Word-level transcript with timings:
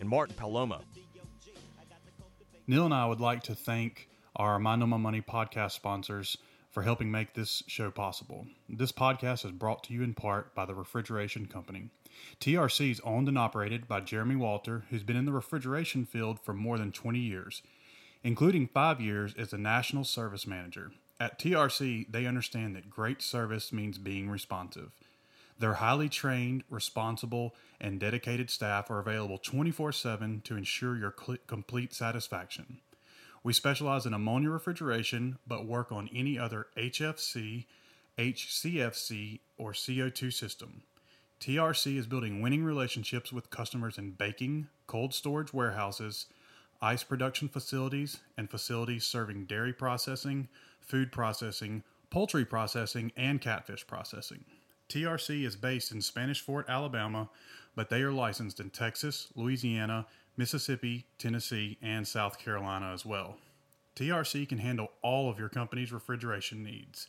and 0.00 0.08
Martin 0.08 0.36
Palomo. 0.36 0.80
Neil 2.66 2.84
and 2.84 2.94
I 2.94 3.06
would 3.06 3.20
like 3.20 3.42
to 3.44 3.54
thank 3.54 4.08
our 4.36 4.58
Mind 4.58 4.82
on 4.82 4.90
My 4.90 4.96
Money 4.96 5.22
podcast 5.22 5.72
sponsors 5.72 6.36
for 6.70 6.82
helping 6.82 7.10
make 7.10 7.34
this 7.34 7.62
show 7.66 7.90
possible. 7.90 8.46
This 8.68 8.92
podcast 8.92 9.44
is 9.44 9.52
brought 9.52 9.82
to 9.84 9.94
you 9.94 10.02
in 10.02 10.14
part 10.14 10.54
by 10.54 10.66
the 10.66 10.74
Refrigeration 10.74 11.46
Company. 11.46 11.88
TRC 12.40 12.90
is 12.90 13.00
owned 13.00 13.28
and 13.28 13.38
operated 13.38 13.88
by 13.88 14.00
Jeremy 14.00 14.36
Walter, 14.36 14.84
who's 14.90 15.02
been 15.02 15.16
in 15.16 15.24
the 15.24 15.32
refrigeration 15.32 16.04
field 16.04 16.38
for 16.38 16.52
more 16.52 16.78
than 16.78 16.92
20 16.92 17.18
years, 17.18 17.62
including 18.22 18.68
five 18.68 19.00
years 19.00 19.34
as 19.38 19.52
a 19.52 19.58
national 19.58 20.04
service 20.04 20.46
manager. 20.46 20.92
At 21.20 21.38
TRC, 21.38 22.06
they 22.10 22.26
understand 22.26 22.76
that 22.76 22.90
great 22.90 23.22
service 23.22 23.72
means 23.72 23.98
being 23.98 24.28
responsive. 24.28 24.92
Their 25.58 25.74
highly 25.74 26.08
trained, 26.08 26.62
responsible, 26.70 27.54
and 27.80 27.98
dedicated 27.98 28.48
staff 28.48 28.90
are 28.90 29.00
available 29.00 29.38
24 29.38 29.92
7 29.92 30.40
to 30.44 30.56
ensure 30.56 30.96
your 30.96 31.14
cl- 31.18 31.38
complete 31.46 31.92
satisfaction. 31.92 32.78
We 33.42 33.52
specialize 33.52 34.06
in 34.06 34.14
ammonia 34.14 34.50
refrigeration, 34.50 35.38
but 35.46 35.66
work 35.66 35.90
on 35.90 36.10
any 36.14 36.38
other 36.38 36.66
HFC, 36.76 37.66
HCFC, 38.18 39.40
or 39.56 39.72
CO2 39.72 40.32
system. 40.32 40.82
TRC 41.40 41.96
is 41.96 42.06
building 42.06 42.40
winning 42.40 42.64
relationships 42.64 43.32
with 43.32 43.50
customers 43.50 43.96
in 43.96 44.10
baking, 44.10 44.68
cold 44.88 45.14
storage 45.14 45.52
warehouses, 45.52 46.26
ice 46.82 47.04
production 47.04 47.48
facilities, 47.48 48.18
and 48.36 48.50
facilities 48.50 49.04
serving 49.04 49.44
dairy 49.44 49.72
processing, 49.72 50.48
food 50.80 51.12
processing, 51.12 51.84
poultry 52.10 52.44
processing, 52.44 53.12
and 53.16 53.40
catfish 53.40 53.86
processing. 53.86 54.44
TRC 54.88 55.44
is 55.44 55.56
based 55.56 55.92
in 55.92 56.00
Spanish 56.00 56.40
Fort, 56.40 56.66
Alabama, 56.68 57.28
but 57.74 57.90
they 57.90 58.02
are 58.02 58.12
licensed 58.12 58.58
in 58.58 58.70
Texas, 58.70 59.28
Louisiana, 59.36 60.06
Mississippi, 60.36 61.06
Tennessee, 61.18 61.76
and 61.82 62.06
South 62.08 62.38
Carolina 62.38 62.92
as 62.92 63.04
well. 63.04 63.36
TRC 63.96 64.48
can 64.48 64.58
handle 64.58 64.92
all 65.02 65.28
of 65.28 65.38
your 65.38 65.48
company's 65.48 65.92
refrigeration 65.92 66.62
needs, 66.62 67.08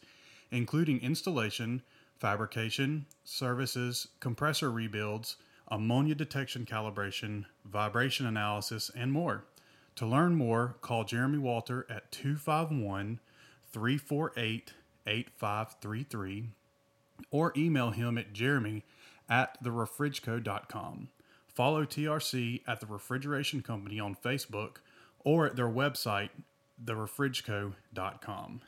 including 0.52 1.00
installation, 1.02 1.84
fabrication, 2.18 3.06
services, 3.24 4.08
compressor 4.20 4.72
rebuilds, 4.72 5.38
ammonia 5.70 6.16
detection 6.16 6.66
calibration, 6.66 7.46
vibration 7.64 8.26
analysis, 8.26 8.92
and 8.96 9.12
more. 9.12 9.46
To 9.96 10.06
learn 10.06 10.36
more, 10.36 10.76
call 10.82 11.04
Jeremy 11.04 11.38
Walter 11.38 11.86
at 11.90 12.12
251 12.12 13.20
348 13.72 14.74
8533 15.06 16.50
or 17.32 17.54
email 17.56 17.92
him 17.92 18.18
at 18.18 18.34
jeremy 18.34 18.84
at 19.30 19.62
therefrigco.com. 19.64 21.10
Follow 21.48 21.86
TRC 21.86 22.62
at 22.68 22.80
the 22.80 22.86
Refrigeration 22.86 23.62
Company 23.62 24.00
on 24.00 24.16
Facebook 24.16 24.78
or 25.20 25.46
at 25.46 25.56
their 25.56 25.70
website, 25.70 26.30
therefrigco.com. 26.84 28.62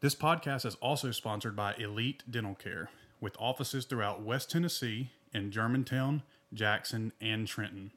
This 0.00 0.14
podcast 0.14 0.66
is 0.66 0.74
also 0.76 1.10
sponsored 1.12 1.56
by 1.56 1.74
Elite 1.74 2.22
Dental 2.30 2.54
Care, 2.54 2.90
with 3.20 3.36
offices 3.38 3.86
throughout 3.86 4.22
West 4.22 4.50
Tennessee, 4.50 5.10
in 5.32 5.50
Germantown, 5.50 6.22
Jackson, 6.52 7.12
and 7.20 7.46
Trenton. 7.46 7.90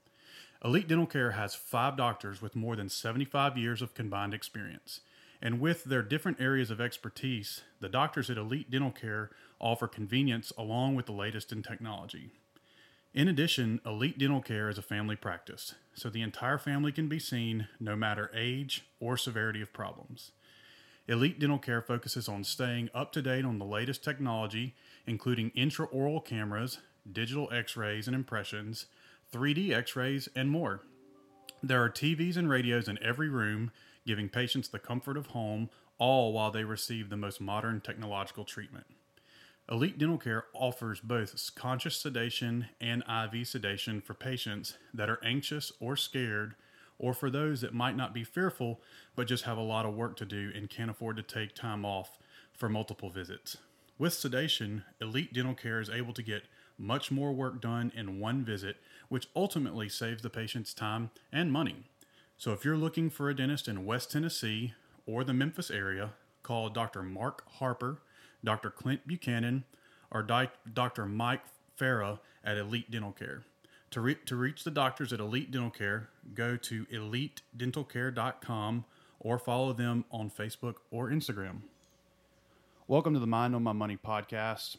Elite 0.64 0.88
Dental 0.88 1.06
Care 1.06 1.32
has 1.32 1.54
five 1.54 1.98
doctors 1.98 2.42
with 2.42 2.56
more 2.56 2.76
than 2.76 2.90
75 2.90 3.58
years 3.58 3.82
of 3.82 3.94
combined 3.94 4.34
experience. 4.34 5.02
And 5.42 5.60
with 5.60 5.84
their 5.84 6.02
different 6.02 6.42
areas 6.42 6.72
of 6.72 6.82
expertise, 6.82 7.62
the 7.80 7.90
doctors 7.90 8.30
at 8.30 8.38
Elite 8.38 8.72
Dental 8.72 8.92
Care 8.92 9.30
offer 9.60 9.88
convenience 9.88 10.52
along 10.58 10.96
with 10.96 11.06
the 11.06 11.12
latest 11.12 11.52
in 11.52 11.62
technology. 11.64 12.32
In 13.14 13.28
addition, 13.28 13.82
Elite 13.86 14.18
Dental 14.18 14.42
Care 14.42 14.70
is 14.70 14.78
a 14.78 14.84
family 14.84 15.16
practice, 15.16 15.76
so 15.94 16.10
the 16.10 16.22
entire 16.22 16.58
family 16.58 16.92
can 16.92 17.08
be 17.08 17.20
seen 17.20 17.68
no 17.80 17.96
matter 17.96 18.32
age 18.36 18.86
or 19.00 19.18
severity 19.18 19.62
of 19.62 19.74
problems. 19.74 20.32
Elite 21.08 21.40
Dental 21.40 21.58
Care 21.58 21.82
focuses 21.82 22.28
on 22.28 22.44
staying 22.44 22.90
up 22.94 23.12
to 23.14 23.22
date 23.22 23.46
on 23.46 23.60
the 23.60 23.66
latest 23.66 24.04
technology, 24.04 24.76
including 25.06 25.52
intraoral 25.52 26.24
cameras, 26.24 26.80
digital 27.12 27.50
x 27.52 27.78
rays 27.78 28.08
and 28.08 28.16
impressions, 28.16 28.88
3D 29.32 29.72
x 29.72 29.96
rays, 29.96 30.28
and 30.36 30.50
more. 30.50 30.82
There 31.64 31.82
are 31.82 31.90
TVs 31.90 32.38
and 32.38 32.50
radios 32.50 32.88
in 32.88 33.02
every 33.02 33.30
room, 33.30 33.72
giving 34.08 34.30
patients 34.30 34.70
the 34.70 34.80
comfort 34.80 35.18
of 35.18 35.28
home, 35.28 35.70
all 36.00 36.34
while 36.34 36.50
they 36.50 36.64
receive 36.64 37.10
the 37.10 37.18
most 37.18 37.40
modern 37.40 37.82
technological 37.82 38.44
treatment. 38.44 38.88
Elite 39.70 39.98
Dental 39.98 40.18
Care 40.18 40.46
offers 40.54 41.02
both 41.02 41.54
conscious 41.54 41.98
sedation 41.98 42.68
and 42.80 43.04
IV 43.04 43.48
sedation 43.48 44.02
for 44.02 44.14
patients 44.14 44.78
that 44.94 45.10
are 45.10 45.20
anxious 45.24 45.72
or 45.80 45.98
scared, 45.98 46.56
or 46.98 47.14
for 47.14 47.30
those 47.30 47.62
that 47.62 47.74
might 47.74 47.98
not 47.98 48.14
be 48.14 48.24
fearful 48.24 48.82
but 49.16 49.28
just 49.28 49.44
have 49.44 49.58
a 49.58 49.62
lot 49.62 49.86
of 49.86 49.94
work 49.94 50.16
to 50.18 50.26
do 50.26 50.52
and 50.56 50.70
can't 50.70 50.90
afford 50.90 51.18
to 51.18 51.24
take 51.24 51.54
time 51.54 51.86
off 51.86 52.18
for 52.54 52.70
multiple 52.70 53.10
visits. 53.10 53.58
With 54.00 54.14
sedation, 54.14 54.84
Elite 55.02 55.34
Dental 55.34 55.54
Care 55.54 55.80
is 55.80 55.90
able 55.90 56.14
to 56.14 56.24
get 56.24 56.44
much 56.78 57.12
more 57.12 57.34
work 57.34 57.60
done 57.60 57.92
in 57.96 58.20
one 58.20 58.46
visit, 58.46 58.78
which 59.10 59.28
ultimately 59.36 59.90
saves 59.90 60.22
the 60.22 60.30
patient's 60.30 60.74
time 60.74 61.10
and 61.32 61.52
money. 61.52 61.84
So 62.40 62.54
if 62.54 62.64
you're 62.64 62.78
looking 62.78 63.10
for 63.10 63.32
a 63.32 63.36
dentist 63.36 63.68
in 63.68 63.84
West 63.84 64.12
Tennessee 64.12 64.76
or 65.08 65.24
the 65.24 65.34
Memphis 65.34 65.72
area, 65.72 66.12
call 66.44 66.70
Dr. 66.70 67.02
Mark 67.02 67.44
Harper, 67.54 67.98
Dr. 68.44 68.70
Clint 68.70 69.08
Buchanan, 69.08 69.64
or 70.12 70.22
Dr. 70.22 71.08
Mike 71.08 71.42
Farah 71.80 72.20
at 72.44 72.58
Elite 72.58 72.92
Dental 72.92 73.12
Care. 73.12 73.42
To, 73.90 74.02
re- 74.02 74.20
to 74.28 74.36
reach 74.36 74.64
the 74.64 74.70
doctors 74.70 75.12
at 75.12 75.20
Elite 75.20 75.50
Dental 75.50 75.72
Care, 75.72 76.10
go 76.36 76.56
to 76.58 76.86
elitedentalcare.com 76.86 78.86
or 79.20 79.40
follow 79.40 79.74
them 79.74 80.06
on 80.12 80.30
Facebook 80.30 80.76
or 80.92 81.10
Instagram. 81.10 81.62
Welcome 82.88 83.16
to 83.16 83.20
the 83.20 83.26
Mind 83.26 83.56
on 83.56 83.64
My 83.64 83.74
Money 83.74 83.98
podcast. 83.98 84.78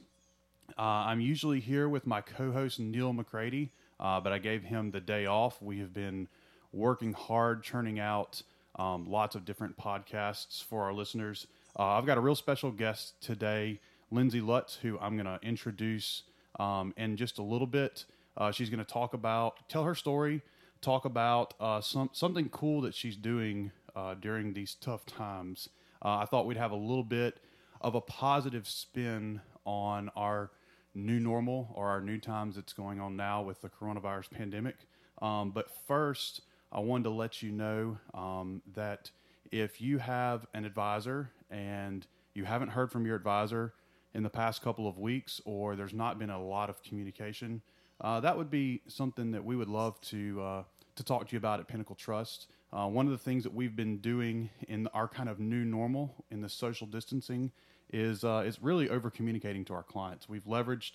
Uh, 0.79 0.83
I'm 0.83 1.21
usually 1.21 1.59
here 1.59 1.89
with 1.89 2.07
my 2.07 2.21
co 2.21 2.53
host, 2.53 2.79
Neil 2.79 3.13
McCready, 3.13 3.73
uh, 3.99 4.21
but 4.21 4.33
I 4.33 4.39
gave 4.39 4.63
him 4.63 4.93
the 4.93 5.01
day 5.01 5.27
off. 5.27 5.61
We 5.61 5.81
have 5.81 5.93
been 5.93 6.29
working 6.73 7.13
hard, 7.13 7.63
churning 7.63 7.99
out 7.99 8.43
um, 8.77 9.07
lots 9.09 9.35
of 9.35 9.45
different 9.45 9.77
podcasts 9.77 10.63
for 10.63 10.85
our 10.85 10.93
listeners. 10.93 11.47
Uh, 11.79 11.87
I've 11.87 12.07
got 12.07 12.19
a 12.19 12.21
real 12.21 12.35
special 12.35 12.71
guest 12.71 13.21
today, 13.21 13.81
Lindsey 14.11 14.41
Lutz, 14.41 14.77
who 14.77 14.99
I'm 14.99 15.17
going 15.17 15.27
to 15.27 15.39
introduce 15.43 16.23
um, 16.59 16.95
in 16.97 17.17
just 17.17 17.39
a 17.39 17.43
little 17.43 17.67
bit. 17.67 18.05
Uh, 18.37 18.53
she's 18.53 18.71
going 18.71 18.85
to 18.85 18.91
talk 18.91 19.15
about, 19.15 19.69
tell 19.69 19.85
her 19.85 19.95
story, 19.95 20.43
talk 20.81 21.05
about 21.05 21.55
uh, 21.61 21.81
some 21.81 22.11
something 22.13 22.49
cool 22.51 22.81
that 22.83 22.95
she's 22.95 23.17
doing 23.17 23.73
uh, 23.97 24.15
during 24.15 24.55
these 24.55 24.75
tough 24.75 25.05
times. 25.07 25.69
Uh, 26.05 26.19
I 26.19 26.25
thought 26.25 26.47
we'd 26.47 26.57
have 26.57 26.71
a 26.71 26.77
little 26.77 27.05
bit 27.05 27.39
of 27.81 27.95
a 27.95 28.01
positive 28.01 28.67
spin 28.67 29.41
on 29.65 30.11
our 30.17 30.51
new 30.95 31.21
normal 31.21 31.71
or 31.75 31.89
our 31.89 32.01
new 32.01 32.19
times 32.19 32.57
that's 32.57 32.73
going 32.73 33.01
on 33.01 33.17
now 33.17 33.43
with 33.43 33.61
the 33.61 33.69
coronavirus 33.69 34.31
pandemic. 34.31 34.77
Um, 35.21 35.51
but 35.51 35.69
first, 35.87 36.43
I 36.71 36.81
wanted 36.81 37.05
to 37.05 37.11
let 37.11 37.43
you 37.43 37.51
know 37.51 37.99
um, 38.15 38.63
that 38.75 39.11
if 39.51 39.81
you 39.81 39.99
have 39.99 40.47
an 40.55 40.65
advisor 40.65 41.31
and 41.51 42.07
you 42.35 42.45
haven't 42.45 42.69
heard 42.69 42.93
from 42.93 43.07
your 43.07 43.17
advisor 43.17 43.73
in 44.15 44.23
the 44.23 44.31
past 44.31 44.63
couple 44.63 44.87
of 44.87 44.99
weeks, 44.99 45.41
or 45.45 45.77
there's 45.77 45.95
not 45.95 46.19
been 46.19 46.31
a 46.31 46.43
lot 46.43 46.69
of 46.69 46.83
communication, 46.83 47.63
uh, 48.01 48.21
that 48.21 48.37
would 48.37 48.51
be 48.51 48.83
something 48.87 49.31
that 49.33 49.45
we 49.45 49.57
would 49.57 49.69
love 49.69 50.01
to 50.03 50.41
uh, 50.41 50.63
to 50.97 51.05
talk 51.05 51.29
to 51.29 51.33
you 51.33 51.39
about 51.39 51.61
at 51.61 51.69
Pinnacle 51.69 51.95
Trust. 51.95 52.49
Uh, 52.73 52.87
one 52.87 53.07
of 53.07 53.13
the 53.13 53.19
things 53.19 53.45
that 53.45 53.55
we've 53.55 53.77
been 53.77 53.99
doing 53.99 54.51
in 54.69 54.87
our 54.89 55.09
kind 55.09 55.29
of 55.29 55.41
new 55.41 55.65
normal 55.65 56.15
in 56.31 56.41
the 56.41 56.49
social 56.49 56.87
distancing 56.87 57.51
is 57.93 58.25
uh, 58.25 58.43
is 58.47 58.63
really 58.63 58.91
over 58.91 59.11
communicating 59.11 59.65
to 59.65 59.73
our 59.73 59.83
clients. 59.83 60.29
We've 60.29 60.45
leveraged 60.45 60.93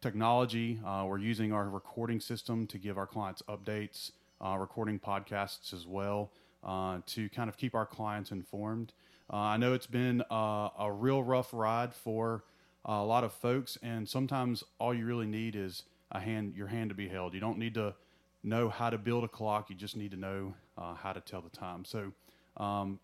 technology. 0.00 0.80
Uh, 0.86 1.04
we're 1.08 1.18
using 1.18 1.52
our 1.52 1.68
recording 1.68 2.20
system 2.20 2.66
to 2.68 2.78
give 2.78 2.96
our 2.96 3.06
clients 3.06 3.42
updates 3.48 4.12
uh, 4.44 4.56
recording 4.58 4.98
podcasts 4.98 5.72
as 5.72 5.86
well 5.86 6.30
uh, 6.64 6.98
to 7.06 7.28
kind 7.30 7.48
of 7.48 7.56
keep 7.56 7.74
our 7.74 7.86
clients 7.86 8.30
informed. 8.30 8.92
Uh, 9.32 9.36
I 9.36 9.56
know 9.56 9.74
it's 9.74 9.86
been 9.86 10.22
uh, 10.30 10.70
a 10.78 10.90
real 10.90 11.22
rough 11.22 11.52
ride 11.52 11.94
for 11.94 12.44
a 12.84 13.04
lot 13.04 13.24
of 13.24 13.32
folks, 13.32 13.76
and 13.82 14.08
sometimes 14.08 14.64
all 14.78 14.94
you 14.94 15.04
really 15.06 15.26
need 15.26 15.54
is 15.54 15.82
a 16.10 16.20
hand, 16.20 16.54
your 16.56 16.68
hand 16.68 16.90
to 16.90 16.94
be 16.94 17.08
held. 17.08 17.34
You 17.34 17.40
don't 17.40 17.58
need 17.58 17.74
to 17.74 17.94
know 18.42 18.68
how 18.68 18.90
to 18.90 18.98
build 18.98 19.24
a 19.24 19.28
clock. 19.28 19.68
You 19.68 19.76
just 19.76 19.96
need 19.96 20.12
to 20.12 20.16
know 20.16 20.54
uh, 20.76 20.94
how 20.94 21.12
to 21.12 21.20
tell 21.20 21.42
the 21.42 21.50
time. 21.50 21.84
So 21.84 22.12
um, 22.56 22.98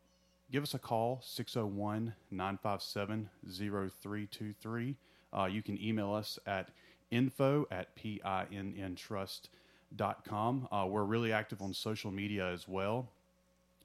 give 0.50 0.62
us 0.62 0.74
a 0.74 0.78
call 0.78 1.20
601 1.22 2.14
957 2.30 3.28
0323. 3.46 4.96
Uh, 5.36 5.46
you 5.46 5.62
can 5.62 5.82
email 5.82 6.14
us 6.14 6.38
at 6.46 6.70
info 7.10 7.66
at 7.70 7.94
pinntrust.com. 7.96 9.50
Uh, 10.00 10.86
we're 10.88 11.04
really 11.04 11.32
active 11.32 11.62
on 11.62 11.72
social 11.72 12.10
media 12.10 12.46
as 12.50 12.66
well. 12.68 13.08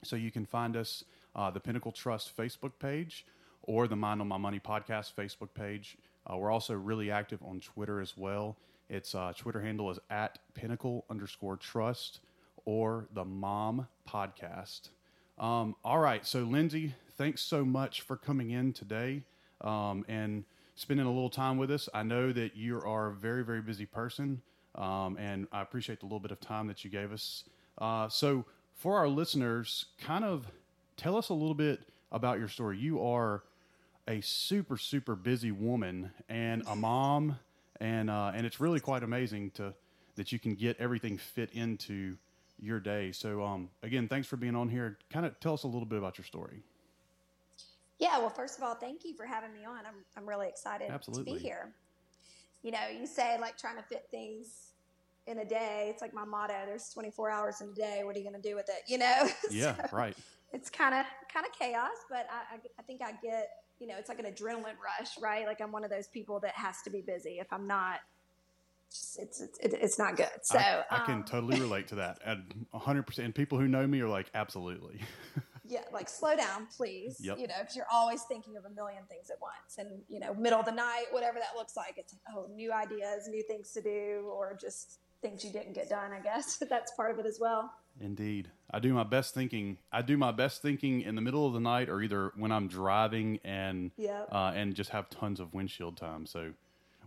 So 0.02 0.16
you 0.16 0.30
can 0.30 0.46
find 0.46 0.76
us 0.76 1.04
uh, 1.36 1.50
the 1.50 1.60
Pinnacle 1.60 1.92
Trust 1.92 2.36
Facebook 2.36 2.72
page 2.78 3.26
or 3.62 3.86
the 3.86 3.96
Mind 3.96 4.20
on 4.20 4.28
My 4.28 4.38
Money 4.38 4.60
podcast 4.60 5.12
Facebook 5.14 5.54
page. 5.54 5.96
Uh, 6.26 6.36
we're 6.36 6.50
also 6.50 6.74
really 6.74 7.10
active 7.10 7.40
on 7.42 7.60
Twitter 7.60 8.00
as 8.00 8.16
well. 8.16 8.56
Its 8.88 9.14
uh, 9.14 9.32
Twitter 9.36 9.60
handle 9.60 9.90
is 9.90 9.98
at 10.10 10.38
Pinnacle 10.54 11.04
underscore 11.10 11.56
Trust 11.56 12.20
or 12.64 13.06
the 13.14 13.24
Mom 13.24 13.86
Podcast. 14.08 14.88
Um, 15.38 15.76
all 15.84 15.98
right, 15.98 16.26
so 16.26 16.40
Lindsey, 16.40 16.94
thanks 17.16 17.40
so 17.40 17.64
much 17.64 18.02
for 18.02 18.16
coming 18.16 18.50
in 18.50 18.72
today 18.72 19.22
um, 19.60 20.04
and 20.08 20.44
spending 20.74 21.06
a 21.06 21.10
little 21.10 21.30
time 21.30 21.56
with 21.56 21.70
us. 21.70 21.88
I 21.94 22.02
know 22.02 22.32
that 22.32 22.56
you 22.56 22.78
are 22.80 23.08
a 23.08 23.12
very, 23.12 23.44
very 23.44 23.62
busy 23.62 23.86
person, 23.86 24.42
um, 24.74 25.16
and 25.18 25.46
I 25.52 25.62
appreciate 25.62 26.00
the 26.00 26.06
little 26.06 26.20
bit 26.20 26.30
of 26.30 26.40
time 26.40 26.66
that 26.68 26.84
you 26.84 26.90
gave 26.90 27.12
us. 27.12 27.44
Uh, 27.78 28.08
so, 28.08 28.44
for 28.74 28.96
our 28.96 29.08
listeners, 29.08 29.86
kind 30.00 30.24
of 30.24 30.46
tell 30.96 31.16
us 31.16 31.28
a 31.28 31.34
little 31.34 31.54
bit 31.54 31.80
about 32.12 32.38
your 32.38 32.48
story. 32.48 32.78
You 32.78 33.02
are 33.04 33.42
a 34.08 34.20
super, 34.20 34.76
super 34.76 35.14
busy 35.14 35.52
woman 35.52 36.10
and 36.28 36.62
a 36.66 36.74
mom, 36.76 37.38
and 37.80 38.10
uh, 38.10 38.32
and 38.34 38.46
it's 38.46 38.60
really 38.60 38.80
quite 38.80 39.02
amazing 39.02 39.50
to 39.52 39.74
that 40.16 40.32
you 40.32 40.38
can 40.38 40.54
get 40.54 40.76
everything 40.78 41.18
fit 41.18 41.50
into 41.52 42.16
your 42.60 42.80
day. 42.80 43.12
So, 43.12 43.42
um, 43.42 43.70
again, 43.82 44.08
thanks 44.08 44.28
for 44.28 44.36
being 44.36 44.54
on 44.54 44.68
here. 44.68 44.98
Kind 45.10 45.24
of 45.24 45.38
tell 45.40 45.54
us 45.54 45.62
a 45.62 45.66
little 45.66 45.86
bit 45.86 45.98
about 45.98 46.18
your 46.18 46.24
story. 46.24 46.62
Yeah, 47.98 48.18
well, 48.18 48.30
first 48.30 48.56
of 48.58 48.64
all, 48.64 48.74
thank 48.74 49.04
you 49.04 49.14
for 49.14 49.26
having 49.26 49.52
me 49.52 49.64
on. 49.64 49.78
I'm, 49.78 50.04
I'm 50.16 50.28
really 50.28 50.48
excited 50.48 50.90
Absolutely. 50.90 51.34
to 51.34 51.38
be 51.38 51.44
here. 51.44 51.70
You 52.62 52.72
know, 52.72 52.88
you 52.98 53.06
say 53.06 53.38
like 53.40 53.56
trying 53.56 53.76
to 53.76 53.82
fit 53.82 54.06
things 54.10 54.72
in 55.26 55.38
a 55.38 55.44
day. 55.44 55.88
It's 55.90 56.02
like 56.02 56.12
my 56.12 56.24
motto. 56.24 56.54
There's 56.66 56.90
24 56.90 57.30
hours 57.30 57.60
in 57.60 57.68
a 57.68 57.72
day. 57.72 58.02
What 58.04 58.16
are 58.16 58.18
you 58.18 58.28
going 58.28 58.40
to 58.40 58.48
do 58.48 58.54
with 58.54 58.68
it? 58.68 58.82
You 58.86 58.98
know? 58.98 59.28
Yeah, 59.50 59.76
So 59.76 59.96
right. 59.96 60.16
It's 60.52 60.68
kind 60.68 60.94
of 60.94 61.06
kind 61.32 61.46
of 61.46 61.52
chaos, 61.56 61.90
but 62.08 62.26
I, 62.30 62.56
I, 62.56 62.58
I 62.78 62.82
think 62.82 63.02
I 63.02 63.12
get. 63.22 63.50
You 63.78 63.86
know, 63.86 63.94
it's 63.96 64.10
like 64.10 64.18
an 64.18 64.26
adrenaline 64.26 64.76
rush, 64.84 65.18
right? 65.18 65.46
Like 65.46 65.62
I'm 65.62 65.72
one 65.72 65.84
of 65.84 65.90
those 65.90 66.06
people 66.06 66.38
that 66.40 66.54
has 66.54 66.82
to 66.82 66.90
be 66.90 67.00
busy. 67.00 67.38
If 67.40 67.50
I'm 67.50 67.66
not, 67.66 68.00
it's 68.90 69.18
it's 69.18 69.40
it's, 69.40 69.74
it's 69.74 69.98
not 69.98 70.16
good. 70.16 70.28
So 70.42 70.58
I, 70.58 70.84
I 70.90 70.98
can 71.06 71.14
um, 71.14 71.24
totally 71.24 71.58
relate 71.58 71.88
to 71.88 71.94
that. 71.96 72.18
And 72.24 72.66
100%. 72.74 73.18
And 73.24 73.34
people 73.34 73.58
who 73.58 73.68
know 73.68 73.86
me 73.86 74.00
are 74.00 74.08
like, 74.08 74.30
absolutely. 74.34 75.00
yeah, 75.70 75.80
like 75.92 76.08
slow 76.08 76.36
down, 76.36 76.66
please. 76.76 77.18
Yep. 77.20 77.38
You 77.38 77.46
know, 77.48 77.54
because 77.60 77.76
you're 77.76 77.86
always 77.92 78.22
thinking 78.24 78.56
of 78.56 78.64
a 78.64 78.70
million 78.70 79.02
things 79.08 79.30
at 79.30 79.36
once, 79.40 79.78
and 79.78 80.02
you 80.08 80.20
know, 80.20 80.34
middle 80.34 80.58
of 80.60 80.66
the 80.66 80.72
night, 80.72 81.04
whatever 81.12 81.38
that 81.38 81.56
looks 81.56 81.76
like, 81.76 81.94
it's 81.96 82.12
like, 82.12 82.36
oh, 82.36 82.46
new 82.52 82.72
ideas, 82.72 83.28
new 83.28 83.42
things 83.44 83.72
to 83.72 83.80
do, 83.80 84.28
or 84.32 84.58
just 84.60 84.98
things 85.22 85.44
you 85.44 85.52
didn't 85.52 85.74
get 85.74 85.88
done. 85.88 86.12
I 86.12 86.20
guess 86.20 86.56
that's 86.70 86.92
part 86.94 87.12
of 87.12 87.18
it 87.18 87.26
as 87.26 87.38
well. 87.40 87.70
Indeed. 88.00 88.48
I 88.70 88.78
do 88.78 88.92
my 88.94 89.04
best 89.04 89.34
thinking. 89.34 89.78
I 89.92 90.02
do 90.02 90.16
my 90.16 90.32
best 90.32 90.62
thinking 90.62 91.02
in 91.02 91.14
the 91.14 91.20
middle 91.20 91.46
of 91.46 91.52
the 91.52 91.60
night 91.60 91.88
or 91.88 92.00
either 92.00 92.32
when 92.36 92.52
I'm 92.52 92.68
driving 92.68 93.38
and 93.44 93.90
Yep. 93.96 94.28
uh, 94.32 94.52
and 94.54 94.74
just 94.74 94.90
have 94.90 95.10
tons 95.10 95.40
of 95.40 95.52
windshield 95.52 95.96
time. 95.96 96.24
So 96.24 96.52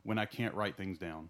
when 0.04 0.18
I 0.20 0.26
can't 0.26 0.54
write 0.54 0.76
things 0.78 0.98
down. 0.98 1.30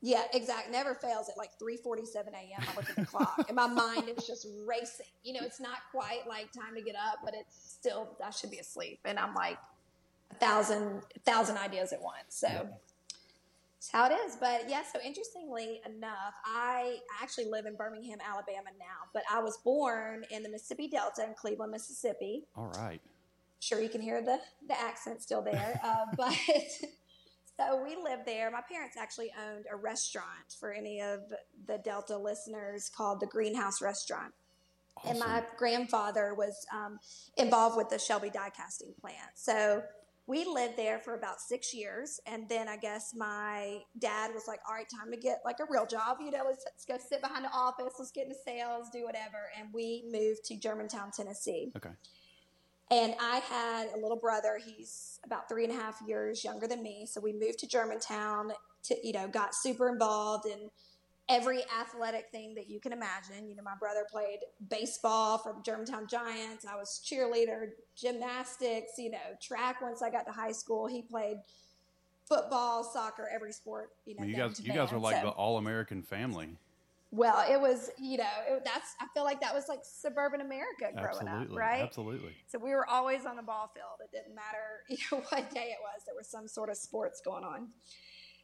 Yeah, 0.00 0.22
exact. 0.32 0.70
Never 0.70 0.94
fails 0.94 1.28
at 1.28 1.36
like 1.36 1.50
3:47 1.58 2.28
a.m. 2.28 2.60
I 2.60 2.76
look 2.76 2.88
at 2.88 2.96
the 2.96 3.04
clock, 3.04 3.44
and 3.48 3.56
my 3.56 3.66
mind 3.66 4.08
is 4.08 4.26
just 4.26 4.46
racing. 4.64 5.06
You 5.24 5.34
know, 5.34 5.40
it's 5.42 5.60
not 5.60 5.78
quite 5.90 6.26
like 6.28 6.52
time 6.52 6.74
to 6.76 6.82
get 6.82 6.94
up, 6.94 7.18
but 7.24 7.34
it's 7.34 7.56
still 7.56 8.16
I 8.24 8.30
should 8.30 8.50
be 8.50 8.58
asleep, 8.58 9.00
and 9.04 9.18
I'm 9.18 9.34
like 9.34 9.58
a 10.30 10.34
thousand, 10.36 11.02
a 11.16 11.20
thousand 11.20 11.58
ideas 11.58 11.92
at 11.92 12.00
once. 12.00 12.16
So. 12.28 12.68
It's 13.78 13.92
how 13.92 14.10
it 14.10 14.12
is. 14.26 14.34
But 14.34 14.68
yeah, 14.68 14.82
so 14.92 14.98
interestingly 15.04 15.80
enough, 15.86 16.34
I 16.44 16.98
actually 17.22 17.44
live 17.44 17.64
in 17.64 17.76
Birmingham, 17.76 18.18
Alabama 18.20 18.70
now, 18.76 19.06
but 19.14 19.22
I 19.32 19.38
was 19.38 19.56
born 19.58 20.24
in 20.32 20.42
the 20.42 20.48
Mississippi 20.48 20.88
Delta 20.88 21.24
in 21.24 21.34
Cleveland, 21.34 21.70
Mississippi. 21.70 22.44
All 22.56 22.72
right. 22.76 23.00
Sure, 23.60 23.80
you 23.80 23.88
can 23.88 24.00
hear 24.00 24.20
the, 24.20 24.40
the 24.66 24.80
accent 24.80 25.22
still 25.22 25.42
there. 25.42 25.80
Uh, 25.84 26.06
but 26.16 26.36
so 27.58 27.82
we 27.82 27.96
lived 27.96 28.24
there. 28.24 28.50
My 28.50 28.62
parents 28.70 28.96
actually 28.96 29.30
owned 29.38 29.66
a 29.70 29.76
restaurant 29.76 30.54
for 30.58 30.72
any 30.72 31.00
of 31.00 31.20
the 31.66 31.78
Delta 31.78 32.16
listeners 32.16 32.88
called 32.94 33.20
the 33.20 33.26
Greenhouse 33.26 33.82
Restaurant. 33.82 34.32
And 35.06 35.18
my 35.18 35.44
grandfather 35.56 36.34
was 36.34 36.66
um, 36.74 36.98
involved 37.36 37.76
with 37.76 37.88
the 37.88 37.98
Shelby 37.98 38.30
die 38.30 38.50
casting 38.50 38.94
plant. 39.00 39.30
So 39.34 39.82
we 40.26 40.44
lived 40.44 40.76
there 40.76 40.98
for 40.98 41.14
about 41.14 41.40
six 41.40 41.72
years. 41.72 42.20
And 42.26 42.48
then 42.48 42.68
I 42.68 42.76
guess 42.76 43.12
my 43.16 43.78
dad 43.98 44.32
was 44.34 44.44
like, 44.46 44.60
all 44.68 44.74
right, 44.74 44.86
time 44.88 45.10
to 45.10 45.16
get 45.16 45.40
like 45.44 45.60
a 45.60 45.64
real 45.70 45.86
job. 45.86 46.18
You 46.20 46.30
know, 46.30 46.42
let's, 46.46 46.64
let's 46.66 46.84
go 46.84 46.98
sit 46.98 47.22
behind 47.22 47.44
the 47.44 47.50
office, 47.50 47.94
let's 47.98 48.12
get 48.12 48.26
into 48.26 48.36
sales, 48.44 48.88
do 48.92 49.04
whatever. 49.04 49.50
And 49.58 49.68
we 49.72 50.04
moved 50.12 50.44
to 50.46 50.56
Germantown, 50.56 51.10
Tennessee. 51.16 51.72
Okay. 51.76 51.90
And 52.90 53.14
I 53.20 53.38
had 53.38 53.88
a 53.94 53.98
little 54.00 54.16
brother. 54.16 54.58
He's 54.64 55.20
about 55.24 55.48
three 55.48 55.64
and 55.64 55.72
a 55.72 55.76
half 55.76 56.00
years 56.06 56.42
younger 56.42 56.66
than 56.66 56.82
me. 56.82 57.04
So 57.06 57.20
we 57.20 57.32
moved 57.32 57.58
to 57.60 57.66
Germantown 57.66 58.52
to, 58.84 59.06
you 59.06 59.12
know, 59.12 59.28
got 59.28 59.54
super 59.54 59.88
involved 59.90 60.46
in 60.46 60.70
every 61.28 61.62
athletic 61.78 62.30
thing 62.32 62.54
that 62.54 62.70
you 62.70 62.80
can 62.80 62.92
imagine. 62.92 63.46
You 63.48 63.56
know, 63.56 63.62
my 63.62 63.76
brother 63.78 64.06
played 64.10 64.38
baseball 64.70 65.36
for 65.36 65.52
the 65.52 65.60
Germantown 65.62 66.06
Giants. 66.08 66.64
I 66.64 66.76
was 66.76 67.02
cheerleader, 67.04 67.72
gymnastics, 67.94 68.92
you 68.96 69.10
know, 69.10 69.18
track 69.42 69.82
once 69.82 70.00
I 70.02 70.08
got 70.08 70.24
to 70.26 70.32
high 70.32 70.52
school. 70.52 70.86
He 70.86 71.02
played 71.02 71.36
football, 72.26 72.84
soccer, 72.84 73.28
every 73.30 73.52
sport, 73.52 73.90
you 74.06 74.14
know. 74.14 74.20
Well, 74.20 74.28
you 74.28 74.36
guys, 74.36 74.60
you 74.60 74.72
guys 74.72 74.92
are 74.92 74.98
like 74.98 75.16
So- 75.16 75.22
the 75.26 75.30
all 75.32 75.58
American 75.58 76.02
family. 76.02 76.56
Well, 77.10 77.44
it 77.50 77.58
was, 77.58 77.90
you 77.98 78.18
know, 78.18 78.24
it, 78.46 78.62
that's, 78.64 78.94
I 79.00 79.06
feel 79.14 79.24
like 79.24 79.40
that 79.40 79.54
was 79.54 79.64
like 79.68 79.80
suburban 79.82 80.42
America 80.42 80.90
growing 80.92 81.26
Absolutely. 81.26 81.54
up, 81.54 81.58
right? 81.58 81.82
Absolutely. 81.82 82.36
So 82.46 82.58
we 82.58 82.70
were 82.70 82.88
always 82.88 83.24
on 83.24 83.36
the 83.36 83.42
ball 83.42 83.70
field. 83.74 84.00
It 84.04 84.14
didn't 84.14 84.34
matter 84.34 84.84
you 84.88 84.98
know, 85.10 85.24
what 85.30 85.50
day 85.50 85.70
it 85.70 85.78
was. 85.80 86.02
There 86.04 86.14
was 86.16 86.28
some 86.28 86.46
sort 86.46 86.68
of 86.68 86.76
sports 86.76 87.22
going 87.24 87.44
on. 87.44 87.68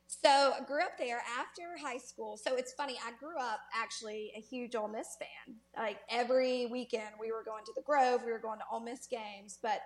So 0.06 0.28
I 0.28 0.60
grew 0.66 0.82
up 0.82 0.96
there 0.98 1.22
after 1.38 1.62
high 1.82 1.98
school. 1.98 2.36
So 2.36 2.56
it's 2.56 2.72
funny. 2.72 2.96
I 3.04 3.12
grew 3.18 3.38
up 3.38 3.60
actually 3.74 4.32
a 4.36 4.40
huge 4.40 4.74
Ole 4.74 4.88
Miss 4.88 5.16
fan. 5.18 5.56
Like 5.76 5.98
every 6.08 6.66
weekend, 6.66 7.10
we 7.20 7.32
were 7.32 7.42
going 7.44 7.64
to 7.64 7.72
the 7.74 7.82
Grove. 7.82 8.22
We 8.24 8.32
were 8.32 8.38
going 8.38 8.58
to 8.58 8.64
Ole 8.70 8.80
Miss 8.80 9.06
games. 9.06 9.58
But 9.62 9.80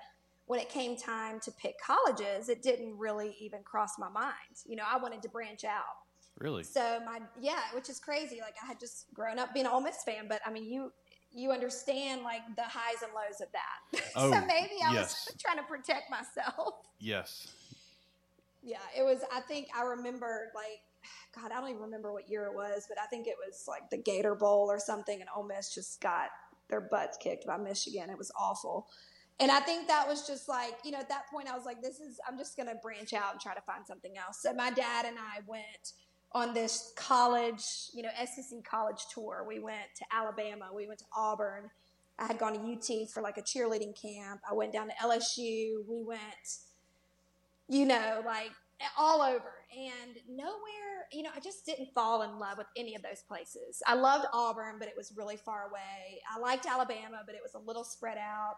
when 0.47 0.61
it 0.61 0.69
came 0.69 0.97
time 0.97 1.41
to 1.41 1.53
pick 1.53 1.76
colleges, 1.85 2.49
it 2.49 2.62
didn't 2.62 2.97
really 2.97 3.37
even 3.41 3.62
cross 3.62 3.99
my 3.99 4.09
mind. 4.09 4.35
You 4.67 4.76
know, 4.76 4.85
I 4.88 4.99
wanted 4.99 5.23
to 5.23 5.29
branch 5.29 5.64
out. 5.64 6.08
Really? 6.38 6.62
So 6.62 7.00
my 7.04 7.21
yeah, 7.40 7.62
which 7.75 7.88
is 7.88 7.99
crazy. 7.99 8.40
Like 8.40 8.54
I 8.62 8.66
had 8.66 8.78
just 8.78 9.12
grown 9.12 9.38
up 9.38 9.52
being 9.52 9.66
an 9.66 9.73
Ole 9.73 9.80
Miss 9.80 10.02
fan, 10.04 10.26
but 10.28 10.40
I 10.47 10.52
mean 10.52 10.64
you 10.64 10.92
you 11.33 11.50
understand 11.50 12.23
like 12.23 12.42
the 12.57 12.62
highs 12.62 13.02
and 13.02 13.12
lows 13.12 13.40
of 13.40 13.49
that. 13.52 14.02
Oh, 14.16 14.33
so 14.33 14.40
maybe 14.40 14.75
I 14.85 14.95
yes. 14.95 15.28
was 15.28 15.37
trying 15.45 15.59
to 15.59 15.64
protect 15.64 16.11
myself. 16.11 16.75
Yes. 16.99 17.49
Yeah, 18.62 18.78
it 18.97 19.02
was. 19.02 19.21
I 19.33 19.40
think 19.40 19.68
I 19.76 19.83
remember 19.83 20.50
like. 20.54 20.80
God, 21.40 21.52
I 21.52 21.61
don't 21.61 21.71
even 21.71 21.83
remember 21.83 22.12
what 22.12 22.28
year 22.28 22.47
it 22.47 22.54
was, 22.54 22.87
but 22.88 22.99
I 22.99 23.07
think 23.07 23.26
it 23.26 23.37
was 23.38 23.64
like 23.68 23.90
the 23.90 23.99
Gator 23.99 24.35
Bowl 24.35 24.66
or 24.68 24.78
something, 24.78 25.21
and 25.21 25.28
Ole 25.37 25.45
Miss 25.45 25.73
just 25.73 26.00
got 26.00 26.30
their 26.68 26.80
butts 26.80 27.16
kicked 27.16 27.47
by 27.47 27.57
Michigan. 27.57 28.11
It 28.11 28.18
was 28.18 28.33
awful. 28.37 28.88
And 29.40 29.50
I 29.50 29.61
think 29.61 29.87
that 29.87 30.09
was 30.09 30.26
just 30.26 30.49
like, 30.49 30.75
you 30.85 30.90
know, 30.90 30.99
at 30.99 31.09
that 31.11 31.28
point 31.30 31.49
I 31.49 31.54
was 31.54 31.64
like, 31.64 31.80
this 31.80 32.00
is, 32.00 32.18
I'm 32.28 32.37
just 32.37 32.57
going 32.57 32.68
to 32.68 32.75
branch 32.83 33.12
out 33.12 33.33
and 33.33 33.40
try 33.40 33.54
to 33.54 33.61
find 33.61 33.87
something 33.87 34.18
else. 34.18 34.42
So 34.42 34.52
my 34.52 34.71
dad 34.71 35.07
and 35.07 35.16
I 35.16 35.40
went 35.47 35.92
on 36.33 36.55
this 36.55 36.93
college, 36.97 37.65
you 37.95 38.03
know, 38.03 38.11
SEC 38.25 38.65
college 38.65 39.07
tour. 39.13 39.45
We 39.47 39.59
went 39.59 39.95
to 39.97 40.05
Alabama, 40.13 40.67
we 40.75 40.87
went 40.87 40.99
to 41.01 41.07
Auburn. 41.17 41.71
I 42.19 42.27
had 42.27 42.39
gone 42.39 42.55
to 42.55 42.61
UT 42.61 43.09
for 43.11 43.23
like 43.23 43.39
a 43.39 43.43
cheerleading 43.43 44.01
camp. 44.01 44.41
I 44.49 44.53
went 44.53 44.73
down 44.73 44.89
to 44.89 44.95
LSU. 44.95 45.87
We 45.89 46.03
went, 46.03 46.21
you 47.69 47.87
know, 47.87 48.23
like 48.27 48.51
all 48.97 49.23
over 49.23 49.53
and 49.73 50.17
nowhere, 50.29 51.07
you 51.13 51.23
know, 51.23 51.31
I 51.35 51.41
just 51.41 51.65
didn't 51.67 51.93
fall 51.95 52.23
in 52.23 52.39
love 52.39 52.59
with 52.59 52.67
any 52.77 52.95
of 52.95 53.03
those 53.03 53.23
places. 53.27 53.83
I 53.87 53.95
loved 53.95 54.27
Auburn, 54.33 54.77
but 54.79 54.89
it 54.89 54.95
was 54.97 55.13
really 55.17 55.37
far 55.37 55.69
away. 55.69 56.21
I 56.35 56.39
liked 56.41 56.67
Alabama, 56.67 57.23
but 57.27 57.35
it 57.35 57.41
was 57.43 57.55
a 57.55 57.59
little 57.59 57.85
spread 57.85 58.19
out. 58.19 58.57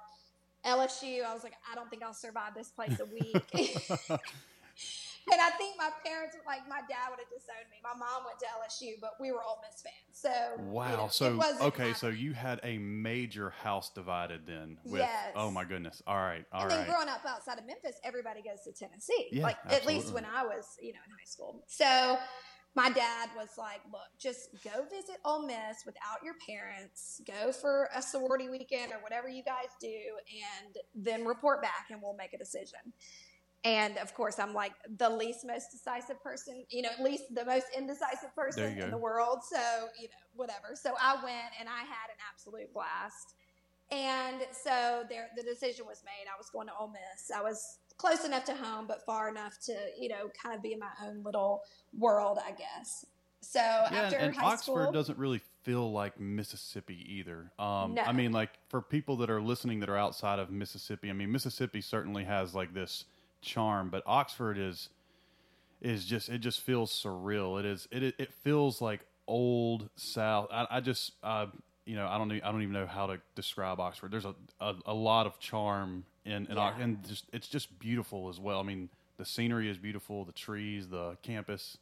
LSU, 0.65 1.25
I 1.25 1.33
was 1.33 1.43
like, 1.43 1.55
I 1.71 1.75
don't 1.75 1.89
think 1.91 2.03
I'll 2.03 2.15
survive 2.15 2.55
this 2.55 2.69
place 2.69 2.99
a 3.01 3.07
week. 3.07 3.81
and 5.31 5.41
I 5.41 5.51
think 5.51 5.77
my 5.77 5.91
parents, 6.05 6.37
were 6.37 6.43
like 6.47 6.67
my 6.69 6.81
dad 6.89 7.11
would 7.11 7.19
have 7.19 7.29
disowned 7.29 7.69
me. 7.71 7.79
My 7.83 7.95
mom 7.99 8.25
went 8.25 8.39
to 8.41 8.47
LSU, 8.47 9.01
but 9.01 9.13
we 9.21 9.33
were 9.33 9.43
Ole 9.43 9.61
Miss 9.67 9.83
fans. 9.83 10.13
So 10.13 10.31
you 10.63 10.71
Wow. 10.71 10.97
know, 10.97 11.09
so 11.09 11.43
okay, 11.69 11.93
so 11.93 12.09
you 12.09 12.33
had 12.33 12.61
a 12.63 12.79
major 12.79 13.51
house 13.51 13.91
divided 13.91 14.47
then. 14.47 14.79
With, 14.85 15.01
Yes. 15.03 15.33
Oh 15.35 15.51
my 15.51 15.65
goodness. 15.65 16.03
All 16.07 16.17
right. 16.17 16.45
All 16.53 16.63
and 16.63 16.71
right. 16.71 16.77
then 16.79 16.87
growing 16.89 17.09
up 17.09 17.25
outside 17.27 17.59
of 17.59 17.67
Memphis, 17.67 17.99
everybody 18.05 18.43
goes 18.43 18.63
to 18.65 18.73
Tennessee. 18.73 19.29
Yeah, 19.33 19.45
like 19.45 19.57
at 19.69 19.87
least 19.87 20.13
when 20.13 20.25
I 20.25 20.45
was, 20.45 20.77
you 20.81 20.93
know, 20.93 21.01
in 21.07 21.13
high 21.13 21.25
school. 21.25 21.65
So 21.67 22.19
my 22.77 22.89
dad 22.91 23.31
was 23.37 23.51
like, 23.59 23.81
look, 23.93 24.07
just 24.19 24.51
go 24.63 24.85
visit 24.85 25.17
Ole 25.25 25.45
Miss 25.47 25.85
without 25.85 26.23
your 26.25 26.35
parents, 26.47 27.21
go 27.27 27.51
for 27.53 27.89
a 27.95 28.01
sorority 28.01 28.49
weekend 28.49 28.93
or 28.93 29.03
whatever 29.03 29.29
you 29.29 29.43
guys 29.43 29.71
do, 29.81 29.89
and 29.89 30.77
then 30.95 31.25
report 31.25 31.63
back 31.63 31.87
and 31.91 32.01
we'll 32.01 32.15
make 32.17 32.33
a 32.33 32.39
decision. 32.39 32.79
And 33.65 33.99
of 33.99 34.15
course, 34.15 34.39
I'm 34.39 34.55
like 34.55 34.73
the 34.97 35.11
least 35.11 35.47
most 35.47 35.71
decisive 35.71 36.23
person, 36.23 36.65
you 36.71 36.81
know, 36.83 36.89
at 36.97 37.05
least 37.05 37.25
the 37.35 37.45
most 37.45 37.67
indecisive 37.77 38.35
person 38.35 38.79
in 38.79 38.91
the 38.91 38.97
world. 38.97 39.41
So, 39.49 39.61
you 39.99 40.09
know, 40.09 40.25
whatever. 40.35 40.75
So 40.75 40.95
I 41.01 41.15
went 41.23 41.53
and 41.59 41.69
I 41.69 41.81
had 41.81 42.09
an 42.09 42.17
absolute 42.33 42.73
blast. 42.73 43.35
And 43.91 44.47
so 44.53 45.03
there, 45.11 45.29
the 45.37 45.43
decision 45.43 45.85
was 45.85 46.03
made. 46.05 46.27
I 46.33 46.39
was 46.39 46.49
going 46.49 46.69
to 46.69 46.73
Ole 46.81 46.89
Miss. 46.89 47.31
I 47.37 47.43
was 47.43 47.79
close 47.99 48.25
enough 48.25 48.45
to 48.45 48.55
home, 48.55 48.87
but 48.87 49.05
far 49.05 49.29
enough 49.29 49.59
to, 49.67 49.75
you 49.99 50.09
know, 50.09 50.31
kind 50.43 50.57
of 50.57 50.63
be 50.63 50.73
in 50.73 50.79
my 50.79 50.93
own 51.05 51.23
little 51.23 51.61
world, 51.99 52.39
I 52.43 52.53
guess. 52.53 53.05
So 53.43 53.59
yeah, 53.59 53.89
after 53.93 54.17
and, 54.17 54.35
high 54.35 54.53
Oxford 54.53 54.63
school, 54.63 54.93
doesn't 54.93 55.19
really 55.19 55.41
feel 55.65 55.91
like 55.93 56.19
Mississippi 56.21 57.05
either. 57.19 57.53
Um, 57.59 57.95
No. 57.95 58.03
I 58.03 58.13
mean, 58.13 58.33
like 58.33 58.51
for 58.69 58.81
people 58.81 59.17
that 59.19 59.31
are 59.31 59.41
listening 59.41 59.81
that 59.81 59.89
are 59.89 59.99
outside 59.99 60.39
of 60.39 60.51
Mississippi, 60.51 61.11
I 61.11 61.13
mean, 61.13 61.33
Mississippi 61.33 61.81
certainly 61.81 62.25
has 62.25 62.55
like 62.55 62.73
this 62.73 63.05
charm, 63.41 63.89
but 63.91 64.03
Oxford 64.07 64.59
is 64.59 64.89
is 65.81 66.05
just 66.05 66.29
it 66.29 66.39
just 66.39 66.61
feels 66.61 66.93
surreal. 66.93 67.59
It 67.59 67.67
is 67.67 67.89
it 67.91 68.03
it 68.19 68.33
feels 68.43 68.81
like 68.81 69.01
old 69.27 69.89
South. 69.97 70.49
I, 70.53 70.67
I 70.71 70.81
just 70.81 71.13
uh, 71.23 71.47
you 71.85 71.97
know 71.97 72.07
I 72.07 72.19
don't 72.19 72.31
I 72.33 72.53
don't 72.53 72.63
even 72.63 72.73
know 72.75 72.87
how 72.87 73.07
to 73.07 73.21
describe 73.35 73.81
Oxford. 73.81 74.11
There's 74.11 74.25
a 74.27 74.35
a, 74.61 74.75
a 74.87 74.95
lot 74.95 75.27
of 75.27 75.39
charm 75.39 76.05
in 76.25 76.47
in 76.47 76.57
Yeah. 76.57 76.75
and 76.79 77.07
just 77.09 77.25
it's 77.33 77.49
just 77.49 77.79
beautiful 77.79 78.29
as 78.29 78.39
well. 78.39 78.61
I 78.61 78.63
mean, 78.63 78.89
the 79.17 79.25
scenery 79.25 79.71
is 79.71 79.79
beautiful, 79.79 80.25
the 80.25 80.33
trees, 80.33 80.89
the 80.89 81.17
campus. 81.23 81.79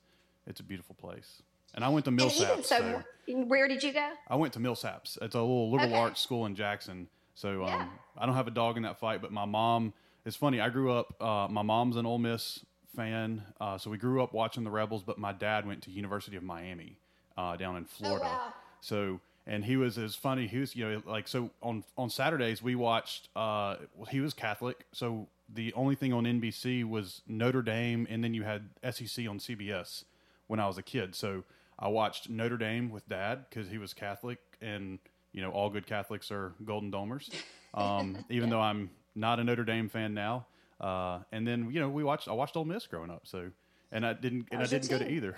It's 0.46 0.60
a 0.60 0.64
beautiful 0.64 0.94
place. 0.94 1.42
And 1.74 1.84
I 1.84 1.90
went 1.90 2.06
to 2.06 2.10
Millsaps. 2.10 2.64
so, 2.64 3.02
so 3.26 3.34
where 3.44 3.68
did 3.68 3.82
you 3.82 3.92
go? 3.92 4.08
I 4.28 4.36
went 4.36 4.54
to 4.54 4.58
Millsaps. 4.58 5.18
It's 5.20 5.34
a 5.34 5.40
little 5.40 5.70
liberal 5.70 5.90
Okay. 5.90 5.98
arts 6.00 6.20
school 6.22 6.46
in 6.46 6.54
Jackson. 6.54 7.08
So 7.34 7.62
um, 7.64 7.68
Yeah. 7.68 7.88
I 8.16 8.24
don't 8.26 8.34
have 8.34 8.46
a 8.48 8.50
dog 8.52 8.78
in 8.78 8.84
that 8.84 8.98
fight, 8.98 9.20
but 9.20 9.32
my 9.32 9.44
mom. 9.44 9.92
It's 10.28 10.36
funny. 10.36 10.60
I 10.60 10.68
grew 10.68 10.92
up. 10.92 11.14
Uh, 11.22 11.48
my 11.50 11.62
mom's 11.62 11.96
an 11.96 12.04
Ole 12.04 12.18
Miss 12.18 12.60
fan, 12.94 13.42
uh, 13.62 13.78
so 13.78 13.88
we 13.88 13.96
grew 13.96 14.22
up 14.22 14.34
watching 14.34 14.62
the 14.62 14.70
Rebels. 14.70 15.02
But 15.02 15.16
my 15.16 15.32
dad 15.32 15.66
went 15.66 15.84
to 15.84 15.90
University 15.90 16.36
of 16.36 16.42
Miami 16.42 16.98
uh, 17.38 17.56
down 17.56 17.76
in 17.76 17.86
Florida. 17.86 18.26
Oh, 18.26 18.36
wow. 18.36 18.52
So 18.82 19.20
and 19.46 19.64
he 19.64 19.78
was 19.78 19.96
as 19.96 20.14
funny. 20.14 20.46
He 20.46 20.58
was 20.58 20.76
you 20.76 20.86
know 20.86 21.02
like 21.06 21.28
so 21.28 21.48
on 21.62 21.82
on 21.96 22.10
Saturdays 22.10 22.62
we 22.62 22.74
watched. 22.74 23.30
Uh, 23.34 23.76
he 24.10 24.20
was 24.20 24.34
Catholic, 24.34 24.84
so 24.92 25.28
the 25.54 25.72
only 25.72 25.94
thing 25.94 26.12
on 26.12 26.24
NBC 26.24 26.84
was 26.84 27.22
Notre 27.26 27.62
Dame, 27.62 28.06
and 28.10 28.22
then 28.22 28.34
you 28.34 28.42
had 28.42 28.68
SEC 28.82 29.26
on 29.26 29.38
CBS 29.38 30.04
when 30.46 30.60
I 30.60 30.66
was 30.66 30.76
a 30.76 30.82
kid. 30.82 31.14
So 31.14 31.44
I 31.78 31.88
watched 31.88 32.28
Notre 32.28 32.58
Dame 32.58 32.90
with 32.90 33.08
Dad 33.08 33.46
because 33.48 33.70
he 33.70 33.78
was 33.78 33.94
Catholic, 33.94 34.40
and 34.60 34.98
you 35.32 35.40
know 35.40 35.52
all 35.52 35.70
good 35.70 35.86
Catholics 35.86 36.30
are 36.30 36.52
Golden 36.66 36.92
Domers. 36.92 37.30
Um, 37.74 38.24
even 38.30 38.48
though 38.48 38.62
I'm 38.62 38.88
not 39.18 39.40
a 39.40 39.44
Notre 39.44 39.64
Dame 39.64 39.88
fan 39.88 40.14
now, 40.14 40.46
uh, 40.80 41.20
and 41.32 41.46
then 41.46 41.70
you 41.70 41.80
know 41.80 41.88
we 41.88 42.04
watched 42.04 42.28
I 42.28 42.32
watched 42.32 42.56
Ole 42.56 42.64
Miss 42.64 42.86
growing 42.86 43.10
up, 43.10 43.22
so 43.24 43.50
and 43.92 44.06
I 44.06 44.12
didn't 44.12 44.46
and 44.50 44.62
I 44.62 44.66
didn't 44.66 44.88
go 44.90 44.98
to 44.98 45.10
either. 45.10 45.36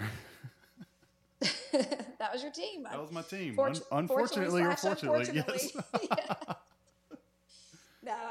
that 1.73 2.33
was 2.33 2.43
your 2.43 2.53
team. 2.53 2.83
that 2.85 3.01
was 3.01 3.11
my 3.13 3.23
team. 3.23 3.57
Fortu- 3.57 3.83
Un- 3.93 4.01
unfortunately, 4.01 4.63
or 4.63 4.77
slash 4.77 5.01
fortunately, 5.01 5.43
yes. 5.47 5.77
Yeah. 6.03 6.55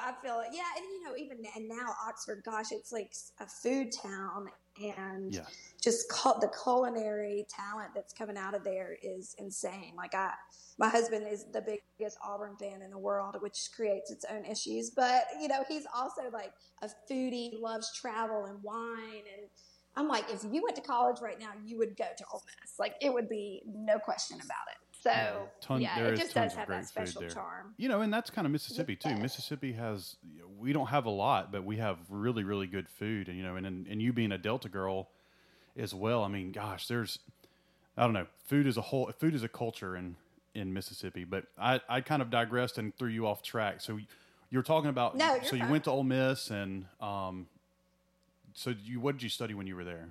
I 0.09 0.25
feel 0.25 0.39
it. 0.39 0.47
Yeah, 0.51 0.63
and 0.75 0.85
you 0.85 1.03
know, 1.03 1.15
even 1.17 1.37
and 1.55 1.67
now 1.67 1.93
Oxford, 2.07 2.41
gosh, 2.43 2.71
it's 2.71 2.91
like 2.91 3.13
a 3.39 3.45
food 3.47 3.91
town, 3.91 4.47
and 4.81 5.33
Yeah. 5.33 5.45
just 5.81 6.09
the 6.09 6.51
culinary 6.63 7.45
talent 7.49 7.91
that's 7.93 8.13
coming 8.13 8.37
out 8.37 8.53
of 8.55 8.63
there 8.63 8.97
is 9.03 9.35
insane. 9.37 9.93
Like 9.95 10.15
I, 10.15 10.33
my 10.77 10.89
husband 10.89 11.27
is 11.27 11.45
the 11.51 11.61
biggest 11.61 12.17
Auburn 12.23 12.55
fan 12.57 12.81
in 12.81 12.89
the 12.89 12.97
world, 12.97 13.37
which 13.41 13.69
creates 13.75 14.11
its 14.11 14.25
own 14.25 14.45
issues. 14.45 14.89
But 14.89 15.25
you 15.39 15.47
know, 15.47 15.63
he's 15.67 15.85
also 15.93 16.23
like 16.31 16.53
a 16.81 16.89
foodie, 17.09 17.59
loves 17.59 17.91
travel 17.93 18.45
and 18.45 18.63
wine, 18.63 19.23
and 19.37 19.49
I'm 19.95 20.07
like, 20.07 20.25
if 20.31 20.43
you 20.43 20.63
went 20.63 20.75
to 20.77 20.81
college 20.81 21.17
right 21.21 21.39
now, 21.39 21.51
you 21.63 21.77
would 21.77 21.97
go 21.97 22.05
to 22.17 22.25
Ole 22.33 22.43
Miss. 22.61 22.79
Like 22.79 22.95
it 23.01 23.13
would 23.13 23.29
be 23.29 23.61
no 23.65 23.99
question 23.99 24.37
about 24.37 24.65
it. 24.71 24.88
So 25.01 25.09
Yeah, 25.09 25.45
ton- 25.61 25.81
yeah, 25.81 25.95
there 25.95 26.07
it 26.07 26.13
is 26.13 26.19
just 26.19 26.33
tons 26.33 26.51
does 26.51 26.53
of 26.53 26.59
have 26.59 26.67
that 26.67 26.87
special 26.87 27.23
charm. 27.29 27.73
You 27.77 27.87
know, 27.87 28.01
and 28.01 28.13
that's 28.13 28.29
kind 28.29 28.45
of 28.45 28.51
Mississippi 28.51 28.95
too. 28.95 29.15
Mississippi 29.15 29.73
has 29.73 30.17
we 30.57 30.73
don't 30.73 30.87
have 30.87 31.05
a 31.05 31.09
lot, 31.09 31.51
but 31.51 31.63
we 31.63 31.77
have 31.77 31.97
really 32.09 32.43
really 32.43 32.67
good 32.67 32.89
food, 32.89 33.29
and 33.29 33.37
you 33.37 33.43
know, 33.43 33.55
and 33.55 33.65
and, 33.65 33.87
and 33.87 34.01
you 34.01 34.11
being 34.11 34.31
a 34.31 34.37
Delta 34.37 34.69
girl 34.69 35.09
as 35.77 35.93
well. 35.93 36.23
I 36.23 36.27
mean, 36.27 36.51
gosh, 36.51 36.87
there's 36.87 37.19
I 37.97 38.03
don't 38.03 38.13
know, 38.13 38.27
food 38.45 38.67
is 38.67 38.77
a 38.77 38.81
whole 38.81 39.11
food 39.17 39.33
is 39.33 39.43
a 39.43 39.49
culture 39.49 39.95
in 39.95 40.15
in 40.53 40.73
Mississippi. 40.73 41.23
But 41.23 41.45
I 41.57 41.79
I 41.87 42.01
kind 42.01 42.21
of 42.21 42.29
digressed 42.29 42.77
and 42.77 42.95
threw 42.97 43.09
you 43.09 43.25
off 43.25 43.41
track. 43.41 43.81
So 43.81 43.99
you're 44.49 44.63
talking 44.63 44.89
about 44.89 45.15
No, 45.15 45.35
you're 45.35 45.43
so 45.43 45.55
you 45.55 45.67
went 45.67 45.85
to 45.85 45.91
Ole 45.91 46.03
Miss 46.03 46.49
and 46.49 46.85
um, 46.99 47.47
so 48.53 48.71
you 48.83 48.99
what 48.99 49.15
did 49.15 49.23
you 49.23 49.29
study 49.29 49.53
when 49.53 49.67
you 49.67 49.75
were 49.75 49.85
there? 49.85 50.09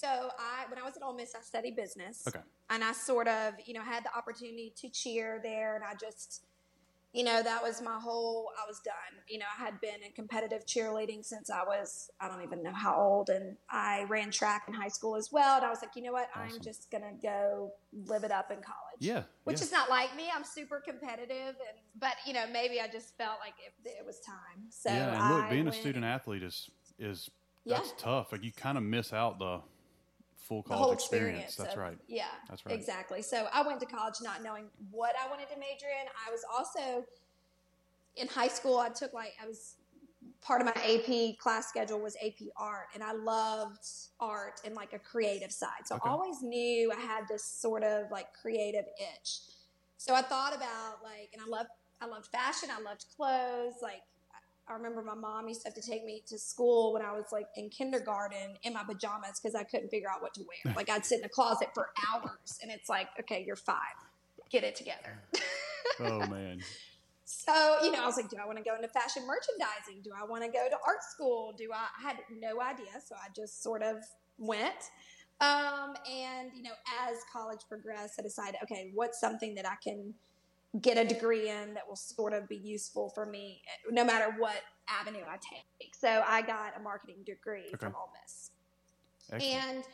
So 0.00 0.08
I, 0.08 0.68
when 0.68 0.78
I 0.78 0.82
was 0.84 0.96
at 0.96 1.02
Ole 1.02 1.14
Miss, 1.14 1.34
I 1.34 1.40
studied 1.40 1.76
business. 1.76 2.24
Okay. 2.28 2.40
And 2.70 2.84
I 2.84 2.92
sort 2.92 3.28
of, 3.28 3.54
you 3.64 3.74
know, 3.74 3.82
had 3.82 4.04
the 4.04 4.14
opportunity 4.16 4.72
to 4.76 4.88
cheer 4.90 5.40
there, 5.42 5.74
and 5.76 5.84
I 5.84 5.94
just, 5.94 6.42
you 7.14 7.24
know, 7.24 7.42
that 7.42 7.62
was 7.62 7.80
my 7.80 7.98
whole. 7.98 8.50
I 8.62 8.66
was 8.68 8.80
done. 8.80 9.22
You 9.28 9.38
know, 9.38 9.46
I 9.58 9.64
had 9.64 9.80
been 9.80 10.02
in 10.04 10.12
competitive 10.12 10.66
cheerleading 10.66 11.24
since 11.24 11.48
I 11.48 11.62
was, 11.64 12.10
I 12.20 12.28
don't 12.28 12.42
even 12.42 12.62
know 12.62 12.72
how 12.74 12.94
old, 12.96 13.30
and 13.30 13.56
I 13.70 14.04
ran 14.08 14.30
track 14.30 14.64
in 14.68 14.74
high 14.74 14.88
school 14.88 15.16
as 15.16 15.32
well. 15.32 15.56
And 15.56 15.64
I 15.64 15.70
was 15.70 15.80
like, 15.80 15.92
you 15.96 16.02
know 16.02 16.12
what, 16.12 16.28
Awesome. 16.34 16.56
I'm 16.56 16.60
just 16.62 16.90
gonna 16.90 17.14
go 17.22 17.72
live 18.06 18.24
it 18.24 18.32
up 18.32 18.50
in 18.50 18.56
college. 18.56 18.98
Yeah, 18.98 19.22
Which 19.44 19.58
yeah. 19.58 19.64
is 19.64 19.72
not 19.72 19.88
like 19.88 20.14
me. 20.16 20.24
I'm 20.34 20.44
super 20.44 20.82
competitive, 20.86 21.30
and 21.68 21.78
but 21.98 22.16
you 22.26 22.34
know, 22.34 22.44
maybe 22.52 22.80
I 22.80 22.88
just 22.88 23.16
felt 23.16 23.38
like 23.40 23.54
it, 23.64 23.88
it 23.88 24.04
was 24.04 24.20
time. 24.20 24.64
So 24.68 24.90
yeah, 24.90 25.14
and 25.14 25.34
look, 25.34 25.44
I 25.44 25.50
being 25.50 25.68
a 25.68 25.72
student 25.72 26.04
athlete 26.04 26.42
is 26.42 26.68
is 26.98 27.30
Yeah. 27.64 27.76
that's 27.78 27.94
tough. 27.96 28.32
Like 28.32 28.44
you 28.44 28.52
kind 28.52 28.76
of 28.76 28.84
miss 28.84 29.12
out 29.14 29.38
the 29.38 29.60
full 30.46 30.62
college 30.62 30.80
whole 30.82 30.92
experience. 30.92 31.44
experience. 31.44 31.56
That's 31.56 31.72
of- 31.74 31.78
right. 31.80 31.98
Yeah, 32.08 32.26
That's 32.48 32.64
right. 32.64 32.74
Exactly. 32.74 33.22
So 33.22 33.48
I 33.52 33.66
went 33.66 33.80
to 33.80 33.86
college 33.86 34.14
not 34.22 34.42
knowing 34.42 34.66
what 34.90 35.14
I 35.22 35.28
wanted 35.28 35.48
to 35.50 35.58
major 35.58 35.86
in. 35.86 36.06
I 36.26 36.30
was 36.30 36.42
also 36.52 37.04
in 38.16 38.28
high 38.28 38.48
school. 38.48 38.78
I 38.78 38.88
took 38.88 39.12
like 39.12 39.32
I 39.42 39.46
was 39.46 39.76
part 40.40 40.60
of 40.60 40.66
my 40.66 40.82
AP 40.82 41.38
class 41.38 41.68
schedule 41.68 42.00
was 42.00 42.16
AP 42.24 42.48
art, 42.56 42.88
and 42.94 43.02
I 43.02 43.12
loved 43.12 43.84
art 44.20 44.60
and 44.64 44.74
like 44.74 44.92
a 44.92 44.98
creative 44.98 45.52
side. 45.52 45.86
So 45.86 45.96
Okay. 45.96 46.08
I 46.08 46.12
always 46.12 46.42
knew 46.42 46.92
I 46.92 47.00
had 47.00 47.24
this 47.28 47.44
sort 47.44 47.82
of 47.82 48.10
like 48.10 48.26
creative 48.40 48.84
itch. 49.00 49.40
So 49.96 50.14
I 50.14 50.22
thought 50.22 50.54
about 50.54 51.02
like, 51.02 51.30
and 51.32 51.42
I 51.42 51.48
loved 51.48 51.70
I 52.00 52.06
loved 52.06 52.26
fashion. 52.26 52.68
I 52.70 52.80
loved 52.82 53.06
clothes. 53.16 53.74
Like 53.82 54.02
I 54.68 54.72
remember 54.72 55.02
my 55.02 55.14
mom 55.14 55.46
used 55.48 55.62
to 55.62 55.68
have 55.68 55.74
to 55.74 55.82
take 55.82 56.04
me 56.04 56.22
to 56.26 56.38
school 56.38 56.92
when 56.92 57.02
I 57.02 57.12
was 57.12 57.26
like 57.30 57.46
in 57.56 57.70
kindergarten 57.70 58.56
in 58.62 58.72
my 58.72 58.82
pajamas 58.82 59.38
because 59.40 59.54
I 59.54 59.62
couldn't 59.62 59.90
figure 59.90 60.08
out 60.10 60.22
what 60.22 60.34
to 60.34 60.42
wear. 60.42 60.74
Like 60.74 60.90
I'd 60.90 61.06
sit 61.06 61.20
in 61.20 61.24
a 61.24 61.28
closet 61.28 61.68
for 61.72 61.90
hours, 62.10 62.58
and 62.62 62.70
it's 62.72 62.88
like, 62.88 63.08
okay, 63.20 63.44
you're 63.46 63.56
five, 63.56 63.76
get 64.50 64.64
it 64.64 64.74
together. 64.74 65.20
Oh 66.00 66.26
man. 66.26 66.60
So, 67.28 67.78
you 67.82 67.90
know, 67.90 68.02
I 68.02 68.06
was 68.06 68.16
like, 68.16 68.30
do 68.30 68.36
I 68.40 68.46
want 68.46 68.58
to 68.58 68.64
go 68.64 68.76
into 68.76 68.86
fashion 68.86 69.24
merchandising? 69.26 70.02
Do 70.04 70.10
I 70.16 70.24
want 70.24 70.44
to 70.44 70.48
go 70.48 70.68
to 70.68 70.76
art 70.86 71.02
school? 71.02 71.52
Do 71.58 71.70
I, 71.72 71.86
I 71.98 72.08
had 72.08 72.18
no 72.40 72.60
idea. 72.60 73.00
So 73.04 73.16
I 73.16 73.28
just 73.34 73.64
sort 73.64 73.82
of 73.82 73.96
went. 74.38 74.90
Um, 75.40 75.94
and, 76.08 76.50
you 76.54 76.62
know, 76.62 76.70
as 77.04 77.16
college 77.32 77.60
progressed, 77.68 78.14
I 78.18 78.22
decided, 78.22 78.56
okay, 78.62 78.92
what's 78.94 79.20
something 79.20 79.56
that 79.56 79.66
I 79.66 79.74
can 79.82 80.14
get 80.80 80.98
a 80.98 81.04
degree 81.04 81.48
in 81.48 81.74
that 81.74 81.86
will 81.88 81.96
sort 81.96 82.32
of 82.32 82.48
be 82.48 82.56
useful 82.56 83.10
for 83.14 83.26
me 83.26 83.62
no 83.90 84.04
matter 84.04 84.34
what 84.38 84.56
avenue 84.88 85.24
I 85.28 85.36
take. 85.36 85.94
So 85.94 86.22
I 86.26 86.42
got 86.42 86.76
a 86.78 86.82
marketing 86.82 87.22
degree 87.24 87.66
Okay. 87.68 87.76
from 87.78 87.94
Ole 87.94 88.10
Miss. 88.22 88.50
Excellent. 89.32 89.64
And 89.64 89.84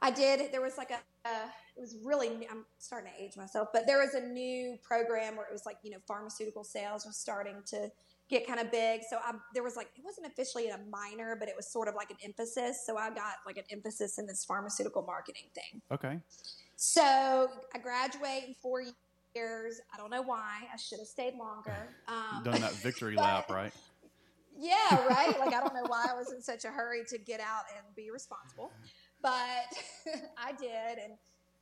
I 0.00 0.10
did. 0.10 0.50
There 0.52 0.60
was 0.62 0.76
like 0.78 0.90
a, 0.90 1.28
uh, 1.28 1.46
it 1.76 1.80
was 1.80 1.96
really. 2.04 2.28
I'm 2.50 2.64
starting 2.78 3.12
to 3.16 3.22
age 3.22 3.36
myself, 3.36 3.68
but 3.72 3.86
there 3.86 3.98
was 3.98 4.14
a 4.14 4.20
new 4.20 4.76
program 4.82 5.36
where 5.36 5.46
it 5.46 5.52
was 5.52 5.64
like 5.64 5.76
you 5.82 5.90
know 5.90 5.98
pharmaceutical 6.08 6.64
sales 6.64 7.06
was 7.06 7.16
starting 7.16 7.62
to 7.66 7.88
get 8.28 8.46
kind 8.46 8.58
of 8.58 8.70
big. 8.72 9.02
So 9.08 9.18
I, 9.22 9.32
there 9.54 9.62
was 9.62 9.76
like 9.76 9.88
it 9.96 10.02
wasn't 10.04 10.26
officially 10.26 10.68
a 10.70 10.78
minor, 10.90 11.36
but 11.38 11.48
it 11.48 11.54
was 11.56 11.68
sort 11.70 11.86
of 11.88 11.94
like 11.94 12.10
an 12.10 12.16
emphasis. 12.24 12.84
So 12.84 12.96
I 12.96 13.10
got 13.10 13.34
like 13.46 13.58
an 13.58 13.64
emphasis 13.70 14.18
in 14.18 14.26
this 14.26 14.44
pharmaceutical 14.44 15.02
marketing 15.02 15.44
thing. 15.54 15.80
okay. 15.92 16.18
So 16.76 17.48
I 17.74 17.78
graduate 17.78 18.44
in 18.48 18.54
four 18.60 18.80
years. 18.80 18.94
I 19.36 19.96
don't 19.96 20.10
know 20.10 20.22
why. 20.22 20.60
I 20.72 20.76
should 20.76 20.98
have 20.98 21.08
stayed 21.08 21.34
longer. 21.34 21.74
Um, 22.08 22.42
Done 22.44 22.60
that 22.60 22.72
victory 22.74 23.14
but- 23.16 23.22
lap, 23.22 23.50
right? 23.50 23.72
yeah, 24.58 25.06
right. 25.08 25.34
Like 25.40 25.54
I 25.54 25.60
don't 25.60 25.74
know 25.74 25.84
why 25.86 26.06
I 26.10 26.14
was 26.14 26.32
in 26.36 26.42
such 26.42 26.64
a 26.64 26.68
hurry 26.68 27.04
to 27.08 27.18
get 27.18 27.40
out 27.40 27.64
and 27.76 27.84
be 27.96 28.10
responsible, 28.10 28.70
but 29.22 29.30
I 30.38 30.52
did, 30.58 30.98
and 31.02 31.14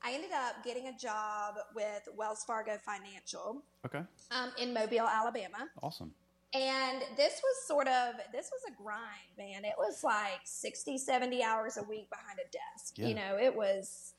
I 0.02 0.12
ended 0.12 0.30
up 0.32 0.64
getting 0.64 0.88
a 0.88 0.96
job 0.98 1.54
with 1.74 2.08
Wells 2.16 2.42
Fargo 2.44 2.78
Financial 2.84 3.62
Okay. 3.86 4.00
um, 4.30 4.50
in 4.58 4.72
Mobile, 4.74 5.06
Alabama. 5.06 5.68
Awesome. 5.82 6.10
And 6.52 7.02
this 7.16 7.34
was 7.44 7.66
sort 7.68 7.86
of 7.86 8.14
this 8.32 8.50
was 8.50 8.60
a 8.72 8.82
grind, 8.82 9.30
man. 9.38 9.64
It 9.64 9.74
was 9.78 10.02
like 10.02 10.40
60, 10.44 10.98
70 10.98 11.44
hours 11.44 11.76
a 11.76 11.84
week 11.84 12.10
behind 12.10 12.38
a 12.40 12.50
desk. 12.50 12.94
Yeah. 12.98 13.06
You 13.06 13.14
know, 13.14 13.38
it 13.40 13.54
was 13.54 14.14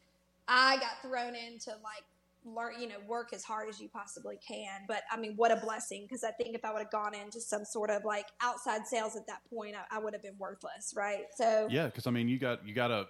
I 0.48 0.78
got 0.78 1.02
thrown 1.02 1.36
into 1.36 1.72
like 1.84 2.06
learn, 2.46 2.74
you 2.80 2.88
know, 2.88 2.96
work 3.08 3.34
as 3.34 3.44
hard 3.44 3.70
as 3.70 3.80
you 3.80 3.90
possibly 3.90 4.38
can. 4.46 4.82
But 4.88 5.04
I 5.12 5.18
mean, 5.18 5.34
what 5.36 5.52
a 5.52 5.58
blessing 5.58 6.04
because 6.04 6.24
I 6.24 6.32
think 6.32 6.56
if 6.56 6.66
I 6.66 6.72
would 6.72 6.82
have 6.82 6.92
gone 6.92 7.14
into 7.14 7.40
some 7.40 7.66
sort 7.66 7.90
of 7.90 8.04
like 8.06 8.28
outside 8.42 8.88
sales 8.88 9.16
at 9.16 9.28
that 9.28 9.42
point, 9.54 9.76
I, 9.76 9.98
I 9.98 10.00
would 10.00 10.14
have 10.14 10.24
been 10.24 10.38
worthless, 10.38 10.94
right? 10.96 11.26
So 11.36 11.68
Yeah, 11.70 11.86
because 11.86 12.08
I 12.08 12.12
mean, 12.12 12.28
you 12.28 12.38
got 12.38 12.66
you 12.68 12.74
got 12.74 12.88
to, 12.88 13.08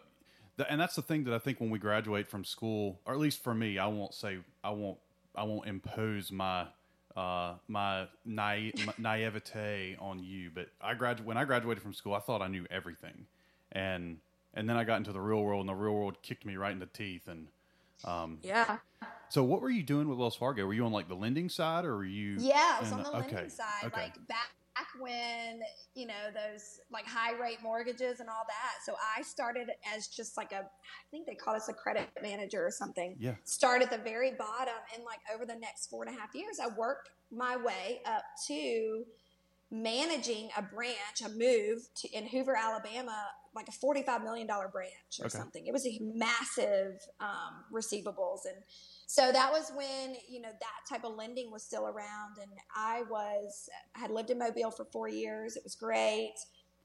and 0.70 0.80
that's 0.80 0.96
the 0.96 1.02
thing 1.02 1.24
that 1.26 1.34
I 1.34 1.40
think 1.40 1.60
when 1.60 1.70
we 1.70 1.80
graduate 1.80 2.28
from 2.28 2.44
school, 2.44 3.00
or 3.06 3.14
at 3.14 3.20
least 3.20 3.44
for 3.44 3.54
me, 3.54 3.78
I 3.78 3.88
won't 3.88 4.14
say 4.14 4.40
I 4.64 4.72
won't 4.72 4.98
I 5.36 5.44
won't 5.44 5.68
impose 5.68 6.32
my 6.32 6.68
uh, 7.16 7.56
my 7.68 8.08
naive, 8.26 8.74
naivete 8.98 9.98
on 10.00 10.24
you, 10.24 10.50
but 10.54 10.68
I 10.82 10.94
gradu- 10.94 11.26
when 11.26 11.38
I 11.38 11.44
graduated 11.46 11.84
from 11.84 11.94
school, 11.94 12.14
I 12.14 12.20
thought 12.20 12.42
I 12.42 12.48
knew 12.48 12.66
everything, 12.70 13.26
and 13.72 14.18
and 14.54 14.70
then 14.70 14.78
I 14.78 14.84
got 14.84 14.98
into 14.98 15.14
the 15.14 15.22
real 15.22 15.42
world, 15.44 15.62
and 15.62 15.70
the 15.70 15.76
real 15.76 15.94
world 15.94 16.22
kicked 16.22 16.46
me 16.46 16.58
right 16.58 16.72
in 16.72 16.80
the 16.80 16.86
teeth. 16.88 17.28
And 17.28 17.48
um, 18.06 18.40
yeah, 18.44 18.78
so, 19.32 19.44
what 19.44 19.62
were 19.62 19.70
you 19.70 19.84
doing 19.84 20.10
with 20.10 20.18
Wells 20.18 20.36
Fargo? 20.36 20.66
Were 20.66 20.74
you 20.74 20.86
on 20.86 20.92
like 20.92 21.08
the 21.08 21.16
lending 21.16 21.48
side, 21.48 21.86
or 21.86 21.96
were 21.96 22.06
you? 22.06 22.36
yeah, 22.38 22.78
it 22.78 22.82
was 22.82 22.92
in 22.92 22.98
on 22.98 23.04
the 23.04 23.10
okay, 23.20 23.36
lending 23.36 23.50
side, 23.50 23.86
okay. 23.86 24.02
like 24.02 24.28
back. 24.28 24.52
Back 24.74 24.88
when 25.02 25.60
you 25.96 26.08
know 26.08 26.14
those 26.34 26.80
like 26.94 27.06
high 27.06 27.34
rate 27.38 27.58
mortgages 27.62 28.22
and 28.22 28.30
all 28.30 28.46
that, 28.48 28.86
so 28.86 28.96
I 29.18 29.22
started 29.22 29.70
as 29.94 30.08
just 30.08 30.38
like 30.38 30.54
a, 30.54 30.60
I 30.60 31.06
think 31.12 31.28
they 31.28 31.36
call 31.36 31.56
us 31.56 31.68
a 31.68 31.74
credit 31.74 32.08
manager 32.24 32.66
or 32.66 32.72
something. 32.72 33.18
Yeah. 33.20 33.34
Start 33.44 33.82
at 33.82 33.92
the 33.92 33.98
very 33.98 34.32
bottom, 34.32 34.74
and 34.96 35.04
like 35.04 35.20
over 35.36 35.46
the 35.46 35.60
next 35.60 35.88
four 35.88 36.06
and 36.06 36.16
a 36.16 36.18
half 36.18 36.34
years, 36.34 36.58
I 36.64 36.70
worked 36.70 37.10
my 37.30 37.58
way 37.58 38.02
up 38.06 38.24
to 38.48 39.04
managing 39.72 40.50
a 40.58 40.62
branch, 40.62 41.22
a 41.26 41.30
move 41.30 41.88
to, 41.96 42.10
in 42.12 42.28
Hoover, 42.28 42.56
Alabama, 42.56 43.28
like 43.54 43.68
a 43.68 43.72
$45 43.72 44.24
million 44.24 44.48
branch 44.48 45.20
or 45.20 45.26
Okay. 45.26 45.38
something. 45.38 45.68
It 45.68 45.74
was 45.74 45.86
a 45.86 46.00
massive 46.02 47.02
um, 47.20 47.64
receivables. 47.74 48.40
And 48.46 48.64
so 49.08 49.32
that 49.32 49.52
was 49.52 49.72
when, 49.76 50.16
you 50.30 50.42
know, 50.42 50.50
that 50.52 50.80
type 50.90 51.04
of 51.04 51.16
lending 51.16 51.52
was 51.52 51.64
still 51.64 51.86
around. 51.88 52.38
And 52.42 52.52
I 52.76 53.04
was, 53.10 53.70
I 53.96 54.00
had 54.00 54.12
lived 54.12 54.30
in 54.30 54.40
Mobile 54.40 54.72
for 54.72 54.86
four 54.86 55.10
years. 55.10 55.58
It 55.58 55.64
was 55.64 55.76
great. 55.76 56.36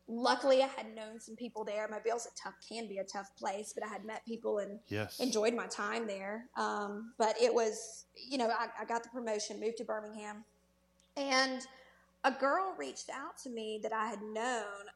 Luckily, 0.08 0.62
I 0.62 0.68
had 0.68 0.94
known 0.94 1.18
some 1.18 1.34
people 1.34 1.64
there. 1.64 1.88
Mobile's 1.88 2.26
a 2.26 2.34
tough, 2.40 2.54
can 2.68 2.86
be 2.88 2.98
a 2.98 3.04
tough 3.04 3.28
place, 3.36 3.72
but 3.74 3.84
I 3.84 3.88
had 3.88 4.04
met 4.04 4.24
people 4.26 4.58
and 4.58 4.78
Yes. 4.88 5.18
enjoyed 5.18 5.54
my 5.54 5.66
time 5.66 6.06
there. 6.06 6.46
Um, 6.56 7.12
but 7.18 7.40
it 7.40 7.52
was, 7.52 8.04
you 8.14 8.38
know, 8.38 8.48
I, 8.48 8.68
I 8.80 8.84
got 8.84 9.02
the 9.02 9.08
promotion, 9.08 9.58
moved 9.60 9.78
to 9.78 9.84
Birmingham, 9.84 10.44
and 11.16 11.66
a 12.22 12.30
girl 12.30 12.74
reached 12.78 13.10
out 13.10 13.36
to 13.44 13.50
me 13.50 13.80
that 13.82 13.92
I 13.92 14.06
had 14.06 14.20
known 14.22 14.86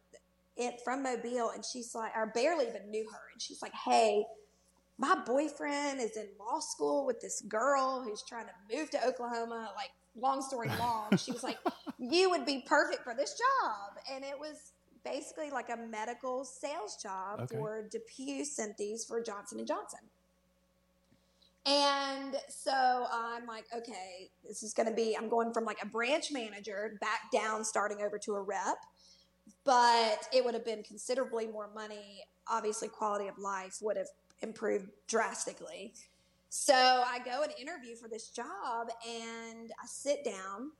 it 0.56 0.80
from 0.84 1.02
Mobile, 1.02 1.50
and 1.54 1.64
she's 1.64 1.94
like, 1.94 2.12
I 2.16 2.24
barely 2.34 2.66
even 2.68 2.90
knew 2.90 3.08
her, 3.10 3.20
and 3.32 3.40
she's 3.40 3.62
like, 3.62 3.72
hey. 3.86 4.24
My 4.98 5.14
boyfriend 5.24 5.98
is 5.98 6.14
in 6.18 6.28
law 6.38 6.60
school 6.60 7.06
with 7.06 7.22
this 7.22 7.40
girl 7.48 8.02
who's 8.04 8.22
trying 8.22 8.44
to 8.44 8.76
move 8.76 8.90
to 8.90 9.06
Oklahoma. 9.08 9.72
Like, 9.74 9.88
long 10.14 10.42
story 10.42 10.68
long, 10.78 11.16
she 11.16 11.32
was 11.32 11.42
like, 11.42 11.56
You 11.98 12.28
would 12.28 12.44
be 12.44 12.62
perfect 12.66 13.02
for 13.02 13.14
this 13.14 13.32
job. 13.32 13.92
And 14.12 14.22
it 14.24 14.38
was 14.38 14.72
basically 15.02 15.50
like 15.50 15.70
a 15.70 15.76
medical 15.78 16.44
sales 16.44 16.98
job 17.02 17.40
Okay. 17.40 17.56
for 17.56 17.88
DePuy 17.88 18.42
Synthes 18.42 19.06
for 19.08 19.22
Johnson 19.22 19.58
and 19.58 19.66
Johnson. 19.66 20.00
And 21.66 22.36
so 22.48 23.06
I'm 23.12 23.46
like, 23.46 23.64
okay, 23.74 24.30
this 24.46 24.62
is 24.62 24.72
going 24.72 24.88
to 24.88 24.94
be, 24.94 25.16
I'm 25.16 25.28
going 25.28 25.52
from 25.52 25.64
like 25.64 25.78
a 25.82 25.86
branch 25.86 26.32
manager 26.32 26.96
back 27.00 27.30
down, 27.32 27.64
starting 27.64 28.02
over 28.02 28.18
to 28.18 28.32
a 28.32 28.40
rep, 28.40 28.76
but 29.64 30.26
it 30.32 30.44
would 30.44 30.54
have 30.54 30.64
been 30.64 30.82
considerably 30.82 31.46
more 31.46 31.68
money. 31.74 32.22
Obviously, 32.48 32.88
quality 32.88 33.28
of 33.28 33.38
life 33.38 33.78
would 33.82 33.96
have 33.96 34.08
improved 34.42 34.88
drastically. 35.06 35.92
So 36.48 36.74
I 36.74 37.18
go 37.24 37.42
and 37.42 37.52
interview 37.60 37.94
for 37.94 38.08
this 38.08 38.28
job 38.30 38.88
and 39.08 39.70
I 39.70 39.86
sit 39.86 40.24
down. 40.24 40.72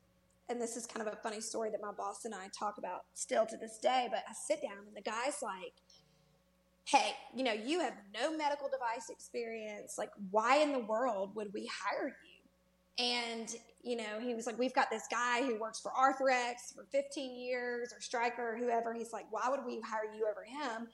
And 0.48 0.60
this 0.60 0.76
is 0.76 0.84
kind 0.84 1.06
of 1.06 1.12
a 1.12 1.16
funny 1.16 1.40
story 1.40 1.70
that 1.70 1.80
my 1.80 1.92
boss 1.92 2.24
and 2.24 2.34
I 2.34 2.48
talk 2.48 2.78
about 2.78 3.04
still 3.14 3.46
to 3.46 3.56
this 3.56 3.78
day. 3.78 4.08
But 4.10 4.24
I 4.28 4.32
sit 4.32 4.60
down 4.62 4.84
and 4.86 4.96
the 4.96 5.02
guy's 5.02 5.42
like, 5.42 5.74
hey, 6.86 7.12
you 7.36 7.44
know, 7.44 7.52
you 7.52 7.78
have 7.80 7.94
no 8.12 8.36
medical 8.36 8.68
device 8.68 9.10
experience. 9.10 9.94
Like, 9.96 10.10
why 10.32 10.56
in 10.56 10.72
the 10.72 10.80
world 10.80 11.36
would 11.36 11.52
we 11.54 11.70
hire 11.72 12.08
you? 12.08 13.04
And, 13.04 13.54
you 13.82 13.96
know, 13.96 14.20
he 14.20 14.34
was 14.34 14.46
like, 14.46 14.58
we've 14.58 14.74
got 14.74 14.90
this 14.90 15.04
guy 15.10 15.42
who 15.42 15.58
works 15.58 15.80
for 15.80 15.90
Arthrex 15.92 16.74
for 16.74 16.84
15 16.90 17.38
years 17.38 17.92
or 17.92 18.00
Stryker 18.00 18.54
or 18.54 18.56
whoever. 18.56 18.92
He's 18.92 19.12
like, 19.12 19.26
why 19.30 19.48
would 19.48 19.64
we 19.64 19.80
hire 19.80 20.12
you 20.16 20.26
over 20.30 20.44
him? 20.44 20.88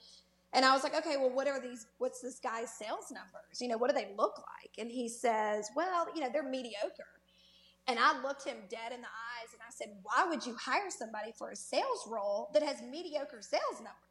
And 0.52 0.64
I 0.64 0.72
was 0.72 0.84
like, 0.84 0.94
okay, 0.94 1.16
well, 1.16 1.30
what 1.30 1.48
are 1.48 1.60
these? 1.60 1.86
What's 1.98 2.20
this 2.20 2.38
guy's 2.38 2.70
sales 2.70 3.10
numbers? 3.10 3.60
You 3.60 3.68
know, 3.68 3.76
what 3.76 3.90
do 3.90 3.96
they 3.96 4.08
look 4.16 4.38
like? 4.38 4.70
And 4.78 4.90
he 4.90 5.08
says, 5.08 5.70
well, 5.74 6.06
you 6.14 6.20
know, 6.20 6.28
they're 6.32 6.48
mediocre. 6.48 7.04
And 7.88 7.98
I 7.98 8.20
looked 8.22 8.44
him 8.44 8.56
dead 8.68 8.92
in 8.92 9.00
the 9.00 9.06
eyes 9.06 9.52
and 9.52 9.60
I 9.62 9.70
said, 9.70 9.96
why 10.02 10.26
would 10.28 10.44
you 10.44 10.56
hire 10.56 10.90
somebody 10.90 11.32
for 11.36 11.50
a 11.50 11.56
sales 11.56 12.06
role 12.08 12.50
that 12.52 12.62
has 12.62 12.82
mediocre 12.82 13.42
sales 13.42 13.78
numbers? 13.78 14.05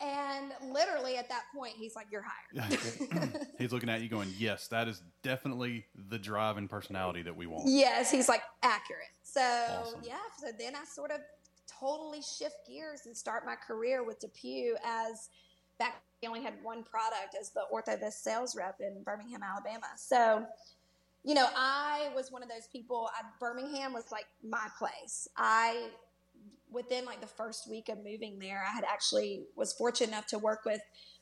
And 0.00 0.52
literally 0.72 1.16
at 1.16 1.28
that 1.28 1.44
point, 1.54 1.74
he's 1.76 1.96
like, 1.96 2.06
you're 2.10 2.24
hired. 2.24 2.70
Mm. 2.70 3.46
He's 3.58 3.72
looking 3.72 3.88
at 3.88 4.00
you, 4.00 4.08
going, 4.08 4.32
"Yes, 4.38 4.68
that 4.68 4.86
is 4.86 5.02
definitely 5.24 5.86
the 6.08 6.18
drive 6.18 6.56
and 6.56 6.70
personality 6.70 7.22
that 7.22 7.36
we 7.36 7.46
want." 7.46 7.64
Yes, 7.66 8.08
he's 8.08 8.28
like 8.28 8.42
accurate. 8.62 9.08
So 9.24 9.40
Awesome. 9.40 10.00
yeah, 10.04 10.18
so 10.40 10.52
then 10.56 10.76
I 10.76 10.84
sort 10.84 11.10
of 11.10 11.18
totally 11.66 12.20
shift 12.22 12.68
gears 12.68 13.06
and 13.06 13.16
start 13.16 13.44
my 13.44 13.56
career 13.56 14.04
with 14.04 14.20
DePuy 14.20 14.70
as 14.84 15.28
back 15.80 16.00
we 16.22 16.28
only 16.28 16.42
had 16.42 16.54
one 16.62 16.82
product 16.84 17.36
as 17.40 17.50
the 17.50 17.62
Orthovisc 17.72 18.12
sales 18.12 18.56
rep 18.56 18.80
in 18.80 19.02
Birmingham, 19.04 19.42
Alabama. 19.42 19.86
So, 19.96 20.44
you 21.24 21.34
know, 21.34 21.48
I 21.56 22.10
was 22.14 22.32
one 22.32 22.42
of 22.42 22.48
those 22.48 22.66
people. 22.72 23.08
I, 23.14 23.22
Birmingham 23.38 23.92
was 23.92 24.10
like 24.10 24.26
my 24.48 24.66
place. 24.78 25.28
I 25.36 25.88
within 26.72 27.04
like 27.04 27.20
the 27.20 27.26
first 27.26 27.68
week 27.68 27.88
of 27.88 27.98
moving 27.98 28.38
there, 28.38 28.64
I 28.66 28.72
had 28.72 28.84
actually 28.84 29.44
was 29.56 29.72
fortunate 29.72 30.08
enough 30.08 30.26
to 30.28 30.38
work 30.38 30.60
with 30.64 30.80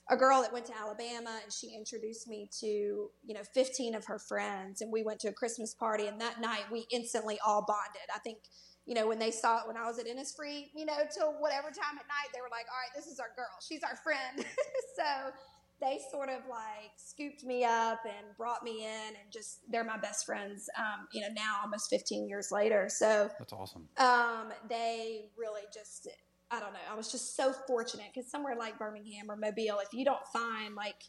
a 0.08 0.16
girl 0.16 0.42
that 0.42 0.52
went 0.52 0.66
to 0.66 0.72
Alabama 0.78 1.40
and 1.42 1.52
she 1.52 1.74
introduced 1.74 2.28
me 2.28 2.48
to, 2.60 2.66
you 2.66 3.34
know, 3.34 3.42
15 3.54 3.94
of 3.94 4.04
her 4.04 4.18
friends 4.18 4.80
and 4.80 4.92
we 4.92 5.02
went 5.02 5.18
to 5.20 5.28
a 5.28 5.32
Christmas 5.32 5.74
party 5.74 6.06
and 6.06 6.20
that 6.20 6.40
night 6.40 6.64
we 6.70 6.86
instantly 6.92 7.38
all 7.44 7.64
bonded. 7.66 8.08
I 8.14 8.20
think, 8.20 8.38
you 8.86 8.94
know, 8.94 9.08
when 9.08 9.18
they 9.18 9.32
saw 9.32 9.58
it 9.58 9.66
when 9.66 9.76
I 9.76 9.86
was 9.86 9.98
at 9.98 10.06
Innisfree, 10.06 10.70
you 10.74 10.86
know, 10.86 10.98
till 11.12 11.32
whatever 11.40 11.68
time 11.68 11.98
at 11.98 12.06
night, 12.06 12.30
they 12.32 12.40
were 12.40 12.50
like, 12.52 12.66
all 12.70 12.78
right, 12.78 12.94
this 12.94 13.12
is 13.12 13.18
our 13.18 13.34
girl. 13.34 13.50
She's 13.66 13.82
our 13.82 13.96
friend. 13.96 14.46
so 14.96 15.32
they 15.80 16.00
sort 16.10 16.28
of 16.28 16.40
like 16.48 16.92
scooped 16.96 17.44
me 17.44 17.64
up 17.64 18.00
and 18.04 18.36
brought 18.36 18.62
me 18.62 18.84
in 18.84 19.08
and 19.08 19.30
just, 19.30 19.60
they're 19.70 19.84
my 19.84 19.98
best 19.98 20.24
friends, 20.24 20.68
um, 20.78 21.06
you 21.12 21.20
know, 21.20 21.28
now 21.34 21.58
almost 21.62 21.90
15 21.90 22.28
years 22.28 22.50
later. 22.50 22.88
So, 22.88 23.30
That's 23.38 23.52
awesome. 23.52 23.88
um, 23.98 24.52
they 24.68 25.26
really 25.36 25.62
just 25.72 26.08
I 26.50 26.60
don't 26.60 26.72
know. 26.72 26.78
I 26.90 26.94
was 26.94 27.10
just 27.10 27.36
so 27.36 27.52
fortunate 27.66 28.06
because 28.14 28.30
somewhere 28.30 28.54
like 28.56 28.78
Birmingham 28.78 29.28
or 29.28 29.36
Mobile, 29.36 29.80
if 29.82 29.92
you 29.92 30.04
don't 30.04 30.24
find 30.32 30.74
like 30.76 31.02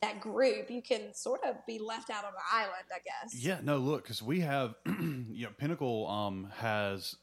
that 0.00 0.20
group, 0.20 0.70
you 0.70 0.80
can 0.80 1.12
sort 1.14 1.40
of 1.44 1.56
be 1.66 1.78
left 1.78 2.10
out 2.10 2.24
on 2.24 2.30
an 2.30 2.40
island, 2.52 2.84
I 2.90 2.98
guess. 3.04 3.34
Yeah, 3.34 3.58
no, 3.62 3.78
look, 3.78 4.04
because 4.04 4.22
we 4.22 4.40
have, 4.40 4.76
you 4.86 5.44
know, 5.44 5.50
Pinnacle 5.58 6.06
um, 6.08 6.50
has 6.56 7.16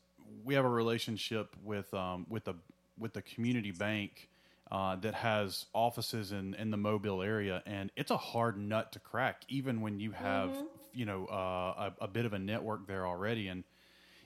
we 0.44 0.54
have 0.54 0.66
a 0.66 0.70
relationship 0.70 1.56
with 1.64 1.92
um, 1.94 2.26
with 2.30 2.46
the 2.46 2.56
with 3.00 3.14
the 3.14 3.22
community 3.22 3.72
bank 3.72 4.30
uh, 4.72 4.96
that 4.98 5.14
has 5.16 5.66
offices 5.74 6.32
in 6.32 6.54
in 6.56 6.72
the 6.72 6.78
Mobile 6.78 7.22
area, 7.22 7.62
and 7.66 7.92
it's 7.96 8.12
a 8.12 8.18
hard 8.18 8.58
nut 8.58 8.92
to 8.94 9.00
crack, 9.00 9.44
even 9.48 9.82
when 9.82 10.00
you 10.00 10.12
have 10.12 10.52
you 10.94 11.06
know 11.06 11.26
uh, 11.28 11.90
a, 12.00 12.06
a 12.06 12.08
bit 12.08 12.26
of 12.26 12.34
a 12.34 12.40
network 12.40 12.88
there 12.88 13.06
already. 13.06 13.48
And 13.48 13.64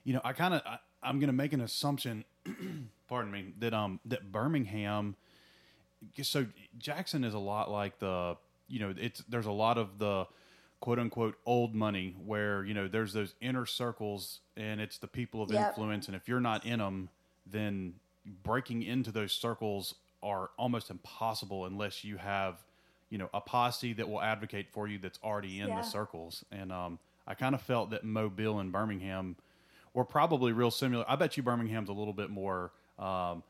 you 0.04 0.14
know, 0.14 0.22
I 0.24 0.34
kind 0.34 0.54
of 0.54 0.62
I'm 1.04 1.20
going 1.20 1.28
to 1.28 1.34
make 1.34 1.54
an 1.54 1.62
assumption, 1.62 2.26
pardon 3.08 3.32
me, 3.32 3.54
that 3.60 3.74
um 3.74 4.00
that 4.06 4.32
Birmingham 4.32 5.16
so 6.22 6.46
Jackson 6.78 7.24
is 7.24 7.34
a 7.34 7.40
lot 7.40 7.70
like 7.70 8.00
the 8.00 8.38
you 8.68 8.80
know 8.80 8.94
it's 8.98 9.24
there's 9.30 9.46
a 9.46 9.52
lot 9.52 9.78
of 9.78 10.00
the 10.00 10.26
quote 10.80 11.00
unquote 11.00 11.36
old 11.46 11.76
money 11.76 12.16
where 12.26 12.64
you 12.64 12.74
know 12.74 12.88
there's 12.88 13.14
those 13.14 13.34
inner 13.42 13.66
circles 13.66 14.40
and 14.56 14.80
it's 14.80 14.98
the 14.98 15.08
people 15.08 15.42
of 15.42 15.52
Yep. 15.52 15.70
influence 15.70 16.08
and 16.08 16.16
if 16.16 16.28
you're 16.28 16.40
not 16.40 16.66
in 16.66 16.80
them 16.80 17.10
then 17.46 17.96
breaking 18.44 18.84
into 18.84 19.12
those 19.12 19.34
circles 19.34 19.96
are 20.22 20.50
almost 20.58 20.90
impossible 20.90 21.66
unless 21.66 22.04
you 22.04 22.18
have 22.18 22.56
you 23.10 23.18
know 23.18 23.30
a 23.34 23.42
posse 23.42 23.94
that 23.94 24.08
will 24.08 24.22
advocate 24.22 24.68
for 24.72 24.88
you 24.88 24.98
that's 24.98 25.20
already 25.24 25.60
in 25.62 25.70
Yeah. 25.70 25.76
the 25.78 25.84
circles 25.84 26.44
and 26.52 26.72
um, 26.72 27.00
I 27.28 27.34
kind 27.36 27.56
of 27.56 27.62
felt 27.62 27.90
that 27.92 28.04
Mobile 28.04 28.60
and 28.60 28.72
Birmingham 28.72 29.36
were 29.94 30.06
probably 30.06 30.52
real 30.52 30.72
similar 30.72 31.06
I 31.08 31.16
bet 31.16 31.38
you 31.38 31.44
Birmingham's 31.44 31.90
a 31.90 31.94
little 31.94 32.14
bit 32.14 32.30
more 32.30 32.72
um, 33.00 33.44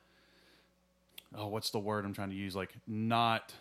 oh, 1.35 1.47
what's 1.47 1.69
the 1.71 1.79
word 1.79 2.05
I'm 2.05 2.13
trying 2.13 2.29
to 2.29 2.35
use? 2.35 2.55
Like 2.55 2.73
not 2.87 3.53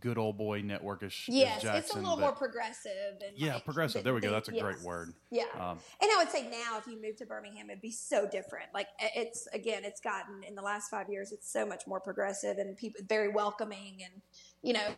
good 0.00 0.18
old 0.18 0.36
boy 0.36 0.62
networkish. 0.62 1.24
Yes, 1.28 1.62
it's 1.64 1.92
a 1.92 1.96
little 1.96 2.16
but- 2.16 2.20
more 2.20 2.32
progressive. 2.32 3.20
And 3.26 3.36
Yeah, 3.36 3.54
like, 3.54 3.64
progressive. 3.64 4.04
There 4.04 4.14
we 4.14 4.20
go. 4.20 4.30
That's 4.30 4.48
a 4.48 4.52
great 4.52 4.80
word. 4.82 5.14
Yeah. 5.30 5.44
Um, 5.58 5.78
And 6.00 6.10
I 6.10 6.16
would 6.18 6.30
say 6.30 6.48
now, 6.50 6.78
if 6.78 6.86
you 6.86 7.00
move 7.00 7.16
to 7.16 7.26
Birmingham, 7.26 7.70
it'd 7.70 7.82
be 7.82 7.90
so 7.90 8.28
different. 8.28 8.66
Like 8.74 8.88
it's 9.00 9.46
again, 9.52 9.84
it's 9.84 10.00
gotten 10.00 10.42
in 10.44 10.54
the 10.54 10.62
last 10.62 10.90
five 10.90 11.08
years, 11.08 11.32
it's 11.32 11.50
so 11.50 11.66
much 11.66 11.86
more 11.86 12.00
progressive 12.00 12.58
and 12.58 12.76
people 12.76 13.00
very 13.08 13.28
welcoming. 13.28 14.02
And 14.02 14.22
you 14.62 14.72
know, 14.74 14.88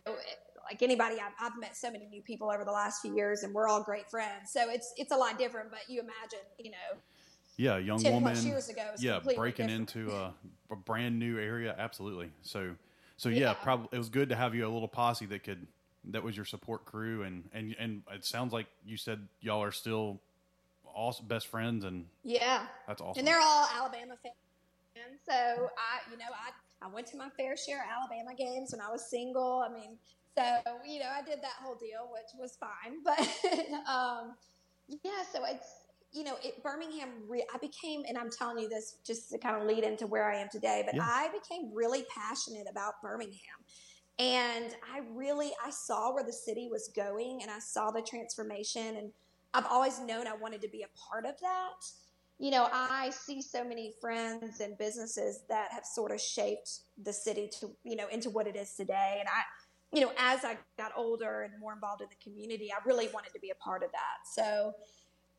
like 0.69 0.81
anybody, 0.81 1.15
I've, 1.15 1.33
I've 1.39 1.59
met 1.59 1.75
so 1.75 1.91
many 1.91 2.07
new 2.07 2.21
people 2.21 2.49
over 2.51 2.65
the 2.65 2.71
last 2.71 3.01
few 3.01 3.15
years, 3.15 3.43
and 3.43 3.53
we're 3.53 3.67
all 3.67 3.83
great 3.83 4.09
friends. 4.09 4.51
So 4.51 4.69
it's 4.69 4.93
it's 4.97 5.11
a 5.11 5.15
lot 5.17 5.37
different. 5.37 5.69
But 5.69 5.81
you 5.87 6.01
imagine, 6.01 6.45
you 6.59 6.71
know, 6.71 6.97
yeah, 7.57 7.77
young 7.77 7.99
10 7.99 8.13
woman. 8.13 8.33
plus 8.33 8.45
years 8.45 8.69
ago, 8.69 8.89
it's 8.93 9.03
yeah, 9.03 9.19
breaking 9.19 9.67
different. 9.67 9.95
into 9.95 10.11
a, 10.11 10.33
a 10.71 10.75
brand 10.75 11.17
new 11.17 11.39
area. 11.39 11.75
Absolutely. 11.77 12.31
So, 12.41 12.75
so 13.17 13.29
yeah, 13.29 13.39
Yeah. 13.39 13.53
probably 13.53 13.89
it 13.91 13.97
was 13.97 14.09
good 14.09 14.29
to 14.29 14.35
have 14.35 14.55
you 14.55 14.67
a 14.67 14.69
little 14.69 14.87
posse 14.87 15.25
that 15.27 15.43
could 15.43 15.67
that 16.11 16.23
was 16.23 16.35
your 16.35 16.45
support 16.45 16.85
crew, 16.85 17.23
and 17.23 17.49
and 17.53 17.75
and 17.79 18.03
it 18.11 18.25
sounds 18.25 18.53
like 18.53 18.67
you 18.85 18.97
said 18.97 19.27
y'all 19.41 19.63
are 19.63 19.71
still 19.71 20.19
all 20.93 21.15
best 21.27 21.47
friends, 21.47 21.83
and 21.83 22.05
yeah. 22.23 22.65
that's 22.87 23.01
awesome. 23.01 23.19
And 23.19 23.27
they're 23.27 23.41
all 23.41 23.67
Alabama 23.75 24.15
fans. 24.23 24.35
And 24.95 25.19
so 25.27 25.69
I, 25.77 26.09
you 26.09 26.17
know, 26.17 26.25
I, 26.31 26.85
I 26.85 26.87
went 26.89 27.07
to 27.07 27.17
my 27.17 27.29
fair 27.35 27.57
share 27.57 27.79
of 27.83 27.89
Alabama 27.91 28.33
games 28.33 28.71
when 28.71 28.79
I 28.79 28.89
was 28.89 29.05
single. 29.09 29.65
I 29.67 29.73
mean, 29.73 29.97
so, 30.37 30.43
you 30.87 30.99
know, 30.99 31.09
I 31.13 31.21
did 31.21 31.41
that 31.41 31.55
whole 31.61 31.75
deal, 31.75 32.09
which 32.13 32.31
was 32.39 32.57
fine. 32.57 32.99
But, 33.03 33.19
um, 33.89 34.35
yeah, 35.03 35.23
so 35.31 35.43
it's, 35.45 35.67
you 36.15 36.23
know, 36.23 36.37
it, 36.43 36.63
Birmingham, 36.63 37.09
re- 37.27 37.45
I 37.53 37.57
became, 37.57 38.03
and 38.07 38.17
I'm 38.17 38.29
telling 38.29 38.59
you 38.59 38.69
this 38.69 38.97
just 39.05 39.29
to 39.31 39.37
kind 39.37 39.55
of 39.55 39.67
lead 39.67 39.83
into 39.83 40.07
where 40.07 40.31
I 40.31 40.37
am 40.37 40.47
today, 40.49 40.83
but 40.85 40.95
Yeah. 40.95 41.03
I 41.03 41.29
became 41.33 41.71
really 41.73 42.05
passionate 42.15 42.67
about 42.69 43.01
Birmingham. 43.01 43.39
And 44.17 44.73
I 44.93 45.01
really, 45.11 45.51
I 45.63 45.69
saw 45.69 46.13
where 46.13 46.23
the 46.23 46.33
city 46.33 46.69
was 46.71 46.87
going 46.95 47.41
and 47.41 47.51
I 47.51 47.59
saw 47.59 47.91
the 47.91 48.01
transformation. 48.01 48.95
And 48.95 49.11
I've 49.53 49.65
always 49.65 49.99
known 49.99 50.25
I 50.25 50.35
wanted 50.35 50.61
to 50.61 50.69
be 50.69 50.83
a 50.83 50.87
part 51.09 51.25
of 51.25 51.37
that 51.41 51.85
you 52.37 52.51
know, 52.51 52.67
I 52.71 53.11
see 53.11 53.41
so 53.41 53.63
many 53.63 53.93
friends 54.01 54.59
and 54.59 54.77
businesses 54.77 55.43
that 55.47 55.71
have 55.71 55.85
sort 55.85 56.11
of 56.11 56.19
shaped 56.19 56.79
the 57.01 57.13
city 57.13 57.49
to, 57.59 57.71
you 57.83 57.95
know, 57.95 58.07
into 58.11 58.29
what 58.29 58.45
it 58.45 58.57
is 58.57 58.73
today. 58.73 59.17
And 59.19 59.29
I, 59.29 59.41
you 59.95 60.01
know, 60.01 60.11
as 60.17 60.43
I 60.43 60.57
got 60.77 60.91
older 60.97 61.43
and 61.43 61.53
more 61.59 61.73
involved 61.73 62.01
in 62.01 62.09
the 62.09 62.21
community, 62.21 62.71
I 62.73 62.85
really 62.85 63.07
wanted 63.13 63.31
to 63.33 63.39
be 63.39 63.51
a 63.51 63.55
part 63.55 63.83
of 63.83 63.91
that. 63.93 64.27
So, 64.33 64.73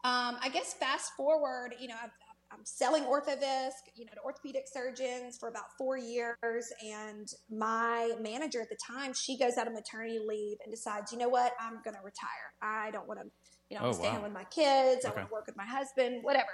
um, 0.05 0.37
I 0.41 0.49
guess 0.53 0.75
fast 0.75 1.13
forward, 1.17 1.75
you 1.81 1.89
know, 1.89 1.95
I've, 2.03 2.11
I'm 2.53 2.65
selling 2.65 3.03
Orthovisc, 3.05 3.73
you 3.97 4.05
know, 4.05 4.13
to 4.15 4.21
orthopedic 4.25 4.65
surgeons 4.73 5.37
for 5.37 5.49
about 5.49 5.65
four 5.77 5.99
years. 5.99 6.73
And 6.85 7.29
my 7.51 8.13
manager 8.21 8.61
at 8.61 8.69
the 8.69 8.77
time, 8.77 9.13
she 9.15 9.37
goes 9.37 9.57
out 9.59 9.67
of 9.67 9.73
maternity 9.73 10.21
leave 10.25 10.59
and 10.65 10.73
decides, 10.73 11.11
you 11.13 11.19
know 11.19 11.29
what, 11.29 11.53
I'm 11.61 11.81
going 11.83 11.97
to 11.97 12.03
retire. 12.05 12.53
I 12.63 12.93
don't 12.93 13.09
want 13.09 13.19
to, 13.21 13.27
you 13.69 13.77
know, 13.77 13.83
I'm 13.83 13.89
Oh, 13.89 13.93
stay 13.93 14.05
wow. 14.05 14.15
home 14.15 14.23
with 14.23 14.33
my 14.33 14.45
kids. 14.45 15.05
I 15.05 15.09
want 15.11 15.27
to 15.29 15.33
work 15.33 15.47
with 15.47 15.57
my 15.57 15.67
husband, 15.67 16.23
whatever. 16.23 16.47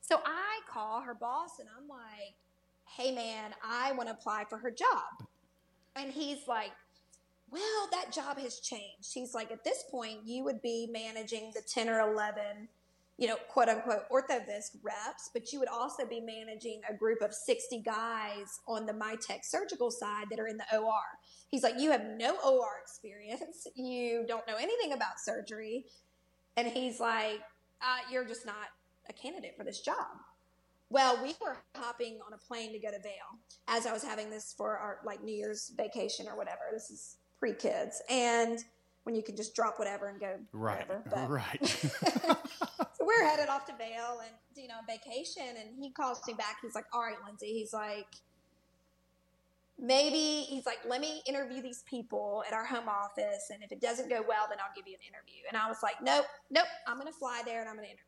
So 0.00 0.20
I 0.24 0.60
call 0.72 1.02
her 1.02 1.14
boss 1.14 1.58
and 1.58 1.68
I'm 1.78 1.88
like, 1.88 2.34
hey 2.96 3.14
man, 3.14 3.54
I 3.62 3.92
want 3.92 4.08
to 4.08 4.14
apply 4.14 4.44
for 4.48 4.58
her 4.58 4.70
job. 4.70 5.28
And 5.96 6.10
he's 6.10 6.46
like, 6.48 6.72
well, 7.50 7.88
that 7.92 8.12
job 8.12 8.38
has 8.38 8.60
changed. 8.60 9.12
He's 9.12 9.34
like, 9.34 9.52
at 9.52 9.62
this 9.62 9.84
point, 9.90 10.20
you 10.24 10.42
would 10.44 10.60
be 10.62 10.88
managing 10.90 11.52
the 11.54 11.62
10 11.62 11.88
or 11.88 12.00
11, 12.00 12.68
you 13.18 13.28
know, 13.28 13.36
quote 13.48 13.68
unquote 13.68 14.08
orthovisc 14.10 14.76
reps, 14.82 15.30
but 15.32 15.52
you 15.52 15.60
would 15.60 15.68
also 15.68 16.04
be 16.04 16.20
managing 16.20 16.80
a 16.88 16.94
group 16.94 17.22
of 17.22 17.32
60 17.32 17.80
guys 17.80 18.60
on 18.66 18.86
the 18.86 18.92
Mitek 18.92 19.44
surgical 19.44 19.90
side 19.90 20.26
that 20.30 20.40
are 20.40 20.48
in 20.48 20.56
the 20.56 20.78
OR. 20.78 21.00
He's 21.48 21.62
like, 21.62 21.74
you 21.78 21.92
have 21.92 22.04
no 22.04 22.36
OR 22.44 22.80
experience. 22.82 23.66
You 23.76 24.24
don't 24.26 24.46
know 24.48 24.56
anything 24.56 24.92
about 24.92 25.20
surgery. 25.20 25.86
And 26.56 26.66
he's 26.66 26.98
like, 26.98 27.40
uh, 27.80 27.98
you're 28.10 28.24
just 28.24 28.46
not 28.46 28.68
a 29.08 29.12
candidate 29.12 29.54
for 29.56 29.64
this 29.64 29.80
job. 29.80 30.06
Well, 30.90 31.18
we 31.22 31.34
were 31.40 31.56
hopping 31.76 32.18
on 32.26 32.32
a 32.32 32.38
plane 32.38 32.72
to 32.72 32.78
go 32.78 32.90
to 32.90 32.98
Vail 33.00 33.38
as 33.68 33.86
I 33.86 33.92
was 33.92 34.02
having 34.04 34.30
this 34.30 34.54
for 34.56 34.76
our 34.76 34.98
like 35.04 35.22
New 35.22 35.34
Year's 35.34 35.72
vacation 35.76 36.26
or 36.28 36.36
whatever. 36.36 36.60
This 36.72 36.90
is 36.90 37.16
pre 37.38 37.52
kids, 37.52 38.00
and 38.08 38.58
when 39.02 39.14
you 39.14 39.22
can 39.22 39.34
just 39.34 39.54
drop 39.56 39.78
whatever 39.78 40.08
and 40.08 40.20
go 40.20 40.36
right, 40.52 40.86
wherever. 40.86 41.02
But- 41.10 41.30
right. 42.70 42.80
so 43.04 43.06
we're 43.06 43.28
headed 43.28 43.48
off 43.48 43.66
to 43.66 43.74
Vail 43.76 44.20
and 44.22 44.32
you 44.56 44.68
know 44.68 44.76
vacation, 44.86 45.56
and 45.60 45.76
he 45.78 45.90
calls 45.90 46.20
me 46.26 46.34
back. 46.34 46.56
He's 46.62 46.74
like, 46.74 46.86
"All 46.92 47.02
right, 47.02 47.16
Lindsey." 47.26 47.52
He's 47.52 47.72
like, 47.72 48.06
"Maybe." 49.78 50.42
He's 50.48 50.66
like, 50.66 50.78
"Let 50.88 51.00
me 51.00 51.22
interview 51.26 51.62
these 51.62 51.82
people 51.88 52.44
at 52.46 52.52
our 52.52 52.64
home 52.64 52.88
office, 52.88 53.50
and 53.52 53.62
if 53.62 53.72
it 53.72 53.80
doesn't 53.80 54.08
go 54.08 54.24
well, 54.26 54.46
then 54.48 54.58
I'll 54.60 54.74
give 54.74 54.86
you 54.86 54.94
an 54.94 55.06
interview." 55.06 55.42
And 55.48 55.56
I 55.56 55.68
was 55.68 55.78
like, 55.82 55.96
"Nope, 56.02 56.26
nope. 56.50 56.66
I'm 56.86 56.98
going 56.98 57.12
to 57.12 57.18
fly 57.18 57.42
there 57.44 57.60
and 57.60 57.68
I'm 57.68 57.76
going 57.76 57.86
to 57.86 57.92
interview." 57.92 58.04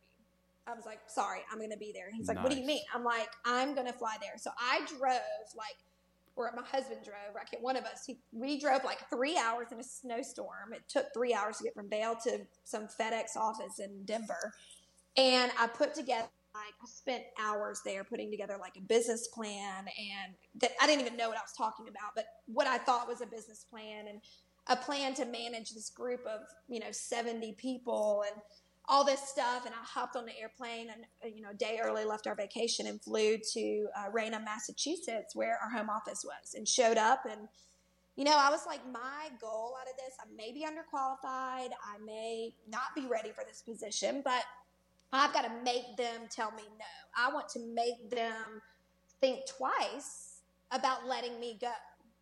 I 0.66 0.74
was 0.74 0.86
like, 0.86 1.00
"Sorry, 1.06 1.40
I'm 1.52 1.58
going 1.58 1.70
to 1.70 1.76
be 1.76 1.92
there." 1.94 2.10
He's 2.12 2.28
like, 2.28 2.42
"What 2.42 2.50
do 2.50 2.58
you 2.58 2.66
mean?" 2.66 2.82
I'm 2.94 3.04
like, 3.04 3.30
"I'm 3.44 3.74
going 3.74 3.86
to 3.86 3.92
fly 3.92 4.16
there." 4.20 4.34
So 4.38 4.50
I 4.58 4.80
drove 4.98 5.20
like. 5.56 5.76
Or 6.38 6.52
my 6.54 6.60
husband 6.66 7.00
drove. 7.02 7.34
I 7.34 7.44
can't. 7.44 7.62
One 7.62 7.76
of 7.76 7.84
us. 7.84 8.04
He, 8.06 8.18
we 8.30 8.60
drove 8.60 8.84
like 8.84 9.08
three 9.08 9.38
hours 9.38 9.68
in 9.72 9.80
a 9.80 9.82
snowstorm. 9.82 10.74
It 10.74 10.82
took 10.86 11.06
three 11.14 11.32
hours 11.32 11.56
to 11.56 11.64
get 11.64 11.72
from 11.72 11.88
Vail 11.88 12.14
to 12.24 12.40
some 12.62 12.88
FedEx 12.88 13.38
office 13.38 13.78
in 13.78 14.04
Denver. 14.04 14.52
And 15.16 15.50
I 15.58 15.66
put 15.66 15.94
together, 15.94 16.28
like, 16.54 16.74
I 16.82 16.86
spent 16.86 17.24
hours 17.40 17.80
there 17.84 18.04
putting 18.04 18.30
together 18.30 18.56
like 18.60 18.76
a 18.76 18.80
business 18.80 19.28
plan 19.28 19.84
and 19.86 20.34
that 20.60 20.72
I 20.80 20.86
didn't 20.86 21.02
even 21.06 21.16
know 21.16 21.28
what 21.28 21.38
I 21.38 21.42
was 21.42 21.52
talking 21.56 21.88
about, 21.88 22.12
but 22.14 22.26
what 22.46 22.66
I 22.66 22.78
thought 22.78 23.08
was 23.08 23.20
a 23.20 23.26
business 23.26 23.64
plan 23.68 24.06
and 24.08 24.20
a 24.68 24.76
plan 24.76 25.14
to 25.14 25.24
manage 25.24 25.72
this 25.72 25.90
group 25.90 26.20
of, 26.26 26.40
you 26.68 26.80
know, 26.80 26.90
70 26.90 27.52
people 27.52 28.24
and 28.30 28.42
all 28.88 29.04
this 29.04 29.20
stuff. 29.20 29.64
And 29.64 29.74
I 29.74 29.82
hopped 29.82 30.16
on 30.16 30.26
the 30.26 30.38
airplane 30.38 30.88
and, 30.90 31.04
uh, 31.24 31.28
you 31.34 31.42
know, 31.42 31.50
a 31.50 31.54
day 31.54 31.80
early 31.82 32.04
left 32.04 32.26
our 32.26 32.34
vacation 32.34 32.86
and 32.86 33.00
flew 33.00 33.38
to 33.52 33.86
uh, 33.96 34.10
Raynham, 34.12 34.44
Massachusetts, 34.44 35.34
where 35.34 35.58
our 35.62 35.70
home 35.70 35.88
office 35.90 36.24
was 36.24 36.54
and 36.54 36.66
showed 36.66 36.96
up 36.96 37.24
and, 37.30 37.48
you 38.16 38.24
know, 38.24 38.36
I 38.36 38.50
was 38.50 38.64
like, 38.66 38.80
my 38.90 39.28
goal 39.40 39.74
out 39.78 39.88
of 39.88 39.96
this, 39.98 40.16
I 40.18 40.24
may 40.34 40.50
be 40.50 40.64
underqualified. 40.64 41.68
I 41.68 41.98
may 42.04 42.54
not 42.66 42.94
be 42.94 43.06
ready 43.06 43.30
for 43.30 43.44
this 43.46 43.60
position, 43.60 44.22
but 44.24 44.42
I've 45.12 45.32
got 45.32 45.42
to 45.42 45.52
make 45.64 45.96
them 45.96 46.22
tell 46.30 46.50
me 46.52 46.62
no. 46.78 46.84
I 47.16 47.32
want 47.32 47.48
to 47.50 47.60
make 47.74 48.10
them 48.10 48.60
think 49.20 49.40
twice 49.56 50.40
about 50.70 51.06
letting 51.06 51.38
me 51.40 51.58
go. 51.60 51.70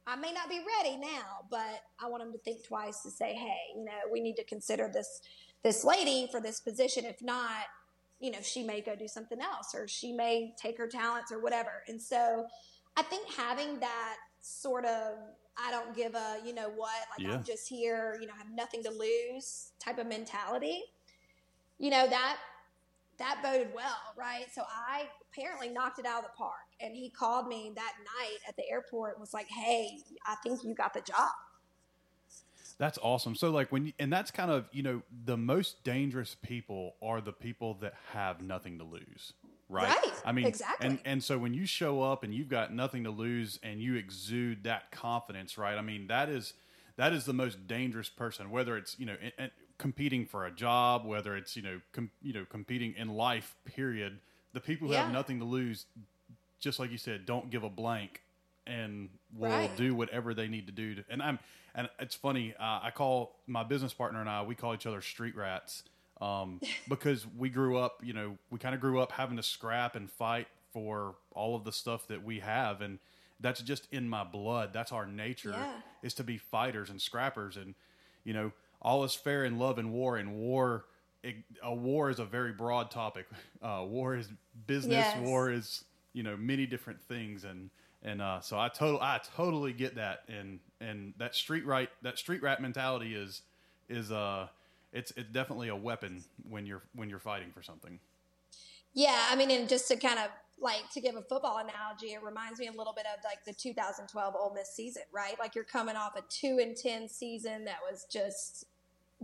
I 0.07 0.17
may 0.17 0.33
not 0.33 0.51
be 0.51 0.61
ready 0.79 0.99
now, 0.99 1.47
but 1.51 1.81
I 1.99 2.09
want 2.09 2.23
them 2.23 2.33
to 2.33 2.39
think 2.39 2.65
twice 2.67 3.03
to 3.03 3.11
say, 3.11 3.35
"Hey, 3.35 3.57
you 3.75 3.85
know, 3.85 3.93
we 4.13 4.21
need 4.21 4.37
to 4.37 4.45
consider 4.45 4.91
this 4.93 5.21
this 5.63 5.83
lady 5.83 6.29
for 6.31 6.41
this 6.41 6.61
position. 6.61 7.07
If 7.07 7.23
not, 7.23 7.65
you 8.21 8.31
know, 8.31 8.41
she 8.43 8.63
may 8.63 8.83
go 8.83 8.95
do 8.95 9.09
something 9.09 9.41
else, 9.41 9.75
or 9.75 9.89
she 9.89 10.13
may 10.13 10.55
take 10.61 10.77
her 10.79 10.87
talents, 10.87 11.33
or 11.33 11.41
whatever." 11.41 11.85
And 11.89 12.01
so, 12.01 12.47
I 12.97 13.03
think 13.03 13.33
having 13.33 13.81
that 13.81 14.17
sort 14.41 14.85
of 14.85 15.17
I 15.57 15.71
don't 15.71 15.97
give 15.97 16.15
a 16.15 16.39
you 16.45 16.53
know 16.53 16.69
what, 16.69 16.93
like 17.11 17.27
Yeah. 17.27 17.35
I'm 17.35 17.45
just 17.45 17.67
here, 17.69 18.19
you 18.21 18.27
know, 18.27 18.35
I 18.35 18.39
have 18.39 18.51
nothing 18.53 18.83
to 18.85 18.91
lose 18.91 19.73
type 19.81 19.99
of 19.99 20.07
mentality. 20.07 20.83
You 21.79 21.91
know 21.91 22.07
that 22.07 22.37
that 23.19 23.41
boded 23.43 23.69
well, 23.75 23.97
right? 24.17 24.47
So 24.53 24.63
I 24.63 25.09
apparently 25.33 25.69
knocked 25.69 25.99
it 25.99 26.07
out 26.07 26.19
of 26.19 26.25
the 26.25 26.37
park. 26.37 26.55
And 26.81 26.95
he 26.95 27.11
called 27.11 27.47
me 27.49 27.73
that 27.75 27.93
night 28.21 28.39
at 28.49 28.57
the 28.57 28.69
airport 28.71 29.15
and 29.15 29.21
was 29.21 29.33
like, 29.35 29.47
Hey, 29.49 29.99
I 30.27 30.35
think 30.43 30.65
you 30.65 30.75
got 30.75 30.95
the 30.95 31.01
job. 31.01 31.31
That's 32.79 32.99
awesome. 33.03 33.35
So 33.37 33.51
like 33.51 33.71
when 33.71 33.87
you, 33.87 33.93
and 33.99 34.13
that's 34.13 34.31
kind 34.31 34.51
of, 34.51 34.67
you 34.73 34.83
know, 34.83 35.03
the 35.25 35.37
most 35.37 35.85
dangerous 35.85 36.35
people 36.43 36.97
are 37.01 37.21
the 37.21 37.33
people 37.33 37.75
that 37.75 37.95
have 38.13 38.43
nothing 38.43 38.79
to 38.79 38.85
lose. 38.85 39.33
Right. 39.69 39.89
Right. 39.89 40.13
I 40.25 40.33
mean, 40.33 40.47
Exactly. 40.47 40.87
and 40.87 40.99
and 41.05 41.25
so 41.25 41.39
when 41.39 41.55
you 41.55 41.67
show 41.67 42.03
up 42.03 42.23
and 42.23 42.35
you've 42.35 42.49
got 42.49 42.73
nothing 42.73 43.05
to 43.05 43.11
lose 43.11 43.59
and 43.63 43.81
you 43.81 43.95
exude 43.95 44.65
that 44.65 44.91
confidence, 44.91 45.57
right? 45.57 45.79
I 45.79 45.83
mean, 45.83 46.09
that 46.09 46.29
is 46.29 46.53
that 46.97 47.13
is 47.13 47.25
the 47.25 47.33
most 47.33 47.67
dangerous 47.67 48.09
person. 48.09 48.51
Whether 48.51 48.77
it's 48.77 48.99
you 48.99 49.07
know 49.07 49.17
in, 49.21 49.33
in- 49.39 49.51
competing 49.79 50.27
for 50.27 50.47
a 50.47 50.51
job, 50.51 51.05
whether 51.05 51.37
it's 51.37 51.57
you 51.57 51.63
know 51.63 51.81
com, 51.93 52.11
you 52.23 52.33
know 52.33 52.45
competing 52.49 52.95
in 52.97 53.09
life. 53.09 53.55
Period. 53.65 54.19
The 54.53 54.61
people 54.61 54.87
who 54.89 54.95
have 54.95 55.13
nothing 55.13 55.41
to 55.41 55.45
lose, 55.45 55.87
just 56.61 56.79
like 56.79 56.91
you 56.93 56.99
said, 56.99 57.27
don't 57.27 57.51
give 57.51 57.65
a 57.65 57.69
blank 57.71 58.23
and 58.67 59.09
will 59.37 59.51
Right. 59.51 59.77
do 59.77 59.95
whatever 59.95 60.33
they 60.33 60.47
need 60.49 60.67
to 60.67 60.73
do. 60.73 60.95
To, 60.97 61.05
and 61.11 61.21
I'm 61.23 61.39
and 61.75 61.89
it's 61.99 62.15
funny. 62.15 62.55
Uh, 62.59 62.81
I 62.85 62.93
call 62.95 63.35
my 63.49 63.65
business 63.65 63.93
partner 63.93 64.21
and 64.21 64.29
I. 64.31 64.43
We 64.43 64.55
call 64.55 64.75
each 64.75 64.87
other 64.87 65.01
street 65.01 65.35
rats 65.37 65.83
um, 66.21 66.61
because 66.89 67.27
we 67.37 67.49
grew 67.51 67.77
up. 67.79 68.01
You 68.03 68.13
know, 68.13 68.39
we 68.51 68.59
kind 68.61 68.75
of 68.77 68.81
grew 68.81 69.01
up 69.01 69.11
having 69.13 69.37
to 69.39 69.43
scrap 69.43 69.97
and 69.97 70.09
fight 70.11 70.47
for 70.73 71.17
all 71.33 71.57
of 71.57 71.65
the 71.65 71.73
stuff 71.73 72.07
that 72.09 72.25
we 72.25 72.39
have, 72.41 72.81
and 72.81 72.99
that's 73.41 73.61
just 73.61 73.89
in 73.93 74.09
my 74.09 74.23
blood. 74.25 74.73
That's 74.73 74.93
our 74.93 75.05
nature 75.07 75.51
Yeah. 75.51 75.73
is 76.05 76.15
to 76.15 76.25
be 76.25 76.39
fighters 76.39 76.91
and 76.91 77.03
scrappers, 77.03 77.57
and 77.57 77.75
you 78.25 78.33
know, 78.33 78.53
all 78.85 79.03
is 79.05 79.15
fair 79.15 79.45
in 79.45 79.59
love 79.59 79.79
and 79.79 79.93
war. 79.93 80.17
And 80.19 80.37
war, 80.37 80.85
it, 81.23 81.37
a 81.63 81.75
war 81.75 82.11
is 82.11 82.19
a 82.19 82.25
very 82.25 82.53
broad 82.53 82.91
topic. 82.91 83.27
Uh, 83.63 83.83
war 83.83 84.15
is 84.15 84.29
business. 84.67 84.93
Yes. 84.93 85.27
War 85.27 85.51
is 85.51 85.85
you 86.13 86.23
know 86.23 86.37
many 86.37 86.67
different 86.67 87.01
things, 87.01 87.45
and 87.45 87.71
and 88.03 88.21
uh, 88.21 88.39
so 88.43 88.59
I 88.59 88.69
total 88.69 89.01
I 89.01 89.19
totally 89.35 89.73
get 89.73 89.95
that, 89.95 90.25
and 90.29 90.61
and 90.83 91.15
that 91.17 91.35
street 91.35 91.65
right 91.65 91.89
that 92.03 92.19
street 92.19 92.43
rat 92.43 92.61
mentality 92.61 93.15
is 93.15 93.41
is 93.89 94.13
uh 94.13 94.49
it's 94.93 95.15
it's 95.17 95.31
definitely 95.31 95.69
a 95.69 95.77
weapon 95.77 96.23
when 96.47 96.67
you're 96.67 96.83
when 96.95 97.09
you're 97.09 97.19
fighting 97.19 97.53
for 97.55 97.63
something. 97.63 97.99
Yeah, 98.93 99.29
I 99.31 99.35
mean, 99.35 99.51
and 99.51 99.67
just 99.67 99.89
to 99.89 99.97
kind 99.97 100.19
of 100.19 100.27
like 100.61 100.91
to 100.93 101.01
give 101.01 101.17
a 101.17 101.23
football 101.23 101.57
analogy, 101.57 102.13
it 102.13 102.23
reminds 102.23 102.61
me 102.61 102.69
a 102.69 102.73
little 102.73 102.93
bit 102.93 103.07
of 103.07 103.25
like 103.25 103.45
the 103.47 103.53
2012 103.55 104.35
Ole 104.39 104.55
Miss 104.55 104.71
season, 104.75 105.03
right? 105.13 105.37
Like 105.39 105.55
you're 105.55 105.65
coming 105.65 105.97
off 105.97 106.17
a 106.17 106.23
two 106.29 106.59
and 106.61 106.77
ten 106.77 107.09
season 107.09 107.65
that 107.65 107.79
was 107.91 108.07
just 108.11 108.67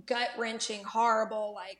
gut 0.06 0.28
wrenching, 0.38 0.84
horrible, 0.84 1.52
like 1.54 1.78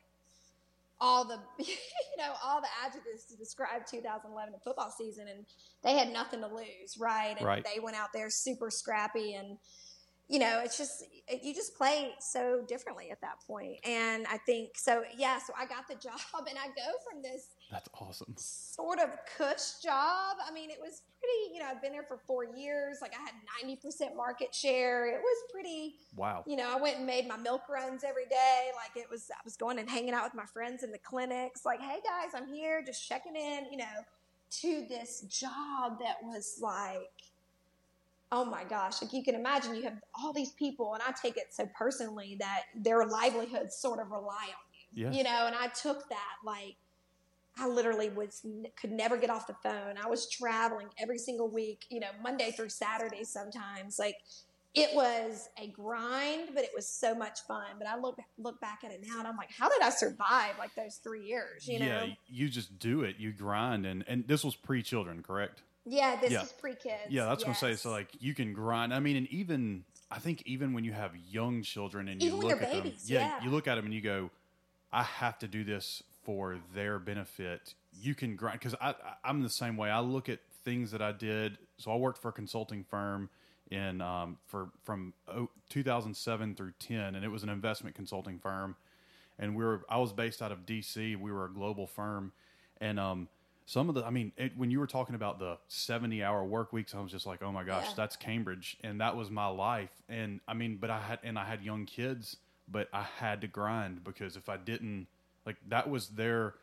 all 0.99 1.25
the 1.25 1.39
you 1.63 2.17
know 2.17 2.33
all 2.43 2.61
the 2.61 2.67
adjectives 2.85 3.25
to 3.25 3.35
describe 3.35 3.85
2011 3.85 4.53
football 4.63 4.91
season, 4.95 5.27
and 5.27 5.45
they 5.83 5.97
had 5.97 6.11
nothing 6.11 6.41
to 6.41 6.47
lose, 6.47 6.97
right? 6.99 7.35
And 7.37 7.45
right. 7.45 7.65
they 7.65 7.79
went 7.79 7.97
out 7.97 8.09
there 8.13 8.29
super 8.29 8.69
scrappy 8.69 9.33
and 9.33 9.57
you 10.31 10.39
know, 10.39 10.61
it's 10.63 10.77
just 10.77 11.03
you 11.43 11.53
just 11.53 11.75
play 11.75 12.13
so 12.19 12.63
differently 12.65 13.11
at 13.11 13.19
that 13.19 13.41
point. 13.45 13.79
And 13.83 14.25
I 14.27 14.37
think 14.37 14.77
so. 14.77 15.03
Yeah. 15.17 15.39
So 15.39 15.53
I 15.59 15.65
got 15.65 15.89
the 15.89 15.95
job, 16.01 16.47
and 16.49 16.57
I 16.57 16.67
go 16.67 16.93
from 17.09 17.21
this. 17.21 17.47
That's 17.71 17.87
awesome. 17.99 18.33
Sort 18.37 18.99
of 18.99 19.09
cush 19.37 19.79
job. 19.81 20.35
I 20.45 20.51
mean, 20.53 20.69
it 20.69 20.77
was 20.81 21.03
pretty. 21.19 21.53
You 21.55 21.61
know, 21.61 21.67
I've 21.71 21.81
been 21.81 21.93
there 21.93 22.03
for 22.03 22.19
four 22.27 22.43
years. 22.43 22.97
Like 23.01 23.13
I 23.17 23.21
had 23.21 23.33
ninety 23.61 23.77
percent 23.77 24.15
market 24.15 24.53
share. 24.53 25.07
It 25.07 25.21
was 25.21 25.37
pretty. 25.51 25.95
Wow. 26.17 26.43
You 26.45 26.57
know, 26.57 26.69
I 26.69 26.79
went 26.79 26.97
and 26.97 27.05
made 27.05 27.27
my 27.27 27.37
milk 27.37 27.61
runs 27.69 28.03
every 28.03 28.25
day. 28.25 28.71
Like 28.75 29.01
it 29.01 29.09
was. 29.09 29.31
I 29.31 29.39
was 29.45 29.55
going 29.55 29.79
and 29.79 29.89
hanging 29.89 30.13
out 30.13 30.25
with 30.25 30.35
my 30.35 30.45
friends 30.45 30.83
in 30.83 30.91
the 30.91 30.99
clinics. 30.99 31.65
Like, 31.65 31.79
hey 31.79 31.99
guys, 32.03 32.33
I'm 32.35 32.53
here, 32.53 32.83
just 32.85 33.07
checking 33.07 33.37
in. 33.37 33.65
You 33.71 33.77
know, 33.77 34.05
to 34.61 34.85
this 34.89 35.21
job 35.29 35.99
that 35.99 36.17
was 36.21 36.59
like 36.61 37.31
oh 38.31 38.45
my 38.45 38.63
gosh, 38.63 39.01
like 39.01 39.13
you 39.13 39.23
can 39.23 39.35
imagine 39.35 39.75
you 39.75 39.83
have 39.83 39.99
all 40.15 40.33
these 40.33 40.51
people, 40.51 40.93
and 40.93 41.03
I 41.05 41.11
take 41.11 41.37
it 41.37 41.47
so 41.49 41.67
personally 41.77 42.37
that 42.39 42.63
their 42.75 43.05
livelihoods 43.05 43.75
sort 43.75 43.99
of 43.99 44.11
rely 44.11 44.47
on 44.47 44.63
you, 44.93 45.05
yeah. 45.05 45.11
you 45.11 45.23
know, 45.23 45.47
and 45.47 45.55
I 45.55 45.67
took 45.67 46.07
that 46.09 46.35
like, 46.45 46.77
I 47.57 47.67
literally 47.67 48.09
was 48.09 48.45
could 48.79 48.91
never 48.91 49.17
get 49.17 49.29
off 49.29 49.47
the 49.47 49.55
phone. 49.61 49.95
I 50.03 50.07
was 50.07 50.29
traveling 50.29 50.87
every 50.97 51.17
single 51.17 51.49
week, 51.49 51.85
you 51.89 51.99
know, 51.99 52.07
Monday 52.23 52.51
through 52.51 52.69
Saturday 52.69 53.23
sometimes. 53.23 53.99
Like 53.99 54.17
it 54.73 54.95
was 54.95 55.49
a 55.57 55.67
grind, 55.67 56.49
but 56.53 56.63
it 56.63 56.71
was 56.73 56.87
so 56.87 57.13
much 57.13 57.39
fun. 57.41 57.65
But 57.77 57.87
I 57.87 57.97
look 57.97 58.17
look 58.37 58.59
back 58.61 58.79
at 58.85 58.91
it 58.91 59.03
now 59.05 59.19
and 59.19 59.27
I'm 59.27 59.35
like, 59.35 59.51
how 59.51 59.69
did 59.69 59.81
I 59.81 59.89
survive 59.89 60.57
like 60.57 60.73
those 60.75 60.95
three 61.03 61.25
years? 61.25 61.67
You 61.67 61.79
know? 61.79 61.85
Yeah, 61.85 62.05
you 62.27 62.47
just 62.47 62.79
do 62.79 63.01
it. 63.01 63.17
You 63.19 63.33
grind 63.33 63.85
and 63.85 64.03
and 64.07 64.27
this 64.27 64.43
was 64.43 64.55
pre 64.55 64.81
children, 64.81 65.21
correct? 65.21 65.61
Yeah, 65.85 66.15
this 66.21 66.31
Yeah. 66.31 66.43
is 66.43 66.53
pre 66.53 66.75
kids. 66.75 67.09
Yeah, 67.09 67.25
that's 67.25 67.43
gonna 67.43 67.55
say. 67.55 67.75
So 67.75 67.91
like 67.91 68.09
you 68.19 68.33
can 68.33 68.53
grind. 68.53 68.93
I 68.93 68.99
mean, 68.99 69.17
and 69.17 69.27
even 69.27 69.83
I 70.09 70.19
think 70.19 70.41
even 70.45 70.73
when 70.73 70.83
you 70.83 70.93
have 70.93 71.15
young 71.29 71.63
children 71.63 72.07
and 72.07 72.21
you 72.21 72.29
Even 72.29 72.39
look 72.39 72.61
at 72.61 72.71
them, 72.71 72.83
babies, 72.83 73.09
yeah, 73.09 73.19
yeah. 73.19 73.43
you 73.43 73.49
look 73.49 73.67
at 73.67 73.75
them 73.75 73.85
and 73.85 73.93
you 73.93 74.01
go, 74.01 74.29
I 74.91 75.03
have 75.03 75.39
to 75.39 75.47
do 75.47 75.63
this 75.63 76.03
for 76.23 76.57
their 76.73 76.99
benefit. 76.99 77.73
You 78.01 78.15
can 78.15 78.35
grind 78.35 78.59
because 78.59 78.75
I, 78.81 78.93
I'm 79.23 79.41
the 79.41 79.49
same 79.49 79.77
way. 79.77 79.89
I 79.89 79.99
look 79.99 80.29
at 80.29 80.39
things 80.63 80.91
that 80.91 81.01
I 81.01 81.11
did. 81.11 81.57
So 81.77 81.91
I 81.91 81.95
worked 81.95 82.21
for 82.21 82.29
a 82.29 82.33
consulting 82.33 82.83
firm 82.83 83.29
in 83.69 84.01
um, 84.01 84.37
for 84.47 84.69
from 84.83 85.13
oh, 85.27 85.49
2007 85.69 86.55
through 86.55 86.73
10, 86.79 87.15
and 87.15 87.23
it 87.25 87.29
was 87.29 87.43
an 87.43 87.49
investment 87.49 87.95
consulting 87.95 88.39
firm. 88.39 88.75
And 89.39 89.55
we 89.55 89.63
were 89.63 89.81
I 89.89 89.97
was 89.97 90.13
based 90.13 90.41
out 90.41 90.51
of 90.51 90.65
DC. 90.65 91.17
We 91.19 91.31
were 91.31 91.45
a 91.45 91.51
global 91.51 91.87
firm, 91.87 92.31
and 92.79 92.99
um, 92.99 93.27
some 93.65 93.89
of 93.89 93.95
the 93.95 94.03
I 94.05 94.09
mean, 94.11 94.31
it, 94.37 94.55
when 94.57 94.69
you 94.69 94.79
were 94.79 94.87
talking 94.87 95.15
about 95.15 95.39
the 95.39 95.57
70 95.67 96.23
hour 96.23 96.43
work 96.43 96.71
weeks, 96.73 96.93
I 96.93 96.99
was 96.99 97.11
just 97.11 97.25
like, 97.25 97.41
oh 97.41 97.51
my 97.51 97.63
gosh, 97.63 97.87
Yeah. 97.89 97.93
that's 97.97 98.15
Cambridge, 98.15 98.77
and 98.83 99.01
that 99.01 99.15
was 99.15 99.31
my 99.31 99.47
life. 99.47 99.89
And 100.07 100.41
I 100.47 100.53
mean, 100.53 100.77
but 100.77 100.89
I 100.89 100.99
had 100.99 101.19
and 101.23 101.39
I 101.39 101.45
had 101.45 101.63
young 101.63 101.85
kids, 101.85 102.37
but 102.67 102.87
I 102.93 103.03
had 103.03 103.41
to 103.41 103.47
grind 103.47 104.03
because 104.03 104.35
if 104.35 104.47
I 104.49 104.57
didn't, 104.57 105.07
like 105.45 105.57
that 105.69 105.89
was 105.89 106.09
their. 106.09 106.55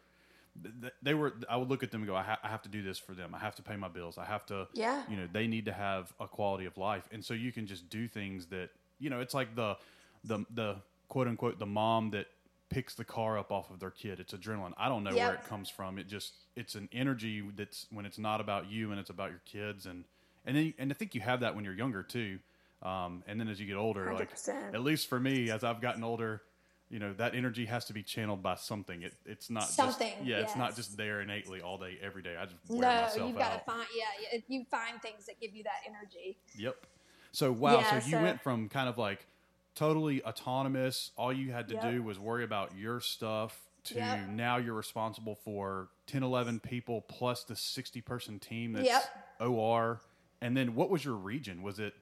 They 1.02 1.14
were. 1.14 1.34
I 1.48 1.56
would 1.56 1.68
look 1.68 1.82
at 1.82 1.92
them 1.92 2.00
and 2.00 2.08
go, 2.08 2.16
I, 2.16 2.22
ha- 2.22 2.40
I 2.42 2.48
have 2.48 2.62
to 2.62 2.68
do 2.68 2.82
this 2.82 2.98
for 2.98 3.12
them. 3.12 3.32
I 3.34 3.38
have 3.38 3.54
to 3.56 3.62
pay 3.62 3.76
my 3.76 3.88
bills. 3.88 4.18
I 4.18 4.24
have 4.24 4.44
to. 4.46 4.66
Yeah. 4.72 5.02
You 5.08 5.16
know, 5.16 5.28
they 5.32 5.46
need 5.46 5.66
to 5.66 5.72
have 5.72 6.12
a 6.18 6.26
quality 6.26 6.64
of 6.64 6.76
life, 6.76 7.08
and 7.12 7.24
so 7.24 7.34
you 7.34 7.52
can 7.52 7.66
just 7.66 7.88
do 7.88 8.08
things 8.08 8.46
that 8.46 8.70
you 8.98 9.08
know. 9.08 9.20
It's 9.20 9.34
like 9.34 9.54
the, 9.54 9.76
the 10.24 10.44
the 10.52 10.76
quote 11.08 11.28
unquote 11.28 11.58
the 11.60 11.66
mom 11.66 12.10
that 12.10 12.26
picks 12.70 12.94
the 12.94 13.04
car 13.04 13.38
up 13.38 13.50
off 13.52 13.70
of 13.70 13.78
their 13.80 13.90
kid. 13.90 14.20
It's 14.20 14.32
adrenaline. 14.34 14.72
I 14.76 14.88
don't 14.88 15.04
know 15.04 15.12
where 15.28 15.34
it 15.34 15.44
comes 15.48 15.70
from. 15.70 15.98
It 15.98 16.08
just 16.08 16.34
it's 16.56 16.74
an 16.74 16.88
energy 16.92 17.42
that's 17.56 17.86
when 17.90 18.04
it's 18.04 18.18
not 18.18 18.40
about 18.40 18.70
you 18.70 18.90
and 18.90 19.00
it's 19.00 19.10
about 19.10 19.30
your 19.30 19.40
kids 19.46 19.86
and 19.86 20.04
and 20.44 20.56
then 20.56 20.74
and 20.78 20.90
I 20.90 20.94
think 20.94 21.14
you 21.14 21.20
have 21.20 21.40
that 21.40 21.54
when 21.54 21.64
you're 21.64 21.74
younger 21.74 22.02
too. 22.02 22.40
Um, 22.82 23.24
and 23.26 23.40
then 23.40 23.48
as 23.48 23.58
you 23.58 23.66
get 23.66 23.76
older, 23.76 24.12
like 24.12 24.32
100%. 24.34 24.74
at 24.74 24.82
least 24.82 25.08
for 25.08 25.18
me, 25.18 25.50
as 25.50 25.64
I've 25.64 25.80
gotten 25.80 26.04
older, 26.04 26.42
you 26.90 26.98
know 26.98 27.12
that 27.14 27.35
energy 27.35 27.66
has 27.66 27.85
to 27.87 27.92
be 27.92 28.03
channeled 28.03 28.42
by 28.42 28.55
something. 28.55 29.03
It, 29.03 29.14
it's 29.27 29.51
not 29.51 29.64
Something, 29.68 30.12
Just, 30.18 30.24
yeah, 30.27 30.37
it's 30.38 30.57
not 30.57 30.74
just 30.77 30.96
there 30.96 31.20
innately 31.20 31.61
all 31.61 31.79
day, 31.79 31.98
every 32.03 32.22
day. 32.22 32.37
I 32.40 32.44
just 32.46 32.57
wear 32.68 32.81
No, 32.81 33.03
myself 33.03 33.29
you've 33.29 33.38
got 33.38 33.59
to 33.59 33.64
find. 33.70 33.87
Yeah, 34.33 34.38
you 34.48 34.64
find 34.70 35.01
things 35.03 35.27
that 35.27 35.40
give 35.40 35.55
you 35.55 35.64
that 35.64 35.81
energy. 35.87 36.38
Yep. 36.57 36.87
So 37.33 37.53
wow, 37.53 37.81
Yeah, 37.81 38.01
so 38.01 38.07
you 38.07 38.12
so- 38.16 38.22
went 38.22 38.40
from 38.42 38.68
kind 38.68 38.88
of 38.88 38.96
like 38.98 39.27
totally 39.74 40.22
autonomous, 40.24 41.12
all 41.16 41.33
you 41.33 41.53
had 41.53 41.68
to 41.68 41.74
Yep. 41.74 41.83
do 41.92 42.03
was 42.03 42.18
worry 42.18 42.42
about 42.44 42.77
your 42.77 43.01
stuff 43.01 43.68
to 43.85 43.94
Yep. 43.94 44.29
now 44.31 44.57
you're 44.57 44.74
responsible 44.74 45.37
for 45.37 45.88
10 46.07 46.22
11 46.22 46.59
people 46.61 47.03
plus 47.03 47.44
the 47.44 47.55
60 47.55 48.01
person 48.01 48.38
team 48.40 48.72
that's 48.72 48.87
Yep. 48.88 49.03
OR. 49.40 50.01
And 50.40 50.57
then 50.57 50.74
what 50.74 50.90
was 50.90 51.05
your 51.05 51.14
region? 51.14 51.62
Was 51.62 51.79
it 51.79 51.94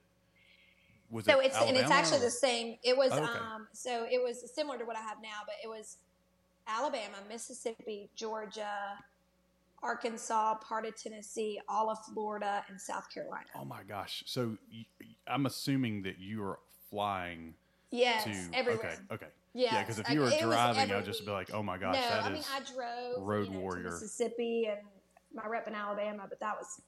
was 1.11 1.25
So 1.25 1.40
it 1.40 1.47
it's 1.47 1.57
and 1.57 1.77
it's 1.77 1.90
actually 1.90 2.19
or- 2.19 2.21
the 2.21 2.31
same. 2.31 2.79
It 2.83 2.97
was 2.97 3.12
Oh, 3.12 3.23
okay. 3.23 3.38
um 3.38 3.69
so 3.73 4.05
it 4.11 4.23
was 4.23 4.51
similar 4.55 4.79
to 4.79 4.85
what 4.85 4.97
I 4.97 5.01
have 5.03 5.19
now, 5.23 5.40
but 5.47 5.55
it 5.62 5.69
was 5.69 5.99
Alabama, 6.66 7.19
Mississippi, 7.29 8.11
Georgia, 8.16 8.99
Arkansas, 9.83 10.57
part 10.57 10.87
of 10.87 10.97
Tennessee, 10.97 11.61
all 11.69 11.90
of 11.90 11.99
Florida, 12.12 12.64
and 12.69 12.81
South 12.81 13.12
Carolina. 13.12 13.47
Oh 13.55 13.64
my 13.64 13.83
gosh. 13.83 14.25
So 14.27 14.57
y- 14.73 14.87
I'm 15.29 15.47
assuming 15.47 16.03
that 16.03 16.19
you 16.19 16.40
were 16.40 16.59
flying 16.90 17.55
Yes, 17.90 18.25
to 18.25 18.31
everywhere. 18.53 18.85
Okay, 19.12 19.14
okay. 19.14 19.27
Yes, 19.55 19.73
Yeah, 19.73 19.81
because 19.83 19.99
if 20.01 20.11
you 20.11 20.21
were 20.21 20.27
was 20.27 20.38
driving, 20.38 20.90
I'd 20.92 21.05
just 21.05 21.25
be 21.25 21.31
like, 21.31 21.51
"Oh 21.53 21.62
my 21.62 21.79
gosh, 21.79 21.95
no, 21.95 22.01
that 22.01 22.25
I 22.25 22.31
mean 22.31 22.42
I 22.53 22.61
drove 22.61 23.23
road 23.27 23.47
you 23.49 23.55
know, 23.55 23.61
warrior. 23.61 23.85
to 23.85 23.90
Mississippi 23.90 24.66
and 24.71 24.81
my 25.33 25.47
rep 25.47 25.66
in 25.69 25.75
Alabama, 25.75 26.27
but 26.29 26.40
that 26.40 26.57
was 26.59 26.81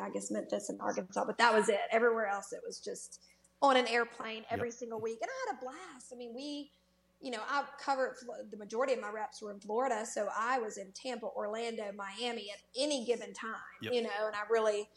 I 0.00 0.10
guess 0.10 0.30
Memphis 0.30 0.68
and 0.68 0.80
Arkansas, 0.80 1.24
but 1.24 1.38
that 1.38 1.52
was 1.52 1.68
it. 1.68 1.80
Everywhere 1.90 2.26
else, 2.26 2.52
it 2.52 2.60
was 2.64 2.78
just 2.78 3.20
on 3.62 3.76
an 3.76 3.86
airplane 3.86 4.44
every 4.50 4.70
single 4.70 5.00
week, 5.00 5.18
and 5.22 5.30
I 5.30 5.50
had 5.50 5.58
a 5.58 5.60
blast. 5.64 6.12
I 6.12 6.16
mean, 6.16 6.34
we, 6.34 6.70
you 7.20 7.30
know, 7.30 7.40
I 7.48 7.64
covered 7.82 8.16
the 8.50 8.56
majority 8.56 8.92
of 8.92 9.00
my 9.00 9.10
reps 9.10 9.40
were 9.40 9.50
in 9.52 9.60
Florida, 9.60 10.04
so 10.04 10.28
I 10.36 10.58
was 10.58 10.76
in 10.76 10.92
Tampa, 10.92 11.26
Orlando, 11.26 11.84
Miami 11.96 12.50
at 12.50 12.58
any 12.78 13.04
given 13.06 13.32
time. 13.32 13.54
Yep. 13.82 13.92
You 13.94 14.02
know, 14.02 14.26
and 14.26 14.34
I 14.36 14.40
really. 14.50 14.88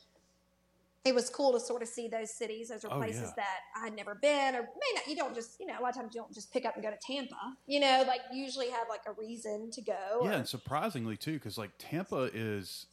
It 1.06 1.16
was 1.16 1.30
cool 1.30 1.54
to 1.54 1.60
sort 1.62 1.82
of 1.82 1.88
see 1.88 2.10
those 2.10 2.34
cities. 2.34 2.68
Those 2.68 2.84
are 2.84 2.92
Oh, 2.92 2.98
places 2.98 3.22
yeah. 3.22 3.32
that 3.38 3.60
I'd 3.82 3.96
never 3.96 4.16
been, 4.16 4.56
or 4.56 4.64
may 4.64 4.92
not. 4.96 5.08
You 5.08 5.16
don't 5.16 5.34
just, 5.34 5.58
you 5.58 5.66
know, 5.66 5.80
a 5.80 5.82
lot 5.82 5.92
of 5.92 5.96
times 5.96 6.14
you 6.14 6.20
don't 6.20 6.34
just 6.34 6.52
pick 6.52 6.66
up 6.66 6.74
and 6.76 6.84
go 6.84 6.90
to 6.92 6.98
Tampa. 6.98 7.56
You 7.66 7.80
know, 7.80 8.04
like 8.06 8.20
usually 8.34 8.70
have 8.72 8.88
like 8.90 9.04
a 9.08 9.14
reason 9.14 9.72
to 9.72 9.82
go. 9.82 9.94
Yeah, 10.24 10.28
or- 10.28 10.32
and 10.34 10.48
surprisingly 10.48 11.16
too, 11.16 11.34
because 11.36 11.58
like 11.58 11.72
Tampa 11.78 12.30
is, 12.34 12.88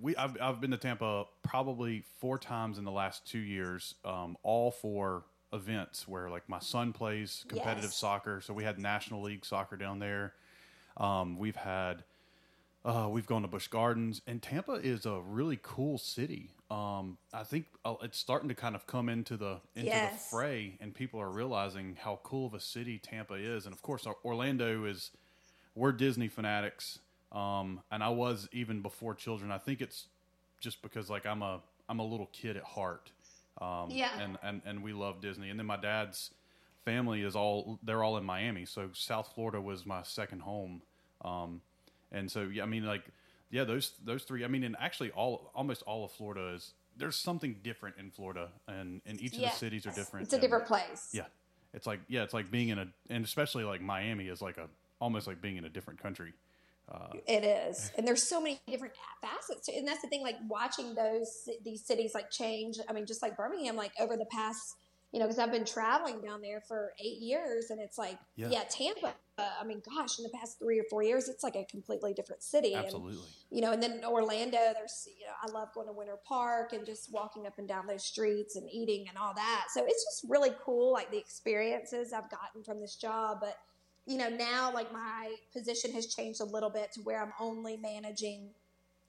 we 0.00 0.16
I've 0.16 0.40
I've 0.40 0.60
been 0.60 0.70
to 0.72 0.76
Tampa 0.76 1.26
probably 1.42 2.04
four 2.20 2.38
times 2.38 2.78
in 2.78 2.84
the 2.84 2.90
last 2.92 3.26
two 3.26 3.38
years, 3.38 3.94
um, 4.04 4.36
all 4.42 4.70
for 4.70 5.24
events 5.52 6.08
where 6.08 6.30
like 6.30 6.48
my 6.48 6.58
son 6.58 6.92
plays 6.92 7.44
competitive 7.48 7.84
Yes. 7.84 7.96
soccer, 7.96 8.40
so 8.40 8.54
we 8.54 8.64
had 8.64 8.78
National 8.78 9.22
League 9.22 9.44
soccer 9.44 9.76
down 9.76 9.98
there. 9.98 10.34
Um, 10.96 11.38
we've 11.38 11.56
had, 11.56 12.04
uh, 12.84 13.08
we've 13.10 13.26
gone 13.26 13.42
to 13.42 13.48
Busch 13.48 13.68
Gardens, 13.68 14.22
and 14.26 14.42
Tampa 14.42 14.72
is 14.72 15.06
a 15.06 15.20
really 15.20 15.58
cool 15.62 15.98
city. 15.98 16.50
Um, 16.70 17.18
I 17.32 17.44
think 17.44 17.66
uh, 17.84 17.94
it's 18.02 18.18
starting 18.18 18.48
to 18.48 18.54
kind 18.54 18.74
of 18.74 18.86
come 18.86 19.10
into 19.10 19.36
the 19.36 19.60
into 19.76 19.90
the 19.90 20.16
fray, 20.30 20.78
and 20.80 20.94
people 20.94 21.20
are 21.20 21.30
realizing 21.30 21.96
how 22.00 22.20
cool 22.22 22.46
of 22.46 22.54
a 22.54 22.60
city 22.60 22.98
Tampa 22.98 23.34
is. 23.34 23.66
And 23.66 23.74
of 23.74 23.82
course, 23.82 24.06
Orlando 24.24 24.84
is 24.86 25.10
we're 25.74 25.92
Disney 25.92 26.28
fanatics, 26.28 26.98
um, 27.32 27.80
and 27.90 28.02
I 28.02 28.08
was 28.10 28.48
even 28.52 28.82
before 28.82 29.14
children. 29.14 29.50
I 29.50 29.58
think 29.58 29.80
it's 29.80 30.06
just 30.60 30.82
because 30.82 31.08
like 31.10 31.26
I'm 31.26 31.42
a 31.42 31.60
I'm 31.88 31.98
a 31.98 32.04
little 32.06 32.28
kid 32.32 32.56
at 32.56 32.62
heart, 32.62 33.10
um, 33.60 33.88
Yeah. 33.90 34.10
and, 34.20 34.38
and 34.42 34.62
and 34.64 34.82
we 34.82 34.92
love 34.92 35.20
Disney. 35.20 35.50
And 35.50 35.58
then 35.58 35.66
my 35.66 35.76
dad's 35.76 36.30
family 36.84 37.22
is 37.22 37.34
all 37.36 37.78
they're 37.82 38.02
all 38.02 38.16
in 38.16 38.24
Miami, 38.24 38.64
so 38.64 38.90
South 38.92 39.32
Florida 39.34 39.60
was 39.60 39.84
my 39.86 40.02
second 40.02 40.40
home. 40.40 40.82
Um, 41.24 41.60
and 42.10 42.30
so 42.30 42.42
yeah, 42.42 42.62
I 42.62 42.66
mean 42.66 42.84
like 42.84 43.04
yeah, 43.50 43.64
those 43.64 43.92
those 44.04 44.24
three. 44.24 44.44
I 44.44 44.48
mean, 44.48 44.64
and 44.64 44.76
actually 44.78 45.10
all 45.10 45.50
almost 45.54 45.82
all 45.82 46.04
of 46.04 46.12
Florida 46.12 46.54
is 46.54 46.72
there's 46.96 47.16
something 47.16 47.56
different 47.62 47.96
in 47.98 48.10
Florida, 48.10 48.48
and 48.68 49.00
and 49.06 49.20
each 49.20 49.34
of 49.34 49.40
the 49.40 49.48
cities 49.50 49.86
are 49.86 49.92
different. 49.92 50.24
It's 50.24 50.32
a 50.32 50.36
and- 50.36 50.42
different 50.42 50.66
place. 50.66 51.08
yeah, 51.12 51.24
it's 51.72 51.86
like 51.86 52.00
yeah, 52.08 52.22
it's 52.22 52.34
like 52.34 52.50
being 52.50 52.68
in 52.68 52.78
a 52.78 52.86
and 53.10 53.24
especially 53.24 53.64
like 53.64 53.80
Miami 53.80 54.28
is 54.28 54.42
like 54.42 54.58
a 54.58 54.68
almost 55.00 55.26
like 55.26 55.40
being 55.40 55.56
in 55.56 55.64
a 55.64 55.68
different 55.70 56.02
country. 56.02 56.32
It 57.26 57.44
is, 57.44 57.90
and 57.96 58.06
there's 58.06 58.22
so 58.22 58.40
many 58.40 58.60
different 58.66 58.94
facets, 59.20 59.68
and 59.68 59.86
that's 59.86 60.02
the 60.02 60.08
thing. 60.08 60.22
Like 60.22 60.36
watching 60.48 60.94
those 60.94 61.48
these 61.64 61.84
cities 61.84 62.12
like 62.14 62.30
change. 62.30 62.78
I 62.88 62.92
mean, 62.92 63.06
just 63.06 63.22
like 63.22 63.36
Birmingham, 63.36 63.76
like 63.76 63.92
over 64.00 64.16
the 64.16 64.26
past, 64.26 64.76
you 65.12 65.18
know, 65.20 65.26
because 65.26 65.38
I've 65.38 65.52
been 65.52 65.64
traveling 65.64 66.20
down 66.20 66.40
there 66.42 66.60
for 66.60 66.92
eight 66.98 67.18
years, 67.18 67.70
and 67.70 67.80
it's 67.80 67.98
like, 67.98 68.18
Yeah. 68.36 68.48
yeah, 68.50 68.64
Tampa. 68.68 69.14
Uh, 69.38 69.48
I 69.60 69.64
mean, 69.64 69.80
gosh, 69.94 70.18
in 70.18 70.24
the 70.24 70.30
past 70.30 70.58
three 70.58 70.78
or 70.78 70.84
four 70.90 71.02
years, 71.02 71.28
it's 71.28 71.42
like 71.42 71.56
a 71.56 71.64
completely 71.64 72.12
different 72.12 72.42
city. 72.42 72.74
And, 72.74 72.84
Absolutely. 72.84 73.18
you 73.50 73.62
know, 73.62 73.72
and 73.72 73.82
then 73.82 74.02
Orlando, 74.04 74.58
there's, 74.74 75.08
you 75.18 75.24
know, 75.26 75.32
I 75.42 75.50
love 75.50 75.72
going 75.74 75.86
to 75.86 75.92
Winter 75.92 76.18
Park 76.26 76.74
and 76.74 76.84
just 76.84 77.10
walking 77.10 77.46
up 77.46 77.58
and 77.58 77.66
down 77.66 77.86
those 77.86 78.04
streets 78.04 78.56
and 78.56 78.68
eating 78.70 79.06
and 79.08 79.16
all 79.16 79.32
that. 79.34 79.66
So 79.72 79.84
it's 79.86 80.04
just 80.04 80.26
really 80.28 80.50
cool, 80.62 80.92
like 80.92 81.10
the 81.10 81.16
experiences 81.18 82.12
I've 82.12 82.30
gotten 82.30 82.62
from 82.62 82.80
this 82.80 82.96
job. 82.96 83.38
But, 83.40 83.56
you 84.06 84.18
know, 84.18 84.28
now 84.28 84.72
like 84.72 84.92
my 84.92 85.34
position 85.52 85.92
has 85.92 86.06
changed 86.06 86.40
a 86.40 86.44
little 86.44 86.70
bit 86.70 86.92
to 86.92 87.00
where 87.02 87.22
I'm 87.22 87.32
only 87.38 87.76
managing 87.76 88.50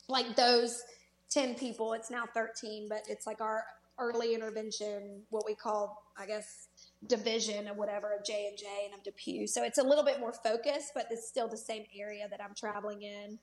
like 0.08 0.36
those 0.36 0.84
10 1.32 1.56
people. 1.56 1.94
It's 1.94 2.12
now 2.12 2.26
13, 2.34 2.88
but 2.90 3.04
it's 3.08 3.26
like 3.26 3.42
our 3.42 3.64
early 4.00 4.34
intervention, 4.34 5.22
what 5.30 5.46
we 5.46 5.56
call, 5.56 6.04
I 6.18 6.26
guess, 6.26 6.68
division 7.08 7.68
or 7.68 7.74
whatever 7.74 8.14
of 8.18 8.26
J 8.26 8.48
and 8.48 8.58
J 8.58 8.66
and 8.86 8.94
of 8.94 9.04
DePuy. 9.04 9.48
So 9.48 9.64
it's 9.64 9.78
a 9.78 9.84
little 9.84 10.04
bit 10.04 10.20
more 10.20 10.34
focused, 10.34 10.92
but 10.94 11.08
it's 11.12 11.28
still 11.28 11.48
the 11.48 11.58
same 11.58 11.86
area 11.98 12.28
that 12.30 12.42
I'm 12.42 12.56
traveling 12.56 13.02
in 13.04 13.40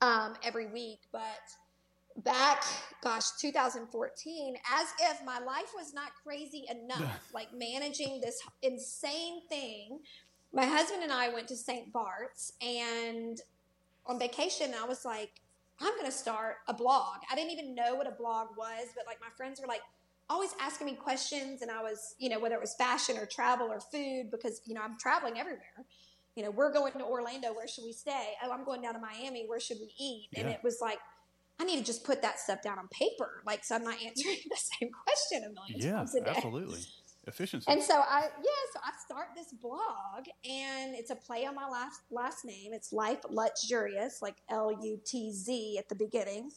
um, 0.00 0.34
every 0.42 0.66
week. 0.66 1.00
But 1.12 1.22
back, 2.16 2.64
gosh, 3.02 3.30
2014, 3.40 4.54
as 4.72 4.86
if 5.00 5.24
my 5.24 5.38
life 5.38 5.72
was 5.74 5.94
not 5.94 6.10
crazy 6.22 6.64
enough, 6.70 7.28
like 7.34 7.48
managing 7.54 8.20
this 8.20 8.38
insane 8.62 9.42
thing. 9.48 10.00
My 10.52 10.66
husband 10.66 11.02
and 11.02 11.12
I 11.12 11.28
went 11.30 11.48
to 11.48 11.56
St. 11.56 11.92
Bart's 11.92 12.52
and 12.60 13.40
on 14.06 14.18
vacation, 14.18 14.72
I 14.78 14.84
was 14.86 15.04
like, 15.04 15.30
I'm 15.80 15.92
going 15.94 16.06
to 16.06 16.12
start 16.12 16.56
a 16.68 16.74
blog. 16.74 17.16
I 17.30 17.34
didn't 17.34 17.50
even 17.52 17.74
know 17.74 17.94
what 17.94 18.06
a 18.06 18.10
blog 18.12 18.48
was, 18.56 18.88
but 18.94 19.04
like 19.06 19.20
my 19.20 19.28
friends 19.36 19.60
were 19.60 19.66
like 19.66 19.80
always 20.28 20.50
asking 20.60 20.86
me 20.86 20.94
questions. 20.94 21.62
And 21.62 21.70
I 21.70 21.82
was, 21.82 22.14
you 22.18 22.28
know, 22.28 22.38
whether 22.38 22.54
it 22.54 22.60
was 22.60 22.74
fashion 22.74 23.16
or 23.16 23.26
travel 23.26 23.68
or 23.68 23.80
food, 23.80 24.30
because, 24.30 24.60
you 24.66 24.74
know, 24.74 24.82
I'm 24.82 24.98
traveling 24.98 25.38
everywhere. 25.38 25.86
You 26.36 26.44
know, 26.44 26.50
we're 26.50 26.72
going 26.72 26.92
to 26.94 27.04
Orlando. 27.04 27.52
Where 27.54 27.68
should 27.68 27.84
we 27.84 27.92
stay? 27.92 28.28
Oh, 28.44 28.50
I'm 28.52 28.64
going 28.64 28.82
down 28.82 28.94
to 28.94 29.00
Miami. 29.00 29.44
Where 29.46 29.60
should 29.60 29.78
we 29.80 29.92
eat? 29.98 30.28
And 30.36 30.48
it 30.48 30.60
was 30.62 30.78
like, 30.80 30.98
I 31.60 31.64
need 31.64 31.78
to 31.78 31.84
just 31.84 32.04
put 32.04 32.22
that 32.22 32.38
stuff 32.40 32.62
down 32.62 32.78
on 32.78 32.88
paper. 32.88 33.42
Like, 33.46 33.64
so 33.64 33.74
I'm 33.74 33.84
not 33.84 33.94
answering 34.04 34.38
the 34.50 34.56
same 34.56 34.90
question 34.90 35.44
a 35.44 35.52
million 35.52 35.78
Yeah, 35.78 35.98
times 35.98 36.14
a 36.14 36.20
day. 36.24 36.30
absolutely. 36.34 36.80
Efficiency. 37.26 37.70
And 37.70 37.80
so 37.80 37.94
I 37.94 38.22
yeah, 38.22 38.72
so 38.72 38.80
I 38.84 38.90
start 39.04 39.28
this 39.36 39.52
blog 39.52 40.26
and 40.44 40.94
it's 40.94 41.10
a 41.10 41.14
play 41.14 41.46
on 41.46 41.54
my 41.54 41.68
last 41.68 42.00
last 42.10 42.44
name. 42.44 42.72
It's 42.72 42.92
Life 42.92 43.20
Lutzurious, 43.30 44.20
like 44.20 44.36
L 44.50 44.76
U 44.82 44.98
T 45.04 45.30
Z 45.32 45.78
at 45.78 45.88
the 45.88 45.94
beginning. 45.94 46.50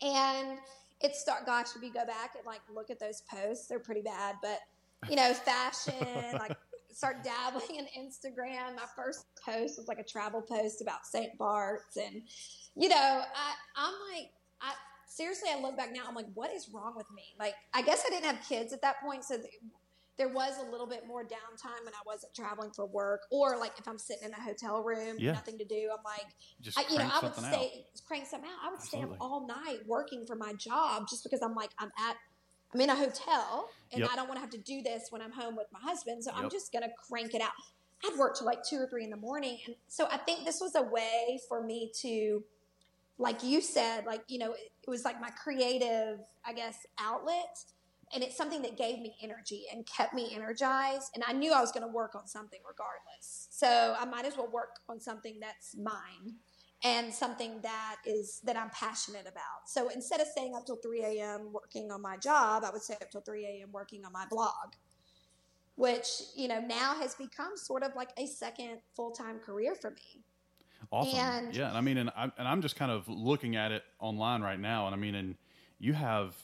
And 0.00 0.58
it 1.02 1.14
start 1.14 1.44
gosh, 1.44 1.76
if 1.76 1.82
you 1.82 1.92
go 1.92 2.06
back 2.06 2.36
and 2.36 2.46
like 2.46 2.62
look 2.74 2.90
at 2.90 2.98
those 2.98 3.22
posts, 3.30 3.66
they're 3.66 3.78
pretty 3.78 4.00
bad, 4.00 4.36
but 4.40 4.60
you 5.10 5.16
know, 5.16 5.34
fashion, 5.34 5.94
like 6.38 6.56
start 6.90 7.22
dabbling 7.22 7.76
in 7.76 7.86
Instagram. 7.98 8.76
My 8.76 8.86
first 8.96 9.26
post 9.44 9.78
was 9.78 9.88
like 9.88 9.98
a 9.98 10.04
travel 10.04 10.40
post 10.40 10.80
about 10.80 11.04
St. 11.04 11.36
Bart's 11.36 11.98
and 11.98 12.22
you 12.76 12.88
know, 12.88 12.96
I 12.96 13.52
I'm 13.76 13.94
like 14.14 14.30
I 14.62 14.72
seriously 15.06 15.50
I 15.54 15.60
look 15.60 15.76
back 15.76 15.92
now, 15.92 16.04
I'm 16.08 16.14
like, 16.14 16.32
what 16.32 16.50
is 16.50 16.70
wrong 16.72 16.94
with 16.96 17.10
me? 17.14 17.34
Like 17.38 17.54
I 17.74 17.82
guess 17.82 18.04
I 18.06 18.08
didn't 18.10 18.24
have 18.24 18.48
kids 18.48 18.72
at 18.72 18.80
that 18.80 19.02
point, 19.02 19.24
so 19.24 19.36
there 20.18 20.28
was 20.28 20.58
a 20.58 20.70
little 20.70 20.86
bit 20.86 21.06
more 21.06 21.22
downtime 21.24 21.84
when 21.84 21.94
I 21.94 22.02
wasn't 22.06 22.34
traveling 22.34 22.70
for 22.70 22.86
work, 22.86 23.22
or 23.30 23.56
like 23.58 23.72
if 23.78 23.88
I'm 23.88 23.98
sitting 23.98 24.28
in 24.28 24.32
a 24.34 24.40
hotel 24.40 24.82
room, 24.82 25.16
Yeah. 25.18 25.32
nothing 25.32 25.58
to 25.58 25.64
do, 25.64 25.90
I'm 25.90 26.04
like, 26.04 26.26
Just 26.60 26.78
I, 26.78 26.82
you 26.90 26.98
know, 26.98 27.04
I 27.10 27.20
would 27.20 27.34
something 27.34 27.44
out. 27.44 27.52
stay 27.54 27.86
crank 28.06 28.26
something 28.26 28.48
out. 28.50 28.68
I 28.68 28.70
would 28.70 28.80
stay 28.82 29.02
up 29.02 29.16
all 29.20 29.46
night 29.46 29.80
working 29.86 30.26
for 30.26 30.36
my 30.36 30.52
job 30.54 31.08
just 31.08 31.24
because 31.24 31.40
I'm 31.42 31.54
like 31.54 31.70
I'm 31.78 31.90
at 31.98 32.16
I'm 32.74 32.80
in 32.80 32.90
a 32.90 32.94
hotel 32.96 33.68
and 33.92 34.00
Yep. 34.00 34.10
I 34.12 34.16
don't 34.16 34.28
want 34.28 34.36
to 34.36 34.40
have 34.40 34.50
to 34.50 34.58
do 34.58 34.82
this 34.82 35.08
when 35.10 35.20
I'm 35.22 35.32
home 35.32 35.56
with 35.56 35.66
my 35.72 35.80
husband, 35.80 36.24
so 36.24 36.30
I'm 36.34 36.50
just 36.50 36.72
gonna 36.72 36.88
crank 37.08 37.34
it 37.34 37.40
out. 37.40 37.52
I'd 38.04 38.18
work 38.18 38.36
till 38.36 38.46
like 38.46 38.62
two 38.68 38.76
or 38.76 38.86
three 38.88 39.04
in 39.04 39.10
the 39.10 39.16
morning, 39.16 39.58
and 39.66 39.76
so 39.88 40.08
I 40.10 40.18
think 40.18 40.44
this 40.44 40.60
was 40.60 40.74
a 40.74 40.82
way 40.82 41.38
for 41.48 41.62
me 41.62 41.90
to, 42.00 42.42
like 43.18 43.42
you 43.44 43.60
said, 43.60 44.04
like 44.06 44.22
you 44.28 44.38
know, 44.38 44.52
it, 44.52 44.72
it 44.82 44.90
was 44.90 45.04
like 45.04 45.20
my 45.20 45.30
creative, 45.30 46.18
I 46.44 46.52
guess, 46.52 46.76
outlet 46.98 47.58
and 48.14 48.22
it's 48.22 48.36
something 48.36 48.62
that 48.62 48.76
gave 48.76 48.98
me 48.98 49.14
energy 49.22 49.64
and 49.72 49.86
kept 49.86 50.14
me 50.14 50.30
energized 50.34 51.10
and 51.14 51.24
i 51.26 51.32
knew 51.32 51.52
i 51.52 51.60
was 51.60 51.72
going 51.72 51.86
to 51.86 51.92
work 51.92 52.14
on 52.14 52.26
something 52.26 52.60
regardless. 52.68 53.48
So 53.50 53.94
i 53.98 54.04
might 54.04 54.24
as 54.24 54.36
well 54.36 54.50
work 54.52 54.80
on 54.88 55.00
something 55.00 55.38
that's 55.40 55.76
mine 55.76 56.36
and 56.84 57.12
something 57.12 57.60
that 57.62 57.96
is 58.06 58.40
that 58.44 58.56
i'm 58.56 58.70
passionate 58.70 59.22
about. 59.22 59.66
So 59.66 59.88
instead 59.88 60.20
of 60.20 60.26
staying 60.26 60.54
up 60.54 60.66
till 60.66 60.76
3 60.76 61.02
a.m 61.04 61.52
working 61.52 61.90
on 61.90 62.02
my 62.02 62.16
job 62.16 62.64
i 62.64 62.70
would 62.70 62.82
stay 62.82 62.94
up 62.94 63.10
till 63.10 63.22
3 63.22 63.46
a.m 63.46 63.70
working 63.72 64.04
on 64.04 64.12
my 64.12 64.26
blog 64.30 64.74
which 65.76 66.06
you 66.36 66.48
know 66.48 66.60
now 66.60 66.94
has 66.94 67.14
become 67.14 67.56
sort 67.56 67.82
of 67.82 67.94
like 67.96 68.10
a 68.18 68.26
second 68.26 68.78
full-time 68.94 69.38
career 69.38 69.74
for 69.74 69.90
me. 69.90 70.22
Awesome. 70.90 71.18
And- 71.18 71.54
yeah, 71.54 71.68
and 71.68 71.76
I 71.76 71.80
mean, 71.80 71.96
and 71.96 72.10
I'm 72.16 72.32
and 72.36 72.46
I'm 72.46 72.60
just 72.62 72.76
kind 72.76 72.90
of 72.90 73.08
looking 73.08 73.56
at 73.56 73.72
it 73.72 73.82
online 73.98 74.42
right 74.42 74.60
now, 74.60 74.86
and 74.86 74.94
I 74.94 74.98
mean, 74.98 75.14
and 75.14 75.36
you 75.78 75.92
have 75.94 76.34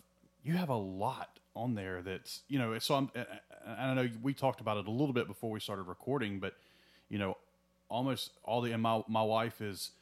you 0.43 0.55
have 0.55 0.71
a 0.71 0.77
lot 0.77 1.39
on 1.59 1.75
there 1.75 2.03
that's 2.03 2.43
you 2.49 2.59
know. 2.59 2.79
So 2.79 2.95
I'm, 2.95 3.11
and 3.15 3.91
I 3.91 3.95
know 3.95 4.09
we 4.23 4.35
talked 4.35 4.61
about 4.61 4.77
it 4.79 4.87
a 4.87 4.91
little 4.91 5.13
bit 5.13 5.27
before 5.27 5.51
we 5.51 5.61
started 5.61 5.83
recording, 5.83 6.41
but 6.41 6.55
you 7.09 7.19
know, 7.19 7.37
almost 7.89 8.33
all 8.45 8.61
the 8.61 8.73
and 8.73 8.83
my 8.83 9.03
my 9.09 9.23
wife 9.23 9.61
is 9.61 9.93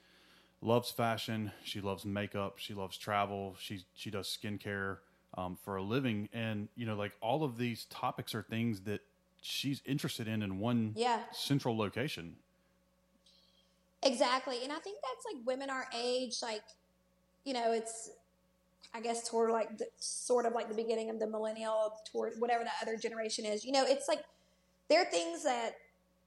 loves 0.61 0.90
fashion. 0.90 1.53
She 1.64 1.81
loves 1.81 2.05
makeup. 2.05 2.59
She 2.59 2.75
loves 2.75 2.97
travel. 2.97 3.57
She 3.59 3.85
she 3.95 4.11
does 4.11 4.27
skincare 4.29 4.99
um, 5.37 5.57
for 5.64 5.77
a 5.77 5.83
living, 5.83 6.29
and 6.33 6.69
you 6.77 6.87
know, 6.87 6.97
like 6.97 7.12
all 7.21 7.45
of 7.45 7.59
these 7.59 7.87
topics 7.87 8.35
are 8.35 8.42
things 8.42 8.81
that 8.83 9.01
she's 9.42 9.83
interested 9.85 10.29
in 10.29 10.42
in 10.42 10.59
one 10.59 10.92
yeah 10.97 11.21
central 11.33 11.77
location. 11.77 12.37
Exactly. 14.03 14.59
And 14.62 14.73
I 14.73 14.79
think 14.79 14.99
that's 15.03 15.35
like 15.35 15.47
women 15.47 15.71
our 15.71 15.87
age, 15.95 16.37
like, 16.42 16.62
you 17.45 17.53
know, 17.53 17.73
it's, 17.73 18.11
I 18.95 19.01
guess, 19.01 19.29
toward 19.29 19.51
like 19.51 19.77
the, 19.77 19.87
sort 19.99 20.47
of 20.47 20.55
like 20.55 20.69
the 20.69 20.75
beginning 20.75 21.11
of 21.11 21.19
the 21.19 21.27
millennial, 21.27 21.95
toward 22.11 22.35
whatever 22.39 22.65
that 22.65 22.75
other 22.81 22.97
generation 22.97 23.45
is. 23.45 23.65
You 23.65 23.73
know, 23.73 23.85
it's 23.87 24.09
like 24.09 24.25
there 24.89 25.03
are 25.03 25.11
things 25.11 25.45
that 25.45 25.73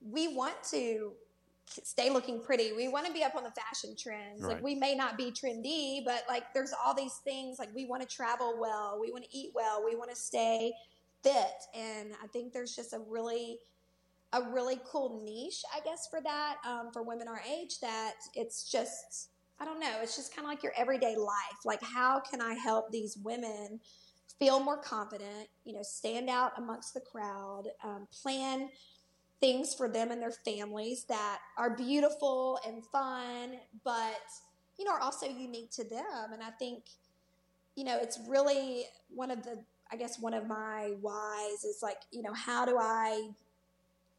we 0.01 0.35
want 0.35 0.55
to 0.71 1.13
stay 1.83 2.09
looking 2.09 2.41
pretty. 2.41 2.73
We 2.73 2.87
want 2.87 3.05
to 3.05 3.13
be 3.13 3.23
up 3.23 3.35
on 3.35 3.43
the 3.43 3.51
fashion 3.51 3.95
trends. 3.97 4.41
Right. 4.41 4.53
Like, 4.53 4.63
we 4.63 4.75
may 4.75 4.95
not 4.95 5.17
be 5.17 5.31
trendy, 5.31 6.03
but 6.03 6.23
like 6.27 6.53
there's 6.53 6.73
all 6.73 6.93
these 6.93 7.15
things. 7.23 7.59
Like, 7.59 7.69
we 7.75 7.85
want 7.85 8.01
to 8.01 8.07
travel 8.07 8.55
well, 8.59 8.97
we 9.01 9.11
want 9.11 9.23
to 9.23 9.37
eat 9.37 9.51
well, 9.55 9.83
we 9.85 9.95
want 9.95 10.09
to 10.09 10.15
stay 10.15 10.73
fit. 11.23 11.65
And 11.75 12.11
I 12.23 12.27
think 12.27 12.53
there's 12.53 12.75
just 12.75 12.93
a 12.93 12.99
really, 13.07 13.59
a 14.33 14.41
really 14.51 14.79
cool 14.85 15.21
niche, 15.23 15.63
I 15.75 15.79
guess, 15.81 16.07
for 16.07 16.21
that 16.21 16.57
um, 16.67 16.91
for 16.91 17.03
women 17.03 17.27
our 17.27 17.41
age. 17.51 17.79
That 17.79 18.13
it's 18.35 18.69
just, 18.69 19.29
I 19.59 19.65
don't 19.65 19.79
know, 19.79 19.97
it's 20.01 20.15
just 20.15 20.33
kind 20.35 20.45
of 20.45 20.51
like 20.51 20.63
your 20.63 20.73
everyday 20.77 21.15
life. 21.17 21.65
Like, 21.65 21.81
how 21.81 22.21
can 22.21 22.41
I 22.41 22.53
help 22.53 22.91
these 22.91 23.17
women 23.17 23.79
feel 24.39 24.59
more 24.61 24.77
confident? 24.77 25.49
You 25.65 25.73
know, 25.73 25.83
stand 25.83 26.29
out 26.29 26.53
amongst 26.57 26.93
the 26.93 27.01
crowd, 27.01 27.63
um, 27.83 28.07
plan 28.23 28.69
things 29.41 29.73
for 29.73 29.89
them 29.89 30.11
and 30.11 30.21
their 30.21 30.31
families 30.31 31.05
that 31.05 31.39
are 31.57 31.75
beautiful 31.75 32.59
and 32.65 32.85
fun, 32.85 33.57
but 33.83 34.19
you 34.77 34.85
know, 34.85 34.91
are 34.91 35.01
also 35.01 35.25
unique 35.27 35.71
to 35.71 35.83
them. 35.83 36.31
And 36.33 36.41
I 36.41 36.51
think, 36.51 36.85
you 37.75 37.83
know, 37.83 37.97
it's 38.01 38.17
really 38.29 38.85
one 39.09 39.29
of 39.29 39.43
the, 39.43 39.61
I 39.91 39.97
guess, 39.97 40.19
one 40.19 40.33
of 40.33 40.47
my 40.47 40.93
whys 41.01 41.65
is 41.65 41.79
like, 41.83 41.97
you 42.11 42.21
know, 42.21 42.33
how 42.33 42.65
do 42.65 42.77
I 42.79 43.29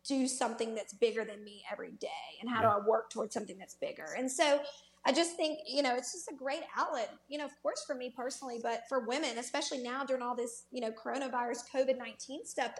do 0.07 0.26
something 0.26 0.74
that's 0.74 0.92
bigger 0.94 1.24
than 1.24 1.44
me 1.44 1.62
every 1.70 1.92
day 1.92 2.09
and 2.40 2.48
how 2.48 2.62
Yeah. 2.62 2.74
do 2.74 2.83
i 2.83 2.87
work 2.87 3.11
towards 3.11 3.35
something 3.35 3.59
that's 3.59 3.74
bigger 3.74 4.14
and 4.16 4.31
so 4.31 4.61
i 5.05 5.13
just 5.13 5.37
think 5.37 5.59
you 5.67 5.83
know 5.83 5.95
it's 5.97 6.13
just 6.13 6.31
a 6.31 6.35
great 6.35 6.63
outlet 6.77 7.11
you 7.29 7.39
know 7.39 7.45
of 7.45 7.53
course 7.63 7.85
for 7.87 7.95
me 7.95 8.13
personally 8.15 8.59
but 8.63 8.83
for 8.89 9.07
women 9.07 9.39
especially 9.39 9.79
now 9.79 10.05
during 10.05 10.23
all 10.23 10.37
this 10.37 10.65
you 10.71 10.81
know 10.81 10.91
coronavirus 10.91 11.61
covid-19 11.75 12.45
stuff 12.45 12.73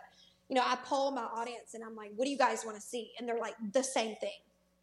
you 0.48 0.56
know 0.56 0.62
i 0.64 0.76
poll 0.85 1.11
my 1.12 1.22
audience 1.22 1.74
and 1.74 1.83
i'm 1.85 1.96
like 1.96 2.11
what 2.16 2.24
do 2.24 2.30
you 2.30 2.38
guys 2.38 2.64
want 2.64 2.76
to 2.76 2.83
see? 2.83 3.12
And 3.18 3.28
they're 3.28 3.38
like 3.38 3.54
the 3.72 3.83
same 3.83 4.16
thing. 4.16 4.38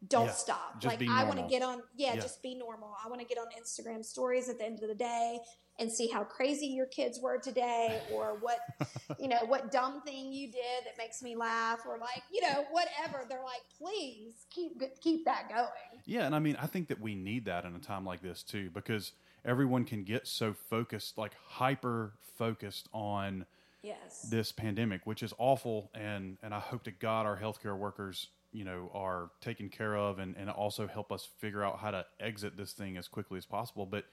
Don't 0.08 0.26
Yeah, 0.26 0.32
stop. 0.32 0.82
Like 0.84 1.02
i 1.08 1.24
want 1.24 1.38
to 1.38 1.46
get 1.46 1.62
on 1.62 1.82
yeah, 1.96 2.14
Yeah. 2.14 2.20
just 2.20 2.42
be 2.42 2.54
normal. 2.54 2.94
I 3.04 3.08
want 3.08 3.20
to 3.20 3.26
get 3.26 3.38
on 3.38 3.46
instagram 3.60 4.04
stories 4.04 4.48
at 4.48 4.58
the 4.58 4.64
end 4.64 4.82
of 4.82 4.88
the 4.88 4.94
day 4.94 5.38
and 5.78 5.90
see 5.90 6.08
how 6.08 6.24
crazy 6.24 6.66
your 6.66 6.86
kids 6.86 7.20
were 7.20 7.38
today 7.38 8.00
or 8.12 8.38
what 8.40 8.58
you 9.20 9.28
know 9.28 9.38
what 9.46 9.70
dumb 9.70 10.00
thing 10.02 10.32
you 10.32 10.48
did 10.50 10.84
that 10.84 10.96
makes 10.98 11.22
me 11.22 11.36
laugh 11.36 11.80
or 11.86 11.98
like 11.98 12.22
you 12.32 12.40
know 12.40 12.64
whatever 12.70 13.24
they're 13.28 13.44
like 13.44 13.62
please 13.78 14.46
keep 14.50 14.80
keep 15.00 15.24
that 15.24 15.48
going 15.48 16.02
Yeah, 16.06 16.24
and 16.24 16.34
I 16.34 16.38
mean, 16.38 16.56
I 16.60 16.66
think 16.66 16.88
that 16.88 17.00
we 17.00 17.14
need 17.14 17.44
that 17.46 17.64
in 17.64 17.74
a 17.74 17.78
time 17.78 18.04
like 18.04 18.22
this 18.22 18.42
too, 18.42 18.70
because 18.70 19.12
everyone 19.44 19.84
can 19.84 20.04
get 20.04 20.26
so 20.26 20.54
focused, 20.54 21.18
like 21.18 21.32
hyper 21.46 22.12
focused 22.36 22.88
on 22.92 23.44
yes 23.82 24.26
this 24.30 24.50
pandemic, 24.52 25.06
which 25.06 25.22
is 25.22 25.34
awful. 25.38 25.90
And 25.94 26.38
and 26.42 26.54
I 26.54 26.60
hope 26.60 26.84
to 26.84 26.90
God 26.90 27.26
our 27.26 27.36
healthcare 27.38 27.76
workers 27.76 28.28
you 28.50 28.64
know, 28.64 28.90
are 28.94 29.28
taken 29.42 29.68
care 29.68 29.94
of 29.94 30.18
and, 30.18 30.34
and 30.38 30.48
also 30.48 30.86
help 30.86 31.12
us 31.12 31.28
figure 31.36 31.62
out 31.62 31.78
how 31.78 31.90
to 31.90 32.06
exit 32.18 32.56
this 32.56 32.72
thing 32.72 32.96
as 32.96 33.06
quickly 33.06 33.36
as 33.36 33.44
possible. 33.44 33.84
But 33.84 34.06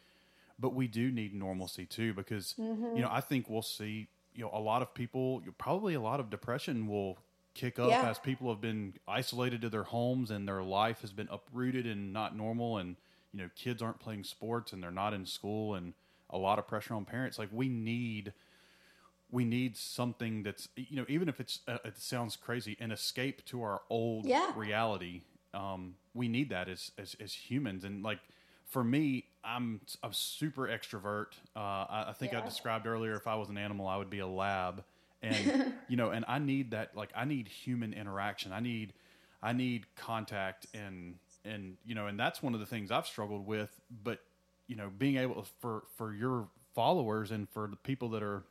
but 0.60 0.74
we 0.74 0.88
do 0.88 1.12
need 1.12 1.34
normalcy 1.34 1.86
too 1.86 2.14
because 2.14 2.56
Mm-hmm. 2.60 2.96
you 2.96 3.02
know 3.02 3.10
I 3.12 3.22
think 3.22 3.50
we'll 3.50 3.62
see 3.62 4.08
you 4.34 4.44
know 4.44 4.52
a 4.54 4.60
lot 4.60 4.82
of 4.82 4.94
people 4.94 5.42
probably 5.58 5.94
a 5.94 6.02
lot 6.02 6.20
of 6.20 6.30
depression 6.30 6.88
will 6.88 7.18
kick 7.54 7.80
up 7.80 7.90
Yeah. 7.90 8.10
as 8.12 8.20
people 8.20 8.50
have 8.50 8.62
been 8.62 8.94
isolated 9.08 9.62
to 9.62 9.70
their 9.70 9.84
homes 9.84 10.30
and 10.32 10.48
their 10.48 10.62
life 10.64 11.02
has 11.02 11.12
been 11.14 11.28
uprooted 11.32 11.86
and 11.86 12.12
not 12.14 12.36
normal 12.36 12.78
and 12.78 12.96
you 13.34 13.40
know 13.42 13.50
kids 13.56 13.82
aren't 13.82 14.00
playing 14.00 14.24
sports 14.24 14.74
and 14.74 14.84
they're 14.84 14.92
not 14.92 15.14
in 15.14 15.26
school 15.26 15.76
and 15.76 15.94
a 16.30 16.38
lot 16.38 16.60
of 16.60 16.68
pressure 16.68 16.94
on 16.94 17.06
parents 17.06 17.38
like 17.40 17.50
we 17.52 17.70
need 17.70 18.34
we 19.32 19.44
need 19.44 19.76
something 19.76 20.44
that's 20.44 20.68
you 20.76 20.96
know 20.96 21.06
even 21.08 21.28
if 21.28 21.40
it's 21.40 21.62
uh, 21.68 21.78
it 21.84 21.98
sounds 21.98 22.36
crazy 22.36 22.78
an 22.80 22.92
escape 22.92 23.44
to 23.46 23.62
our 23.62 23.82
old 23.90 24.26
Yeah. 24.28 24.52
reality 24.56 25.22
um, 25.54 25.96
we 26.14 26.28
need 26.28 26.50
that 26.50 26.68
as, 26.70 26.92
as 26.98 27.16
as 27.20 27.34
humans 27.34 27.84
and 27.84 28.04
like 28.04 28.20
for 28.66 28.84
me 28.84 29.26
i'm 29.46 29.82
a 30.04 30.10
super 30.12 30.68
extrovert. 30.68 31.28
Uh, 31.56 31.60
I, 31.60 32.06
I 32.10 32.14
think 32.14 32.34
i 32.34 32.42
described 32.42 32.88
earlier 32.88 33.16
if 33.16 33.28
i 33.28 33.36
was 33.36 33.50
an 33.50 33.58
animal 33.58 33.88
i 33.88 33.98
would 33.98 34.10
be 34.10 34.20
a 34.20 34.28
lab. 34.28 34.84
And 35.22 35.74
you 35.88 35.98
know 35.98 36.10
and 36.12 36.26
i 36.28 36.40
need 36.40 36.72
that 36.72 36.96
like 36.96 37.10
i 37.16 37.26
need 37.26 37.48
human 37.48 37.94
interaction. 37.94 38.52
I 38.52 38.60
need 38.60 38.94
i 39.42 39.54
need 39.54 39.86
contact 39.96 40.68
and 40.74 41.16
and 41.44 41.78
you 41.86 41.96
know 41.96 42.08
and 42.08 42.20
that's 42.20 42.42
one 42.42 42.54
of 42.54 42.60
the 42.60 42.66
things 42.66 42.92
i've 42.92 43.08
struggled 43.08 43.46
with. 43.46 43.70
But 44.04 44.20
you 44.68 44.76
know 44.76 44.90
being 44.98 45.18
able 45.18 45.46
for 45.60 45.84
for 45.96 46.14
your 46.14 46.48
followers 46.74 47.32
and 47.32 47.48
for 47.50 47.68
the 47.68 47.78
people 47.78 48.10
that 48.10 48.24
are 48.24 48.44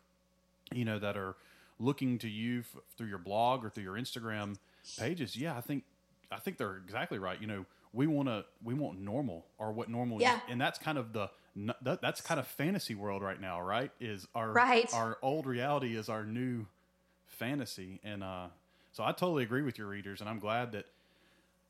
you 0.72 0.84
know 0.84 0.98
that 0.98 1.16
are 1.16 1.36
looking 1.78 2.18
to 2.18 2.28
you 2.28 2.60
f- 2.60 2.80
through 2.96 3.08
your 3.08 3.18
blog 3.18 3.64
or 3.64 3.70
through 3.70 3.82
your 3.82 3.94
Instagram 3.94 4.56
pages, 4.98 5.36
yeah, 5.36 5.56
I 5.56 5.60
think 5.60 5.84
I 6.30 6.38
think 6.38 6.56
they're 6.58 6.76
exactly 6.76 7.18
right. 7.18 7.40
You 7.40 7.46
know, 7.46 7.66
we 7.94 8.06
want 8.06 8.28
to 8.28 8.44
we 8.62 8.74
want 8.74 9.00
normal 9.00 9.46
or 9.58 9.72
what 9.72 9.88
normal 9.88 10.20
Yeah. 10.20 10.34
is, 10.34 10.40
and 10.48 10.60
that's 10.60 10.78
kind 10.78 10.98
of 10.98 11.12
the 11.12 11.30
that, 11.82 12.02
that's 12.02 12.20
kind 12.20 12.40
of 12.40 12.46
fantasy 12.46 12.94
world 12.94 13.22
right 13.22 13.40
now, 13.40 13.60
right? 13.60 13.90
Is 14.00 14.26
our 14.34 14.52
Right. 14.54 14.92
our 14.92 15.18
old 15.22 15.46
reality 15.46 15.96
is 15.96 16.08
our 16.08 16.24
new 16.24 16.66
fantasy, 17.26 18.00
and 18.04 18.22
uh, 18.24 18.46
so 18.92 19.04
I 19.04 19.12
totally 19.12 19.44
agree 19.44 19.62
with 19.62 19.78
your 19.78 19.86
readers, 19.86 20.20
and 20.20 20.28
I'm 20.28 20.38
glad 20.40 20.72
that 20.72 20.86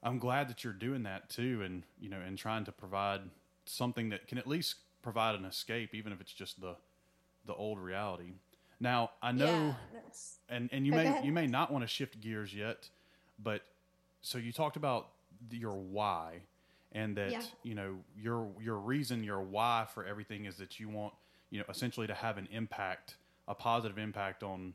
I'm 0.02 0.18
glad 0.18 0.48
that 0.48 0.64
you're 0.64 0.72
doing 0.72 1.02
that 1.04 1.28
too, 1.28 1.62
and 1.62 1.82
you 2.00 2.08
know, 2.08 2.20
and 2.20 2.36
trying 2.38 2.64
to 2.64 2.72
provide 2.72 3.20
something 3.66 4.08
that 4.10 4.26
can 4.26 4.38
at 4.38 4.46
least 4.46 4.76
provide 5.02 5.34
an 5.34 5.44
escape, 5.44 5.94
even 5.94 6.12
if 6.12 6.20
it's 6.20 6.32
just 6.32 6.60
the 6.60 6.76
the 7.46 7.54
old 7.54 7.78
reality. 7.78 8.32
Now 8.80 9.10
I 9.22 9.32
know, 9.32 9.76
Yeah, 9.92 10.00
and 10.48 10.70
and 10.72 10.86
you 10.86 10.92
go 10.92 10.98
may 10.98 11.04
ahead. 11.04 11.24
you 11.24 11.32
may 11.32 11.46
not 11.46 11.70
want 11.72 11.82
to 11.84 11.88
shift 11.88 12.20
gears 12.20 12.54
yet, 12.54 12.88
but 13.38 13.62
so 14.22 14.38
you 14.38 14.52
talked 14.52 14.76
about 14.76 15.08
your 15.50 15.74
why, 15.76 16.40
and 16.92 17.16
that 17.16 17.30
Yeah. 17.32 17.42
you 17.62 17.74
know 17.74 17.98
your 18.16 18.50
your 18.60 18.78
reason, 18.78 19.22
your 19.24 19.40
why 19.42 19.86
for 19.92 20.04
everything 20.04 20.44
is 20.46 20.56
that 20.58 20.78
you 20.80 20.88
want 20.88 21.14
you 21.50 21.58
know 21.58 21.64
essentially 21.68 22.06
to 22.06 22.14
have 22.14 22.38
an 22.38 22.48
impact, 22.50 23.16
a 23.48 23.54
positive 23.54 23.98
impact 23.98 24.42
on 24.42 24.74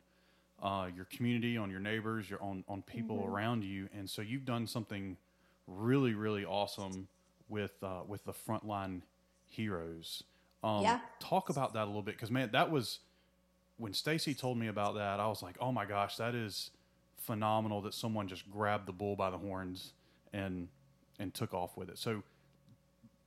uh, 0.62 0.90
your 0.94 1.06
community, 1.06 1.56
on 1.58 1.72
your 1.72 1.80
neighbors, 1.80 2.30
your 2.30 2.42
on 2.44 2.64
on 2.68 2.82
people 2.84 3.18
Mm-hmm. 3.20 3.34
around 3.34 3.64
you, 3.64 3.90
and 3.94 4.10
so 4.10 4.22
you've 4.22 4.46
done 4.46 4.68
something 4.68 5.18
really 5.68 6.14
really 6.14 6.46
awesome 6.46 7.08
with 7.48 7.82
uh, 7.84 8.02
with 8.08 8.24
the 8.26 8.34
frontline 8.34 9.02
heroes. 9.48 10.24
Um, 10.64 10.82
Yeah. 10.82 11.00
Talk 11.20 11.50
about 11.50 11.74
that 11.74 11.84
a 11.86 11.86
little 11.86 12.02
bit 12.02 12.16
because 12.16 12.32
man, 12.32 12.50
that 12.52 12.70
was 12.70 13.00
when 13.78 13.94
Stacy 13.94 14.34
told 14.34 14.58
me 14.58 14.68
about 14.68 14.96
that. 14.96 15.20
I 15.22 15.28
was 15.28 15.42
like, 15.42 15.56
oh 15.62 15.72
my 15.72 15.86
gosh, 15.86 16.18
that 16.18 16.36
is 16.36 16.72
phenomenal 17.18 17.82
that 17.84 17.94
someone 17.94 18.28
just 18.28 18.50
grabbed 18.52 18.86
the 18.86 18.92
bull 18.92 19.16
by 19.16 19.30
the 19.30 19.38
horns 19.38 19.94
and 20.34 20.68
and 21.20 21.34
took 21.34 21.54
off 21.54 21.76
with 21.78 21.90
it. 21.90 21.98
So. 21.98 22.24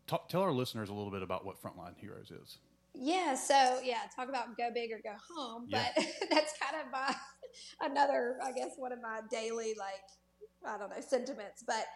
Talk, 0.08 0.28
tell 0.28 0.42
our 0.42 0.50
listeners 0.52 0.88
a 0.88 0.92
little 0.92 1.12
bit 1.12 1.22
about 1.22 1.46
what 1.46 1.62
Frontline 1.62 1.96
Heroes 1.96 2.32
is. 2.32 2.58
Yeah, 2.92 3.34
so 3.36 3.78
yeah, 3.84 4.00
talk 4.14 4.28
about 4.28 4.56
go 4.58 4.68
big 4.74 4.90
or 4.90 5.00
go 5.02 5.14
home, 5.32 5.66
Yeah. 5.68 5.86
but 5.94 6.04
that's 6.30 6.52
kind 6.60 6.84
of 6.84 6.90
my 6.90 7.14
another, 7.80 8.36
I 8.44 8.50
guess, 8.50 8.70
one 8.76 8.90
of 8.92 9.00
my 9.00 9.20
daily 9.30 9.74
like 9.78 10.02
I 10.66 10.76
don't 10.76 10.90
know 10.90 11.00
sentiments. 11.00 11.62
But 11.64 11.86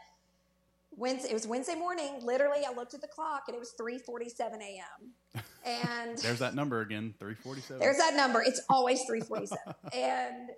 Wednesday, 0.92 1.30
it 1.30 1.34
was 1.34 1.48
Wednesday 1.48 1.74
morning. 1.74 2.20
Literally, 2.22 2.60
I 2.66 2.72
looked 2.72 2.94
at 2.94 3.00
the 3.00 3.08
clock 3.08 3.42
and 3.48 3.56
it 3.56 3.58
was 3.58 3.72
three 3.76 3.98
forty 3.98 4.28
seven 4.28 4.62
a.m. 4.62 5.42
And 5.66 6.16
There's 6.18 6.38
that 6.38 6.54
number 6.54 6.80
again, 6.82 7.12
347. 7.18 7.80
there's 7.80 7.98
that 7.98 8.14
number. 8.14 8.40
It's 8.40 8.60
always 8.70 9.02
three 9.02 9.20
forty 9.20 9.46
seven, 9.46 9.74
and 9.92 10.50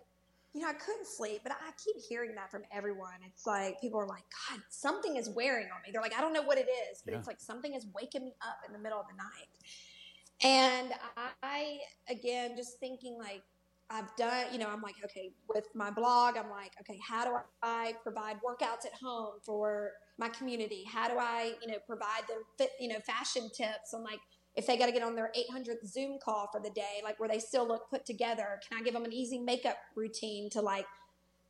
you 0.59 0.65
know 0.65 0.71
I 0.71 0.75
couldn't 0.75 1.07
sleep, 1.07 1.43
but 1.45 1.53
I 1.53 1.71
keep 1.85 1.95
hearing 2.09 2.35
that 2.35 2.51
from 2.51 2.63
everyone. 2.73 3.13
It's 3.25 3.47
like 3.47 3.81
people 3.81 4.01
are 4.01 4.09
like, 4.09 4.25
God, 4.51 4.61
something 4.71 5.15
is 5.15 5.31
wearing 5.31 5.67
on 5.67 5.81
me. 5.87 5.91
They're 5.93 6.03
like, 6.03 6.17
I 6.19 6.21
don't 6.21 6.33
know 6.33 6.43
what 6.43 6.59
it 6.59 6.67
is, 6.91 7.01
but 7.05 7.13
Yeah. 7.13 7.19
it's 7.21 7.29
like 7.29 7.39
something 7.39 7.75
is 7.75 7.87
waking 7.95 8.25
me 8.25 8.35
up 8.43 8.59
in 8.67 8.73
the 8.73 8.79
middle 8.81 8.99
of 8.99 9.07
the 9.07 9.15
night. 9.15 9.49
And 10.43 10.93
I, 11.45 11.79
again, 12.09 12.57
just 12.57 12.81
thinking 12.81 13.17
like, 13.19 13.43
I've 13.89 14.15
done, 14.17 14.47
you 14.53 14.59
know, 14.59 14.69
I'm 14.69 14.83
like, 14.83 14.97
okay, 15.05 15.31
with 15.49 15.67
my 15.77 15.93
blog, 15.93 16.37
I'm 16.37 16.51
like, 16.51 16.73
okay, 16.81 16.99
how 17.09 17.25
do 17.25 17.37
I 17.63 17.95
provide 18.03 18.39
workouts 18.39 18.85
at 18.85 18.95
home 19.01 19.35
for 19.47 19.93
my 20.19 20.29
community? 20.29 20.85
How 20.93 21.09
do 21.09 21.19
I, 21.19 21.55
you 21.63 21.69
know, 21.69 21.79
provide 21.87 22.23
them 22.29 22.43
fit, 22.59 22.73
you 22.81 22.89
know, 22.89 22.99
fashion 23.07 23.49
tips? 23.57 23.95
I'm 23.95 24.03
like, 24.03 24.21
if 24.59 24.67
they 24.67 24.77
got 24.77 24.87
to 24.87 24.93
get 24.93 25.05
on 25.05 25.15
their 25.15 25.31
800th 25.39 25.87
Zoom 25.87 26.19
call 26.19 26.49
for 26.51 26.61
the 26.61 26.71
day, 26.71 27.01
like 27.05 27.21
where 27.21 27.29
they 27.29 27.39
still 27.39 27.67
look 27.67 27.89
put 27.89 28.05
together, 28.05 28.61
can 28.69 28.81
I 28.81 28.83
give 28.83 28.93
them 28.93 29.05
an 29.05 29.13
easy 29.13 29.39
makeup 29.39 29.77
routine 29.95 30.51
to 30.51 30.61
like 30.61 30.85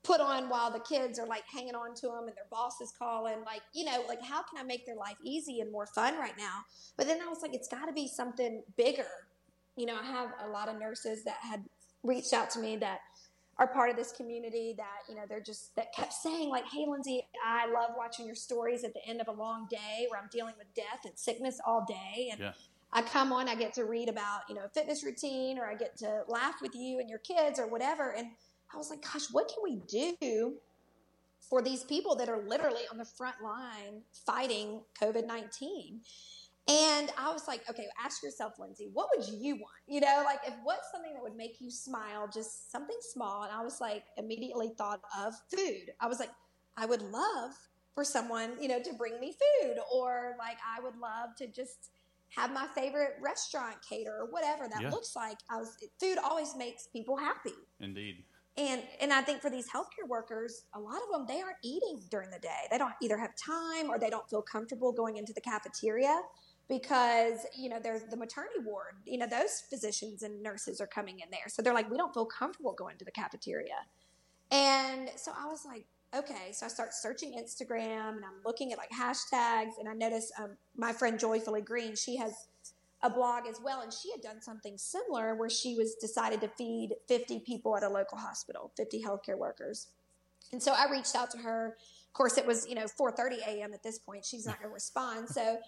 put 0.03 0.21
on 0.21 0.51
while 0.51 0.71
the 0.71 0.79
kids 0.79 1.19
are 1.19 1.27
like 1.27 1.45
hanging 1.51 1.75
on 1.75 1.95
to 1.95 2.09
them 2.09 2.29
and 2.29 2.37
their 2.37 2.47
boss 2.51 2.83
is 2.83 2.93
calling? 2.99 3.39
Like, 3.47 3.63
you 3.73 3.87
know, 3.87 4.05
like 4.07 4.23
how 4.23 4.43
can 4.43 4.59
I 4.59 4.63
make 4.63 4.85
their 4.85 4.95
life 4.95 5.17
easy 5.25 5.61
and 5.61 5.73
more 5.73 5.87
fun 5.87 6.19
right 6.19 6.37
now? 6.37 6.61
But 6.99 7.07
then 7.07 7.19
I 7.23 7.29
was 7.29 7.41
like, 7.41 7.55
it's 7.55 7.69
got 7.69 7.87
to 7.87 7.95
be 7.95 8.07
something 8.07 8.63
bigger. 8.77 9.09
You 9.75 9.87
know, 9.87 9.97
I 9.99 10.05
have 10.05 10.29
a 10.45 10.49
lot 10.51 10.69
of 10.69 10.79
nurses 10.79 11.25
that 11.25 11.39
had 11.41 11.65
reached 12.03 12.35
out 12.35 12.51
to 12.51 12.59
me 12.59 12.77
that 12.77 13.01
are 13.59 13.67
part 13.67 13.91
of 13.91 13.97
this 13.97 14.13
community 14.13 14.75
that, 14.77 15.01
you 15.09 15.17
know, 15.17 15.23
they're 15.29 15.41
just, 15.41 15.75
that 15.75 15.93
kept 15.93 16.13
saying, 16.13 16.49
like, 16.49 16.65
hey, 16.67 16.87
Lindsey, 16.87 17.27
I 17.45 17.67
love 17.67 17.91
watching 17.97 18.25
your 18.25 18.37
stories 18.37 18.85
at 18.85 18.95
the 18.95 19.05
end 19.05 19.21
of 19.21 19.27
a 19.27 19.33
long 19.33 19.67
day 19.69 20.07
where 20.09 20.21
I'm 20.21 20.29
dealing 20.31 20.55
with 20.59 20.73
death 20.75 21.01
and 21.05 21.19
sickness 21.19 21.59
all 21.67 21.85
day. 21.89 22.29
And 22.31 22.41
Yeah. 22.41 22.53
I 22.93 23.03
come 23.03 23.33
on, 23.33 23.49
I 23.49 23.55
get 23.55 23.75
to 23.75 23.85
read 23.85 24.09
about, 24.09 24.43
you 24.49 24.55
know, 24.55 24.67
fitness 24.73 25.05
routine 25.05 25.59
or 25.59 25.67
I 25.67 25.75
get 25.75 25.97
to 25.99 26.23
laugh 26.27 26.57
with 26.63 26.75
you 26.75 27.01
and 27.01 27.09
your 27.09 27.19
kids 27.19 27.59
or 27.59 27.69
whatever. 27.69 28.15
And 28.17 28.29
I 28.73 28.77
was 28.77 28.91
like, 28.91 29.03
gosh, 29.03 29.27
what 29.31 29.49
can 29.49 29.63
we 29.63 29.83
do 29.87 30.55
for 31.49 31.63
these 31.63 31.85
people 31.85 32.17
that 32.17 32.29
are 32.29 32.43
literally 32.47 32.83
on 32.91 32.99
the 32.99 33.05
front 33.05 33.37
line 33.43 34.03
fighting 34.27 34.83
COVID 35.01 35.27
19? 35.27 36.01
And 36.69 37.11
I 37.17 37.33
was 37.33 37.49
like, 37.49 37.63
okay, 37.71 37.87
ask 38.03 38.23
yourself, 38.23 38.55
Lindsey, 38.59 38.91
what 38.93 39.09
would 39.17 39.27
you 39.27 39.55
want? 39.55 39.73
You 39.87 40.01
know, 40.01 40.23
like 40.25 40.41
if 40.47 40.53
what's 40.65 40.91
something 40.93 41.15
that 41.15 41.23
would 41.23 41.37
make 41.37 41.61
you 41.61 41.71
smile, 41.71 42.29
just 42.33 42.71
something 42.71 42.99
small. 43.01 43.45
And 43.45 43.53
I 43.53 43.63
was 43.63 43.81
like, 43.81 44.05
immediately 44.19 44.73
thought 44.77 45.01
of 45.19 45.35
food. 45.55 45.93
I 45.99 46.07
was 46.09 46.21
like, 46.21 46.31
I 46.77 46.85
would 46.85 47.01
love 47.01 47.53
for 47.95 48.05
someone, 48.05 48.53
you 48.61 48.69
know, 48.69 48.81
to 48.81 48.93
bring 48.93 49.19
me 49.19 49.33
food, 49.33 49.77
or 49.93 50.37
like 50.39 50.59
I 50.65 50.83
would 50.83 50.97
love 50.99 51.35
to 51.39 51.47
just 51.47 51.91
have 52.37 52.53
my 52.53 52.67
favorite 52.75 53.15
restaurant 53.21 53.77
cater 53.89 54.15
or 54.15 54.27
whatever 54.27 54.69
that 54.69 54.83
Yeah. 54.83 54.91
looks 54.91 55.17
like. 55.17 55.39
I 55.51 55.57
was 55.57 55.77
food 55.99 56.19
always 56.19 56.55
makes 56.57 56.87
people 56.89 57.17
happy. 57.17 57.55
Indeed. 57.81 58.25
And 58.57 58.83
and 59.01 59.13
I 59.13 59.23
think 59.23 59.41
for 59.41 59.51
these 59.51 59.69
healthcare 59.71 60.09
workers, 60.09 60.65
a 60.75 60.81
lot 60.81 61.01
of 61.03 61.11
them 61.13 61.27
they 61.27 61.41
aren't 61.41 61.59
eating 61.63 62.03
during 62.11 62.31
the 62.31 62.39
day. 62.41 62.67
They 62.71 62.79
don't 62.79 62.95
either 63.01 63.17
have 63.17 63.35
time 63.37 63.89
or 63.89 63.99
they 63.99 64.11
don't 64.11 64.29
feel 64.29 64.43
comfortable 64.43 64.93
going 64.93 65.17
into 65.17 65.33
the 65.33 65.41
cafeteria 65.41 66.21
because 66.69 67.47
you 67.57 67.69
know 67.69 67.79
there's 67.81 68.03
the 68.05 68.17
maternity 68.17 68.59
ward. 68.65 68.95
You 69.05 69.19
know 69.19 69.27
those 69.27 69.63
physicians 69.71 70.23
and 70.23 70.43
nurses 70.43 70.81
are 70.81 70.87
coming 70.87 71.21
in 71.21 71.31
there, 71.31 71.49
so 71.49 71.63
they're 71.63 71.75
like, 71.75 71.91
we 71.91 71.97
don't 71.97 72.13
feel 72.13 72.27
comfortable 72.27 72.73
going 72.73 72.99
to 72.99 73.05
the 73.05 73.13
cafeteria. 73.13 73.87
And 74.51 75.11
so 75.17 75.33
I 75.39 75.47
was 75.47 75.65
like, 75.65 75.85
okay. 76.17 76.53
So 76.53 76.67
I 76.67 76.69
start 76.69 76.95
searching 76.95 77.33
Instagram 77.33 78.17
and 78.17 78.25
I'm 78.25 78.41
looking 78.45 78.73
at 78.73 78.79
like 78.79 78.91
hashtags, 78.91 79.79
and 79.79 79.89
I 79.89 79.95
notice 79.95 80.31
um, 80.39 80.57
my 80.77 80.93
friend 80.93 81.19
Joyfully 81.19 81.63
Green. 81.63 81.95
She 81.97 82.17
has 82.17 82.49
a 83.03 83.11
blog 83.11 83.47
as 83.47 83.61
well, 83.63 83.81
and 83.81 83.93
she 83.93 84.11
had 84.11 84.21
done 84.21 84.43
something 84.43 84.77
similar 84.77 85.35
where 85.35 85.51
she 85.51 85.77
was 85.77 85.95
decided 85.95 86.41
to 86.41 86.49
feed 86.49 86.95
50 87.07 87.41
people 87.41 87.77
at 87.77 87.83
a 87.83 87.89
local 87.89 88.19
hospital, 88.19 88.73
50 88.77 89.03
healthcare 89.03 89.39
workers. 89.39 89.89
And 90.53 90.63
so 90.63 90.73
I 90.73 90.91
reached 90.91 91.15
out 91.15 91.31
to 91.33 91.39
her. 91.39 91.77
Of 92.07 92.13
course, 92.13 92.39
it 92.39 92.47
was 92.47 92.67
you 92.67 92.75
know 92.75 92.87
4:30 92.87 93.39
a.m. 93.47 93.75
at 93.75 93.83
this 93.83 93.99
point. 93.99 94.25
She's 94.25 94.47
not 94.47 94.59
going 94.59 94.71
to 94.71 94.75
respond. 94.75 95.29
So 95.29 95.59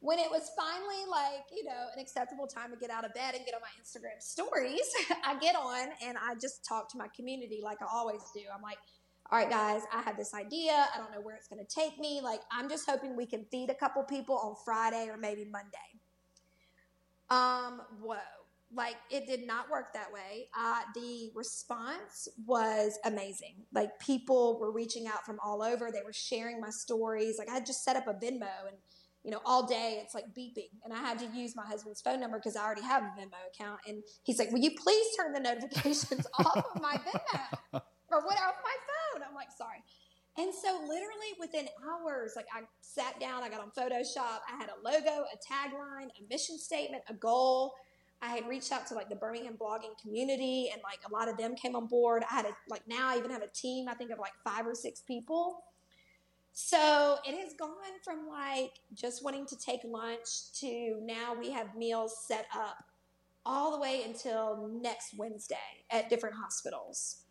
when 0.00 0.18
it 0.18 0.30
was 0.30 0.50
finally 0.56 1.08
like 1.10 1.46
you 1.56 1.64
know 1.64 1.86
an 1.94 2.00
acceptable 2.00 2.46
time 2.46 2.70
to 2.72 2.76
get 2.76 2.90
out 2.90 3.04
of 3.04 3.14
bed 3.14 3.34
and 3.34 3.44
get 3.46 3.54
on 3.54 3.60
my 3.60 3.68
Instagram 3.80 4.20
stories, 4.20 4.90
I 5.24 5.38
get 5.38 5.54
on 5.54 5.88
and 6.04 6.18
I 6.18 6.34
just 6.34 6.64
talk 6.64 6.90
to 6.90 6.98
my 6.98 7.06
community 7.14 7.60
like 7.62 7.80
I 7.80 7.86
always 7.92 8.22
do. 8.34 8.40
I'm 8.54 8.62
like. 8.62 8.78
All 9.30 9.38
right, 9.38 9.48
guys, 9.48 9.82
I 9.92 10.02
have 10.02 10.16
this 10.16 10.34
idea. 10.34 10.86
I 10.94 10.98
don't 10.98 11.10
know 11.10 11.20
where 11.20 11.34
it's 11.34 11.48
going 11.48 11.64
to 11.64 11.74
take 11.74 11.98
me. 11.98 12.20
Like, 12.22 12.40
I'm 12.52 12.68
just 12.68 12.88
hoping 12.88 13.16
we 13.16 13.26
can 13.26 13.44
feed 13.50 13.70
a 13.70 13.74
couple 13.74 14.02
people 14.04 14.36
on 14.36 14.54
Friday 14.64 15.08
or 15.10 15.16
maybe 15.16 15.44
Monday. 15.44 15.78
Um, 17.30 17.80
whoa. 18.02 18.16
like 18.74 18.96
it 19.10 19.26
did 19.26 19.46
not 19.46 19.70
work 19.70 19.94
that 19.94 20.12
way. 20.12 20.48
Uh, 20.56 20.80
the 20.94 21.30
response 21.34 22.28
was 22.46 22.98
amazing. 23.04 23.54
Like 23.72 23.98
people 23.98 24.60
were 24.60 24.70
reaching 24.70 25.06
out 25.06 25.24
from 25.24 25.38
all 25.42 25.62
over. 25.62 25.90
They 25.90 26.02
were 26.04 26.12
sharing 26.12 26.60
my 26.60 26.70
stories. 26.70 27.36
Like 27.38 27.48
I 27.48 27.54
had 27.54 27.66
just 27.66 27.82
set 27.82 27.96
up 27.96 28.06
a 28.06 28.12
Venmo 28.12 28.68
and 28.68 28.76
you 29.24 29.30
know, 29.30 29.40
all 29.46 29.66
day 29.66 30.00
it's 30.02 30.14
like 30.14 30.26
beeping. 30.36 30.68
And 30.84 30.92
I 30.92 30.98
had 30.98 31.18
to 31.20 31.26
use 31.34 31.56
my 31.56 31.64
husband's 31.64 32.02
phone 32.02 32.20
number 32.20 32.38
because 32.38 32.56
I 32.56 32.62
already 32.62 32.82
have 32.82 33.02
a 33.02 33.06
Venmo 33.18 33.38
account. 33.54 33.80
And 33.88 34.02
he's 34.22 34.38
like, 34.38 34.52
Will 34.52 34.60
you 34.60 34.72
please 34.76 35.06
turn 35.16 35.32
the 35.32 35.40
notifications 35.50 36.26
off 36.38 36.56
of 36.74 36.82
my 36.82 36.96
Venmo 36.96 37.40
or 38.12 38.20
what 38.20 38.36
off 38.36 38.56
my 38.62 38.76
phone? 38.86 38.93
I'm 39.34 39.36
like, 39.36 39.52
Sorry. 39.56 39.82
And 40.36 40.52
so, 40.52 40.80
literally 40.80 41.32
within 41.38 41.68
hours, 41.88 42.32
like 42.34 42.46
I 42.52 42.62
sat 42.80 43.20
down, 43.20 43.44
I 43.44 43.48
got 43.48 43.60
on 43.60 43.70
Photoshop, 43.70 44.40
I 44.52 44.56
had 44.58 44.68
a 44.68 44.82
logo, 44.84 45.24
a 45.32 45.36
tagline, 45.38 46.08
a 46.18 46.28
mission 46.28 46.58
statement, 46.58 47.04
a 47.08 47.14
goal. 47.14 47.74
I 48.20 48.28
had 48.28 48.48
reached 48.48 48.72
out 48.72 48.86
to 48.88 48.94
like 48.94 49.08
the 49.08 49.16
Birmingham 49.16 49.56
blogging 49.60 50.00
community, 50.00 50.70
and 50.72 50.82
like 50.82 50.98
a 51.08 51.12
lot 51.12 51.28
of 51.28 51.36
them 51.36 51.54
came 51.54 51.76
on 51.76 51.86
board. 51.86 52.24
I 52.28 52.34
had 52.34 52.46
a 52.46 52.56
like 52.68 52.82
now 52.88 53.10
I 53.10 53.18
even 53.18 53.30
have 53.30 53.42
a 53.42 53.48
team, 53.48 53.88
I 53.88 53.94
think 53.94 54.10
of 54.10 54.18
like 54.18 54.32
five 54.42 54.66
or 54.66 54.74
six 54.74 55.02
people. 55.02 55.62
So 56.52 57.16
it 57.26 57.36
has 57.40 57.52
gone 57.54 57.70
from 58.04 58.28
like 58.28 58.72
just 58.94 59.24
wanting 59.24 59.46
to 59.46 59.56
take 59.56 59.80
lunch 59.84 60.52
to 60.60 61.00
now 61.02 61.34
we 61.38 61.50
have 61.50 61.76
meals 61.76 62.24
set 62.26 62.46
up 62.56 62.76
all 63.44 63.72
the 63.72 63.78
way 63.78 64.02
until 64.04 64.70
next 64.80 65.14
Wednesday 65.16 65.56
at 65.90 66.08
different 66.08 66.36
hospitals. 66.36 67.23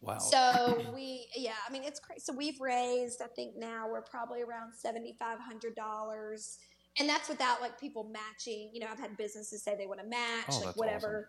Wow. 0.00 0.18
So 0.18 0.84
we, 0.94 1.26
yeah, 1.34 1.52
I 1.68 1.72
mean, 1.72 1.82
it's 1.84 1.98
crazy. 2.00 2.20
So 2.20 2.32
we've 2.32 2.60
raised, 2.60 3.20
I 3.22 3.26
think 3.26 3.56
now 3.56 3.88
we're 3.90 4.02
probably 4.02 4.42
around 4.42 4.72
$7,500. 4.84 6.56
And 7.00 7.08
that's 7.08 7.28
without 7.28 7.60
like 7.60 7.78
people 7.78 8.10
matching. 8.12 8.70
You 8.72 8.80
know, 8.80 8.86
I've 8.90 8.98
had 8.98 9.16
businesses 9.16 9.62
say 9.62 9.76
they 9.76 9.86
want 9.86 10.00
to 10.00 10.06
match, 10.06 10.46
Oh, 10.50 10.62
like 10.66 10.76
whatever. 10.76 11.28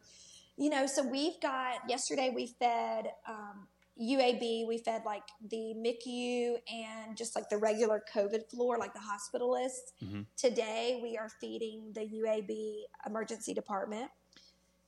You 0.57 0.69
know, 0.69 0.85
so 0.87 1.03
we've 1.07 1.39
got, 1.41 1.87
yesterday 1.87 2.31
we 2.35 2.47
fed 2.59 3.11
um, 3.27 3.67
UAB, 4.01 4.67
we 4.67 4.77
fed 4.77 5.03
like 5.05 5.23
the 5.49 5.73
MICU 5.75 6.55
and 6.71 7.17
just 7.17 7.35
like 7.35 7.49
the 7.49 7.57
regular 7.57 8.03
COVID 8.13 8.49
floor, 8.49 8.77
like 8.77 8.93
the 8.93 8.99
hospitalists. 8.99 9.93
Mhm. 10.03 10.25
Today 10.37 10.99
we 11.01 11.17
are 11.17 11.29
feeding 11.41 11.91
the 11.93 12.01
UAB 12.01 12.83
emergency 13.05 13.53
department. 13.53 14.09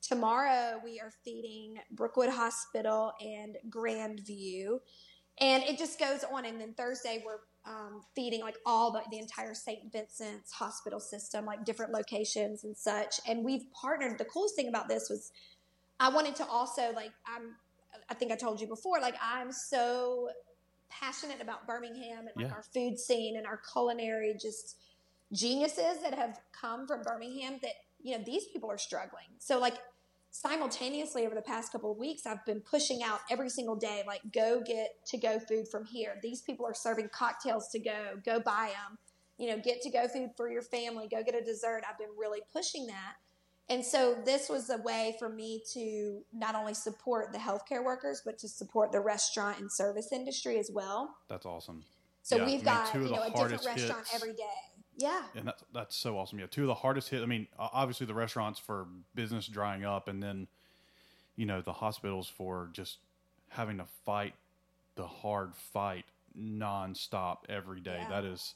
Tomorrow 0.02 0.80
we 0.84 1.00
are 1.00 1.12
feeding 1.24 1.76
Brookwood 1.92 2.28
Hospital 2.28 3.12
and 3.20 3.56
Grandview. 3.70 4.78
And 5.40 5.62
it 5.62 5.78
just 5.78 5.98
goes 5.98 6.24
on. 6.30 6.44
And 6.44 6.60
then 6.60 6.74
Thursday 6.74 7.22
we're 7.24 7.38
um, 7.64 8.02
feeding 8.14 8.40
like 8.40 8.56
all 8.66 8.90
the, 8.90 9.00
the 9.10 9.18
entire 9.18 9.54
St. 9.54 9.90
Vincent's 9.92 10.50
hospital 10.52 11.00
system, 11.00 11.46
like 11.46 11.64
different 11.64 11.92
locations 11.92 12.64
and 12.64 12.76
such. 12.76 13.20
And 13.26 13.44
we've 13.44 13.62
partnered. 13.80 14.18
The 14.18 14.24
coolest 14.24 14.56
thing 14.56 14.68
about 14.68 14.88
this 14.88 15.08
was 15.08 15.30
I 16.00 16.08
wanted 16.08 16.34
to 16.36 16.46
also 16.46 16.92
like 16.94 17.12
I'm 17.26 17.54
I 18.10 18.14
think 18.14 18.32
I 18.32 18.36
told 18.36 18.60
you 18.60 18.66
before, 18.66 19.00
like 19.00 19.14
I'm 19.22 19.52
so 19.52 20.28
passionate 20.90 21.40
about 21.40 21.66
Birmingham 21.66 22.26
and 22.26 22.30
like 22.36 22.46
Yeah. 22.46 22.52
our 22.52 22.62
food 22.74 22.98
scene 22.98 23.36
and 23.36 23.46
our 23.46 23.60
culinary 23.72 24.34
just 24.38 24.76
geniuses 25.32 26.02
that 26.02 26.12
have 26.14 26.40
come 26.52 26.86
from 26.86 27.02
Birmingham 27.02 27.58
that 27.62 27.72
you 28.02 28.18
know 28.18 28.24
these 28.24 28.46
people 28.52 28.70
are 28.70 28.78
struggling. 28.78 29.28
So 29.38 29.58
like 29.58 29.74
simultaneously 30.32 31.26
over 31.26 31.34
the 31.34 31.42
past 31.42 31.70
couple 31.70 31.92
of 31.92 31.98
weeks 31.98 32.26
I've 32.26 32.44
been 32.46 32.60
pushing 32.60 33.02
out 33.02 33.20
every 33.30 33.50
single 33.50 33.76
day 33.76 34.02
like 34.06 34.22
go 34.32 34.62
get 34.64 35.04
to 35.06 35.18
go 35.18 35.38
food 35.38 35.68
from 35.68 35.84
here. 35.84 36.18
These 36.22 36.40
people 36.40 36.66
are 36.66 36.74
serving 36.74 37.10
cocktails 37.12 37.68
to 37.68 37.78
go, 37.78 38.18
go 38.24 38.40
buy 38.40 38.72
them. 38.72 38.98
You 39.38 39.50
know, 39.50 39.62
get 39.62 39.82
to 39.82 39.90
go 39.90 40.08
food 40.08 40.30
for 40.36 40.50
your 40.50 40.62
family, 40.62 41.06
go 41.08 41.22
get 41.22 41.34
a 41.34 41.44
dessert. 41.44 41.82
I've 41.88 41.98
been 41.98 42.16
really 42.18 42.40
pushing 42.52 42.86
that. 42.86 43.14
And 43.68 43.84
so 43.84 44.16
this 44.24 44.48
was 44.48 44.70
a 44.70 44.78
way 44.78 45.16
for 45.18 45.28
me 45.28 45.62
to 45.72 46.22
not 46.32 46.54
only 46.54 46.74
support 46.74 47.32
the 47.32 47.38
healthcare 47.38 47.84
workers, 47.84 48.22
but 48.24 48.38
to 48.38 48.48
support 48.48 48.90
the 48.90 49.00
restaurant 49.00 49.60
and 49.60 49.70
service 49.70 50.12
industry 50.12 50.58
as 50.58 50.70
well. 50.72 51.16
That's 51.28 51.46
awesome. 51.46 51.84
So 52.22 52.36
Yeah, 52.36 52.44
we've 52.46 52.54
mean, 52.56 52.64
got 52.64 52.94
you 52.94 53.00
know 53.00 53.22
a 53.22 53.30
different 53.30 53.64
restaurant 53.66 54.06
hits. 54.06 54.14
every 54.14 54.32
day. 54.32 54.60
Yeah, 54.96 55.22
And 55.34 55.46
that's 55.46 55.64
that's 55.72 55.96
so 55.96 56.18
awesome. 56.18 56.38
Yeah, 56.38 56.46
two 56.50 56.62
of 56.62 56.66
the 56.66 56.74
hardest 56.74 57.08
hit. 57.08 57.22
I 57.22 57.26
mean, 57.26 57.46
obviously 57.58 58.06
the 58.06 58.14
restaurants 58.14 58.58
for 58.58 58.86
business 59.14 59.46
drying 59.46 59.84
up, 59.84 60.08
and 60.08 60.22
then 60.22 60.48
you 61.36 61.46
know 61.46 61.62
the 61.62 61.72
hospitals 61.72 62.28
for 62.28 62.68
just 62.72 62.98
having 63.48 63.78
to 63.78 63.86
fight 64.04 64.34
the 64.94 65.06
hard 65.06 65.54
fight 65.54 66.04
nonstop 66.38 67.38
every 67.48 67.80
day. 67.80 67.98
Yeah. 68.00 68.08
That 68.08 68.24
is 68.24 68.54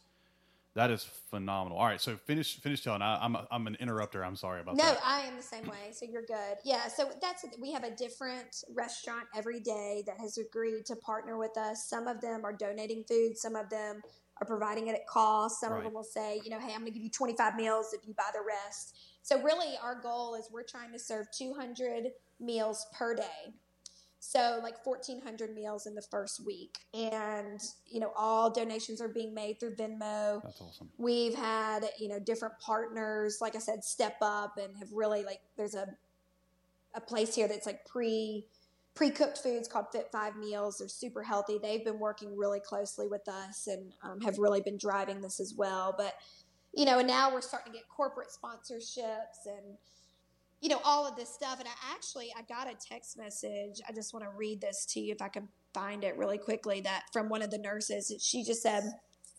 that 0.76 0.90
is 0.90 1.04
phenomenal. 1.30 1.78
All 1.78 1.86
right, 1.86 2.00
so 2.00 2.16
finish 2.16 2.60
finish 2.60 2.82
telling. 2.82 3.00
I, 3.00 3.16
I'm 3.24 3.34
a, 3.34 3.48
I'm 3.50 3.66
an 3.66 3.76
interrupter. 3.80 4.22
I'm 4.22 4.36
sorry 4.36 4.60
about 4.60 4.76
no, 4.76 4.84
that. 4.84 4.94
No, 4.94 5.00
I 5.04 5.20
am 5.20 5.36
the 5.36 5.42
same 5.42 5.64
way. 5.64 5.90
So 5.92 6.04
you're 6.04 6.26
good. 6.26 6.58
Yeah. 6.64 6.88
So 6.88 7.10
that's 7.22 7.46
we 7.58 7.72
have 7.72 7.82
a 7.82 7.90
different 7.96 8.62
restaurant 8.74 9.24
every 9.34 9.60
day 9.60 10.04
that 10.06 10.18
has 10.20 10.36
agreed 10.36 10.84
to 10.86 10.96
partner 10.96 11.38
with 11.38 11.56
us. 11.56 11.88
Some 11.88 12.06
of 12.06 12.20
them 12.20 12.44
are 12.44 12.52
donating 12.52 13.04
food. 13.04 13.38
Some 13.38 13.56
of 13.56 13.70
them 13.70 14.02
are 14.40 14.46
providing 14.46 14.88
it 14.88 14.94
at 14.94 15.06
cost. 15.06 15.60
Some 15.60 15.72
of 15.72 15.82
them 15.82 15.94
will 15.94 16.04
say, 16.04 16.40
you 16.44 16.50
know, 16.50 16.58
hey, 16.58 16.72
I'm 16.72 16.80
going 16.80 16.86
to 16.86 16.90
give 16.90 17.02
you 17.02 17.10
25 17.10 17.54
meals 17.54 17.92
if 17.92 18.06
you 18.06 18.14
buy 18.14 18.30
the 18.32 18.40
rest. 18.46 18.96
So 19.22 19.40
really, 19.42 19.74
our 19.82 20.00
goal 20.00 20.34
is 20.34 20.48
we're 20.52 20.62
trying 20.62 20.92
to 20.92 20.98
serve 20.98 21.26
200 21.36 22.08
meals 22.38 22.86
per 22.96 23.14
day. 23.14 23.54
So 24.18 24.60
like 24.62 24.84
1,400 24.84 25.54
meals 25.54 25.86
in 25.86 25.94
the 25.94 26.02
first 26.02 26.44
week, 26.44 26.78
and 26.92 27.60
you 27.86 28.00
know, 28.00 28.12
all 28.16 28.50
donations 28.50 29.00
are 29.00 29.08
being 29.08 29.32
made 29.32 29.60
through 29.60 29.76
Venmo. 29.76 30.42
That's 30.42 30.60
awesome. 30.60 30.90
We've 30.98 31.34
had, 31.34 31.84
you 31.98 32.08
know, 32.08 32.18
different 32.18 32.58
partners, 32.58 33.38
like 33.40 33.54
I 33.54 33.60
said, 33.60 33.84
step 33.84 34.16
up 34.22 34.58
and 34.58 34.76
have 34.78 34.88
really 34.92 35.24
like 35.24 35.40
there's 35.56 35.74
a 35.74 35.86
a 36.96 37.00
place 37.00 37.34
here 37.34 37.46
that's 37.46 37.66
like 37.66 37.84
pre 37.84 38.46
pre 38.96 39.10
cooked 39.10 39.38
foods 39.38 39.68
called 39.68 39.86
Fit 39.92 40.08
Five 40.10 40.36
Meals. 40.36 40.78
They're 40.78 40.88
super 40.88 41.22
healthy. 41.22 41.58
They've 41.62 41.84
been 41.84 42.00
working 42.00 42.36
really 42.36 42.60
closely 42.60 43.06
with 43.06 43.28
us 43.28 43.68
and 43.68 43.92
um, 44.02 44.20
have 44.22 44.38
really 44.38 44.62
been 44.62 44.78
driving 44.78 45.20
this 45.20 45.38
as 45.38 45.54
well. 45.56 45.94
But 45.96 46.14
you 46.74 46.84
know, 46.84 46.98
and 46.98 47.06
now 47.06 47.32
we're 47.32 47.42
starting 47.42 47.72
to 47.72 47.78
get 47.78 47.88
corporate 47.88 48.28
sponsorships 48.28 49.46
and 49.46 49.76
you 50.60 50.70
know 50.70 50.80
all 50.82 51.06
of 51.06 51.14
this 51.14 51.32
stuff. 51.32 51.60
And 51.60 51.68
I 51.68 51.94
actually 51.94 52.32
I 52.36 52.42
got 52.42 52.68
a 52.68 52.74
text 52.74 53.16
message. 53.16 53.80
I 53.88 53.92
just 53.92 54.12
want 54.12 54.24
to 54.24 54.30
read 54.36 54.60
this 54.60 54.86
to 54.86 55.00
you 55.00 55.12
if 55.12 55.22
I 55.22 55.28
can 55.28 55.48
find 55.74 56.02
it 56.02 56.16
really 56.16 56.38
quickly. 56.38 56.80
That 56.80 57.04
from 57.12 57.28
one 57.28 57.42
of 57.42 57.50
the 57.50 57.58
nurses. 57.58 58.12
She 58.20 58.42
just 58.42 58.62
said 58.62 58.82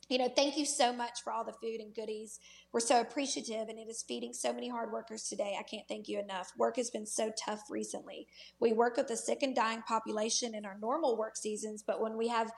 you 0.09 0.17
know, 0.17 0.29
thank 0.29 0.57
you 0.57 0.65
so 0.65 0.93
much 0.93 1.21
for 1.21 1.33
all 1.33 1.43
the 1.43 1.51
food 1.51 1.81
and 1.81 1.93
goodies. 1.93 2.39
We're 2.77 2.81
so 2.81 3.01
appreciative, 3.01 3.69
and 3.69 3.79
it 3.79 3.89
is 3.89 4.03
feeding 4.03 4.33
so 4.33 4.53
many 4.53 4.69
hard 4.69 4.91
workers 4.91 5.23
today. 5.23 5.57
I 5.59 5.63
can't 5.63 5.87
thank 5.87 6.07
you 6.07 6.19
enough. 6.19 6.51
Work 6.59 6.75
has 6.75 6.91
been 6.91 7.07
so 7.07 7.31
tough 7.43 7.61
recently. 7.71 8.27
We 8.59 8.71
work 8.71 8.97
with 8.97 9.09
a 9.09 9.17
sick 9.17 9.41
and 9.41 9.55
dying 9.55 9.81
population 9.81 10.53
in 10.53 10.63
our 10.63 10.77
normal 10.79 11.17
work 11.17 11.37
seasons, 11.37 11.81
but 11.81 11.99
when 11.99 12.15
we 12.15 12.27
have 12.27 12.51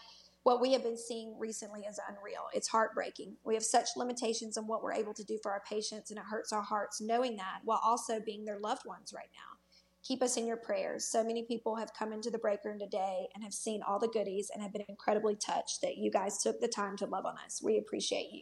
what 0.43 0.59
we 0.59 0.73
have 0.73 0.83
been 0.83 0.97
seeing 0.97 1.39
recently 1.39 1.83
is 1.83 2.01
unreal. 2.09 2.47
It's 2.53 2.67
heartbreaking. 2.67 3.37
We 3.45 3.53
have 3.53 3.63
such 3.63 3.95
limitations 3.95 4.57
on 4.57 4.67
what 4.67 4.83
we're 4.83 4.91
able 4.91 5.13
to 5.13 5.23
do 5.23 5.39
for 5.41 5.53
our 5.53 5.61
patients, 5.61 6.11
and 6.11 6.19
it 6.19 6.25
hurts 6.29 6.51
our 6.51 6.63
hearts 6.63 6.99
knowing 6.99 7.37
that 7.37 7.59
while 7.63 7.79
also 7.81 8.19
being 8.19 8.43
their 8.43 8.59
loved 8.59 8.85
ones 8.85 9.13
right 9.15 9.31
now. 9.33 9.57
Keep 10.03 10.21
us 10.21 10.35
in 10.35 10.45
your 10.45 10.57
prayers. 10.57 11.05
So 11.05 11.23
many 11.23 11.43
people 11.43 11.77
have 11.77 11.93
come 11.97 12.11
into 12.11 12.29
the 12.29 12.39
break 12.39 12.65
room 12.65 12.77
today 12.77 13.29
and 13.33 13.41
have 13.45 13.53
seen 13.53 13.81
all 13.87 13.99
the 13.99 14.09
goodies 14.09 14.51
and 14.53 14.61
have 14.61 14.73
been 14.73 14.83
incredibly 14.89 15.37
touched 15.37 15.79
that 15.81 15.95
you 15.95 16.11
guys 16.11 16.43
took 16.43 16.59
the 16.59 16.67
time 16.67 16.97
to 16.97 17.05
love 17.05 17.25
on 17.25 17.35
us. 17.45 17.61
We 17.63 17.77
appreciate 17.77 18.33
you. 18.33 18.41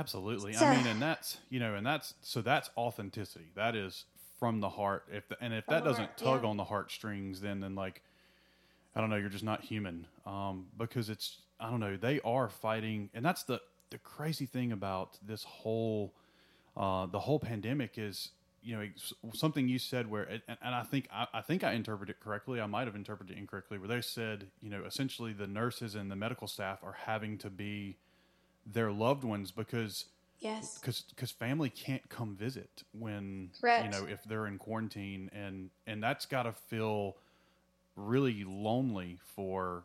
Absolutely. 0.00 0.54
So- 0.54 0.64
I 0.64 0.76
mean, 0.76 0.86
and 0.86 1.00
that's 1.00 1.38
you 1.50 1.60
know, 1.60 1.74
and 1.74 1.86
that's 1.86 2.14
so 2.22 2.40
that's 2.40 2.70
authenticity. 2.76 3.50
That 3.54 3.76
is 3.76 4.04
from 4.38 4.60
the 4.60 4.70
heart. 4.70 5.04
If 5.12 5.28
the, 5.28 5.36
and 5.40 5.52
if 5.52 5.66
that 5.66 5.84
doesn't 5.84 6.04
heart, 6.04 6.18
tug 6.18 6.42
yeah. 6.42 6.48
on 6.48 6.56
the 6.56 6.64
heartstrings, 6.64 7.40
then 7.40 7.60
then 7.60 7.74
like 7.74 8.02
I 8.96 9.00
don't 9.00 9.10
know, 9.10 9.16
you're 9.16 9.28
just 9.28 9.44
not 9.44 9.60
human. 9.62 10.06
Um, 10.26 10.66
because 10.76 11.10
it's 11.10 11.42
I 11.60 11.70
don't 11.70 11.80
know, 11.80 11.96
they 11.96 12.20
are 12.24 12.48
fighting, 12.48 13.10
and 13.14 13.24
that's 13.24 13.42
the 13.42 13.60
the 13.90 13.98
crazy 13.98 14.46
thing 14.46 14.72
about 14.72 15.18
this 15.24 15.44
whole 15.44 16.14
uh, 16.76 17.06
the 17.06 17.20
whole 17.20 17.38
pandemic 17.38 17.98
is 17.98 18.30
you 18.62 18.76
know 18.76 18.86
something 19.34 19.68
you 19.68 19.78
said 19.78 20.10
where 20.10 20.24
and, 20.24 20.42
and 20.48 20.74
I 20.74 20.82
think 20.82 21.08
I, 21.12 21.26
I 21.34 21.40
think 21.42 21.62
I 21.62 21.72
interpreted 21.72 22.16
it 22.16 22.24
correctly. 22.24 22.60
I 22.60 22.66
might 22.66 22.86
have 22.86 22.96
interpreted 22.96 23.36
it 23.36 23.38
incorrectly. 23.38 23.78
Where 23.78 23.88
they 23.88 24.00
said 24.00 24.46
you 24.62 24.70
know 24.70 24.82
essentially 24.86 25.34
the 25.34 25.46
nurses 25.46 25.94
and 25.94 26.10
the 26.10 26.16
medical 26.16 26.46
staff 26.46 26.78
are 26.82 26.96
having 27.04 27.36
to 27.38 27.50
be 27.50 27.96
their 28.66 28.90
loved 28.92 29.24
ones 29.24 29.50
because 29.50 30.06
Yes. 30.40 30.78
because 30.80 31.02
because 31.02 31.30
family 31.30 31.68
can't 31.70 32.08
come 32.08 32.34
visit 32.34 32.82
when 32.92 33.50
Correct. 33.60 33.84
you 33.84 33.90
know 33.90 34.06
if 34.06 34.24
they're 34.24 34.46
in 34.46 34.58
quarantine 34.58 35.30
and 35.34 35.70
and 35.86 36.02
that's 36.02 36.26
got 36.26 36.44
to 36.44 36.52
feel 36.52 37.16
really 37.96 38.44
lonely 38.44 39.18
for 39.34 39.84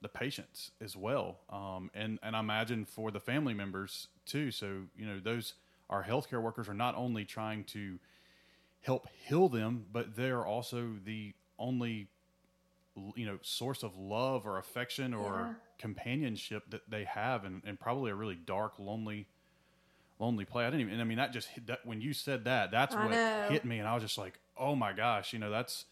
the 0.00 0.08
patients 0.08 0.72
as 0.80 0.96
well 0.96 1.38
um, 1.50 1.90
and 1.94 2.18
and 2.22 2.34
I 2.34 2.40
imagine 2.40 2.84
for 2.84 3.10
the 3.10 3.20
family 3.20 3.54
members 3.54 4.08
too 4.26 4.50
so 4.50 4.82
you 4.96 5.06
know 5.06 5.20
those 5.20 5.54
our 5.90 6.02
healthcare 6.02 6.42
workers 6.42 6.68
are 6.68 6.74
not 6.74 6.96
only 6.96 7.24
trying 7.24 7.64
to 7.64 7.98
help 8.80 9.06
heal 9.26 9.48
them 9.48 9.86
but 9.92 10.16
they're 10.16 10.44
also 10.44 10.90
the 11.04 11.32
only 11.58 12.08
you 13.16 13.26
know 13.26 13.38
source 13.42 13.82
of 13.82 13.96
love 13.96 14.46
or 14.46 14.58
affection 14.58 15.14
or 15.14 15.32
Yeah. 15.34 15.54
companionship 15.78 16.70
that 16.70 16.82
they 16.88 17.04
have 17.04 17.44
and, 17.44 17.62
and 17.64 17.78
probably 17.80 18.10
a 18.10 18.14
really 18.14 18.36
dark 18.36 18.78
lonely 18.78 19.26
lonely 20.18 20.44
play. 20.44 20.64
I 20.64 20.70
didn't 20.70 20.82
even. 20.82 20.92
And 20.94 21.02
I 21.02 21.04
mean, 21.04 21.18
that 21.18 21.32
just 21.32 21.48
hit, 21.48 21.66
that 21.66 21.80
when 21.84 22.00
you 22.00 22.12
said 22.12 22.44
that, 22.44 22.70
that's 22.70 22.94
I 22.94 23.04
what 23.04 23.12
know. 23.14 23.42
hit 23.48 23.64
me, 23.64 23.78
and 23.78 23.88
I 23.88 23.94
was 23.94 24.02
just 24.02 24.18
like, 24.18 24.38
oh 24.56 24.74
my 24.76 24.92
gosh, 24.92 25.32
you 25.32 25.38
know, 25.38 25.50
that's 25.50 25.86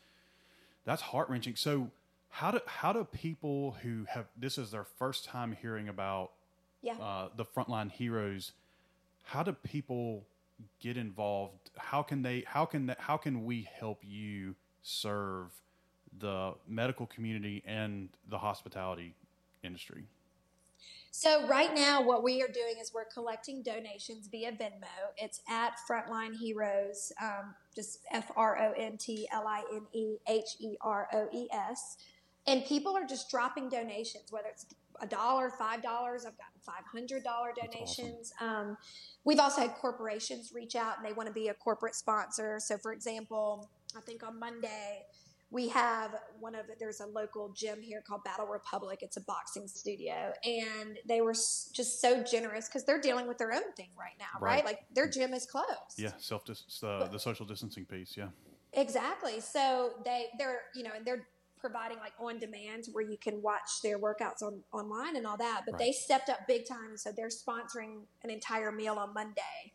that's 0.84 1.02
heart 1.02 1.28
wrenching. 1.28 1.56
So 1.56 1.90
how 2.28 2.50
do 2.52 2.60
how 2.66 2.92
do 2.92 3.04
people 3.04 3.72
who 3.82 4.04
have 4.08 4.26
this 4.36 4.58
is 4.58 4.70
their 4.70 4.84
first 4.84 5.24
time 5.24 5.56
hearing 5.60 5.88
about 5.88 6.32
Yeah. 6.82 6.94
uh, 7.00 7.28
the 7.36 7.44
frontline 7.44 7.90
heroes? 7.90 8.52
How 9.24 9.42
do 9.42 9.52
people 9.52 10.26
get 10.80 10.96
involved? 10.96 11.70
How 11.76 12.02
can 12.02 12.22
they? 12.22 12.44
How 12.46 12.64
can 12.66 12.86
that? 12.86 13.00
How 13.00 13.16
can 13.16 13.44
we 13.44 13.68
help 13.78 14.00
you 14.02 14.54
serve 14.82 15.50
the 16.18 16.54
medical 16.66 17.06
community 17.06 17.62
and 17.66 18.08
the 18.28 18.38
hospitality 18.38 19.14
industry? 19.62 20.04
So 21.12 21.46
right 21.48 21.74
now, 21.74 22.02
what 22.02 22.22
we 22.22 22.40
are 22.40 22.48
doing 22.48 22.74
is 22.80 22.92
we're 22.94 23.04
collecting 23.04 23.62
donations 23.62 24.28
via 24.28 24.52
Venmo. 24.52 24.86
It's 25.16 25.40
at 25.48 25.72
Frontline 25.88 26.36
Heroes, 26.38 27.12
um, 27.20 27.54
just 27.74 28.00
F 28.12 28.30
R 28.36 28.56
O 28.62 28.72
N 28.76 28.96
T 28.96 29.26
L 29.32 29.46
I 29.46 29.64
N 29.72 29.82
E 29.92 30.16
H 30.28 30.56
E 30.60 30.76
R 30.80 31.08
O 31.12 31.28
E 31.32 31.48
S, 31.52 31.96
and 32.46 32.64
people 32.64 32.96
are 32.96 33.04
just 33.04 33.28
dropping 33.28 33.68
donations, 33.68 34.30
whether 34.30 34.48
it's 34.48 34.66
a 35.02 35.06
dollar, 35.06 35.50
five 35.50 35.82
dollars. 35.82 36.24
I've 36.24 36.36
gotten 36.38 36.60
five 36.64 36.84
hundred 36.90 37.24
dollar 37.24 37.50
awesome. 37.50 37.70
donations. 37.72 38.32
Um, 38.40 38.76
we've 39.24 39.40
also 39.40 39.62
had 39.62 39.74
corporations 39.74 40.52
reach 40.54 40.76
out 40.76 40.96
and 40.96 41.04
they 41.04 41.12
want 41.12 41.26
to 41.26 41.32
be 41.34 41.48
a 41.48 41.54
corporate 41.54 41.96
sponsor. 41.96 42.58
So, 42.60 42.78
for 42.78 42.92
example, 42.92 43.68
I 43.96 44.00
think 44.00 44.22
on 44.22 44.38
Monday 44.38 45.02
we 45.50 45.68
have 45.68 46.14
one 46.38 46.54
of 46.54 46.66
there's 46.78 47.00
a 47.00 47.06
local 47.06 47.50
gym 47.50 47.80
here 47.80 48.02
called 48.06 48.22
Battle 48.24 48.46
Republic. 48.46 49.00
It's 49.02 49.16
a 49.16 49.22
boxing 49.22 49.66
studio, 49.66 50.32
and 50.44 50.98
they 51.08 51.20
were 51.20 51.32
just 51.32 52.00
so 52.00 52.22
generous 52.22 52.68
because 52.68 52.84
they're 52.84 53.00
dealing 53.00 53.26
with 53.26 53.38
their 53.38 53.52
own 53.52 53.72
thing 53.76 53.90
right 53.98 54.14
now, 54.18 54.38
right? 54.40 54.56
Right. 54.56 54.64
Like 54.64 54.78
their 54.94 55.08
gym 55.08 55.34
is 55.34 55.46
closed. 55.46 55.98
Yeah, 55.98 56.12
self 56.18 56.44
dis- 56.44 56.82
uh, 56.82 57.08
the 57.08 57.18
social 57.18 57.46
distancing 57.46 57.84
piece. 57.84 58.16
Yeah, 58.16 58.28
Exactly. 58.72 59.40
So 59.40 59.90
they 60.04 60.26
they're 60.38 60.62
you 60.74 60.82
know 60.82 60.90
and 60.96 61.04
they're 61.04 61.26
providing 61.58 61.98
like 61.98 62.12
on 62.18 62.38
demand 62.38 62.86
where 62.92 63.04
you 63.04 63.18
can 63.18 63.42
watch 63.42 63.82
their 63.82 63.98
workouts 63.98 64.42
on 64.42 64.60
online 64.72 65.16
and 65.16 65.26
all 65.26 65.36
that. 65.36 65.62
But 65.66 65.78
they 65.78 65.92
stepped 65.92 66.30
up 66.30 66.46
big 66.46 66.66
time, 66.66 66.96
so 66.96 67.12
they're 67.14 67.28
sponsoring 67.28 68.02
an 68.22 68.30
entire 68.30 68.72
meal 68.72 68.94
on 68.94 69.12
Monday. 69.12 69.72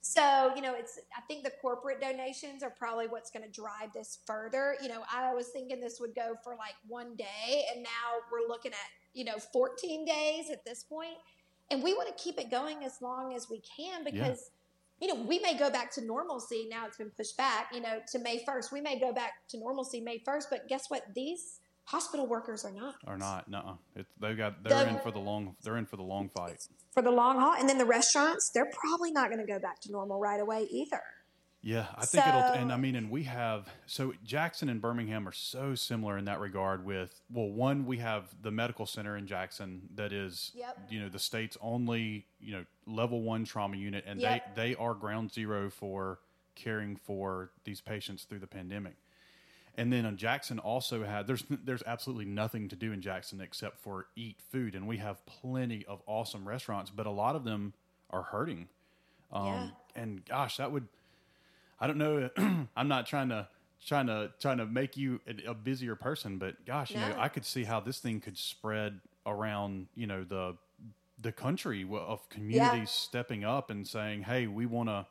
So 0.00 0.52
you 0.54 0.62
know, 0.62 0.74
it's 0.74 0.98
I 1.16 1.20
think 1.22 1.44
the 1.44 1.52
corporate 1.62 2.00
donations 2.00 2.62
are 2.62 2.70
probably 2.70 3.06
what's 3.08 3.30
going 3.30 3.44
to 3.44 3.50
drive 3.50 3.92
this 3.94 4.18
further. 4.26 4.76
You 4.82 4.88
know, 4.88 5.02
I 5.12 5.34
was 5.34 5.48
thinking 5.48 5.80
this 5.80 6.00
would 6.00 6.14
go 6.14 6.34
for 6.42 6.56
like 6.56 6.74
one 6.86 7.16
day, 7.16 7.64
and 7.74 7.82
now 7.82 8.20
we're 8.30 8.48
looking 8.48 8.72
at 8.72 8.78
you 9.14 9.24
know 9.24 9.38
14 9.52 10.04
days 10.04 10.50
at 10.50 10.64
this 10.64 10.84
point, 10.84 11.18
and 11.70 11.82
we 11.82 11.94
want 11.94 12.08
to 12.08 12.22
keep 12.22 12.38
it 12.38 12.50
going 12.50 12.84
as 12.84 13.02
long 13.02 13.34
as 13.34 13.50
we 13.50 13.60
can 13.76 14.04
because 14.04 14.50
you 15.00 15.06
know, 15.06 15.22
we 15.22 15.38
may 15.38 15.56
go 15.56 15.70
back 15.70 15.92
to 15.92 16.04
normalcy. 16.04 16.66
Now 16.68 16.86
it's 16.86 16.96
been 16.96 17.10
pushed 17.10 17.36
back, 17.36 17.68
you 17.72 17.80
know, 17.80 18.00
to 18.10 18.18
May 18.18 18.44
1st. 18.44 18.72
We 18.72 18.80
may 18.80 18.98
go 18.98 19.12
back 19.12 19.46
to 19.50 19.58
normalcy 19.58 20.00
May 20.00 20.18
1st, 20.18 20.44
but 20.50 20.68
guess 20.68 20.86
what? 20.88 21.02
These 21.14 21.60
hospital 21.88 22.26
workers 22.26 22.64
are 22.64 22.70
not. 22.72 22.96
or 23.06 23.16
not? 23.16 23.48
No, 23.48 23.78
they 24.20 24.34
got 24.34 24.62
they're 24.62 24.84
The- 24.84 24.90
in 24.90 24.98
for 25.00 25.10
the 25.10 25.18
long 25.18 25.56
they're 25.62 25.76
in 25.78 25.86
for 25.86 25.96
the 25.96 26.02
long 26.02 26.28
fight. 26.28 26.66
For 26.92 27.02
the 27.02 27.10
long 27.10 27.38
haul. 27.40 27.54
And 27.54 27.68
then 27.68 27.78
the 27.78 27.86
restaurants, 27.86 28.50
they're 28.52 28.70
probably 28.72 29.10
not 29.10 29.30
going 29.30 29.40
to 29.44 29.50
go 29.50 29.58
back 29.58 29.80
to 29.82 29.92
normal 29.92 30.18
right 30.20 30.40
away 30.40 30.64
either. 30.70 31.00
Yeah, 31.60 31.86
I 31.96 32.06
think 32.06 32.24
it'll. 32.26 32.40
And 32.42 32.72
I 32.72 32.76
mean, 32.76 32.94
and 32.94 33.10
we 33.10 33.24
have 33.24 33.68
so 33.86 34.12
Jackson 34.22 34.68
and 34.68 34.80
Birmingham 34.80 35.26
are 35.26 35.32
so 35.32 35.74
similar 35.74 36.16
in 36.16 36.24
that 36.26 36.38
regard. 36.40 36.84
With 36.84 37.20
well, 37.30 37.50
one 37.50 37.84
we 37.84 37.96
have 37.98 38.32
the 38.42 38.50
medical 38.52 38.86
center 38.86 39.16
in 39.16 39.26
Jackson 39.26 39.88
that 39.96 40.12
is, 40.12 40.52
Yep. 40.54 40.78
you 40.88 41.00
know, 41.00 41.08
the 41.08 41.18
state's 41.18 41.56
only 41.60 42.26
you 42.38 42.52
know 42.52 42.64
level 42.86 43.22
one 43.22 43.44
trauma 43.44 43.76
unit, 43.76 44.04
and 44.06 44.20
Yep. 44.20 44.54
they 44.54 44.68
they 44.68 44.74
are 44.76 44.94
ground 44.94 45.32
zero 45.32 45.68
for 45.68 46.20
caring 46.54 46.96
for 46.96 47.50
these 47.64 47.80
patients 47.80 48.22
through 48.24 48.38
the 48.40 48.46
pandemic. 48.46 48.94
And 49.78 49.92
then 49.92 50.04
uh, 50.04 50.10
Jackson 50.12 50.58
also 50.58 51.04
had 51.04 51.26
there's 51.26 51.44
there's 51.48 51.82
absolutely 51.86 52.26
nothing 52.26 52.68
to 52.68 52.76
do 52.76 52.92
in 52.92 53.00
Jackson 53.00 53.40
except 53.40 53.78
for 53.78 54.08
eat 54.16 54.36
food, 54.50 54.74
and 54.74 54.86
we 54.86 54.98
have 54.98 55.24
plenty 55.24 55.86
of 55.86 56.02
awesome 56.06 56.46
restaurants, 56.46 56.90
but 56.90 57.06
a 57.06 57.10
lot 57.10 57.36
of 57.36 57.44
them 57.44 57.72
are 58.10 58.22
hurting. 58.24 58.68
Um, 59.32 59.44
Yeah. 59.46 59.68
And 59.94 60.24
gosh, 60.24 60.56
that 60.58 60.72
would 60.72 60.88
I 61.80 61.86
don't 61.86 61.98
know. 61.98 62.28
I'm 62.76 62.88
not 62.88 63.06
trying 63.06 63.28
to 63.30 63.48
trying 63.86 64.08
to 64.08 64.32
trying 64.40 64.58
to 64.58 64.66
make 64.66 64.96
you 64.96 65.20
a, 65.26 65.50
a 65.50 65.54
busier 65.54 65.94
person, 65.94 66.38
but 66.38 66.66
gosh, 66.66 66.90
you 66.90 66.96
know, 66.98 67.14
I 67.16 67.28
could 67.28 67.44
see 67.44 67.64
how 67.64 67.80
this 67.80 68.00
thing 68.00 68.20
could 68.20 68.36
spread 68.36 69.00
around. 69.26 69.86
You 69.94 70.06
know, 70.08 70.24
the 70.24 70.56
the 71.20 71.32
country 71.32 71.86
of 71.92 72.28
communities 72.28 72.90
stepping 72.90 73.44
up 73.44 73.70
and 73.70 73.86
saying, 73.86 74.22
"Hey, 74.22 74.46
we 74.48 74.66
want 74.66 74.88
to. 74.88 75.06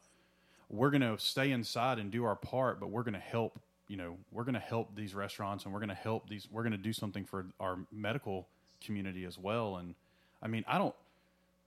We're 0.70 0.90
going 0.90 1.02
to 1.02 1.18
stay 1.18 1.52
inside 1.52 1.98
and 1.98 2.12
do 2.12 2.26
our 2.26 2.36
part, 2.36 2.82
but 2.82 2.90
we're 2.90 3.04
going 3.04 3.14
to 3.14 3.20
help. 3.22 3.58
You 3.88 3.98
know, 3.98 4.18
we're 4.32 4.44
going 4.44 4.56
to 4.56 4.60
help 4.60 4.96
these 4.96 5.16
restaurants, 5.16 5.66
and 5.66 5.74
we're 5.74 5.80
going 5.80 5.90
to 5.90 5.96
help 5.96 6.30
these. 6.30 6.48
We're 6.52 6.64
going 6.64 6.74
to 6.74 6.78
do 6.78 6.94
something 6.94 7.26
for 7.26 7.46
our 7.60 7.80
medical 7.92 8.48
community 8.84 9.26
as 9.26 9.38
well. 9.38 9.78
And 9.78 9.96
I 10.42 10.48
mean, 10.48 10.64
I 10.68 10.78
don't, 10.78 10.96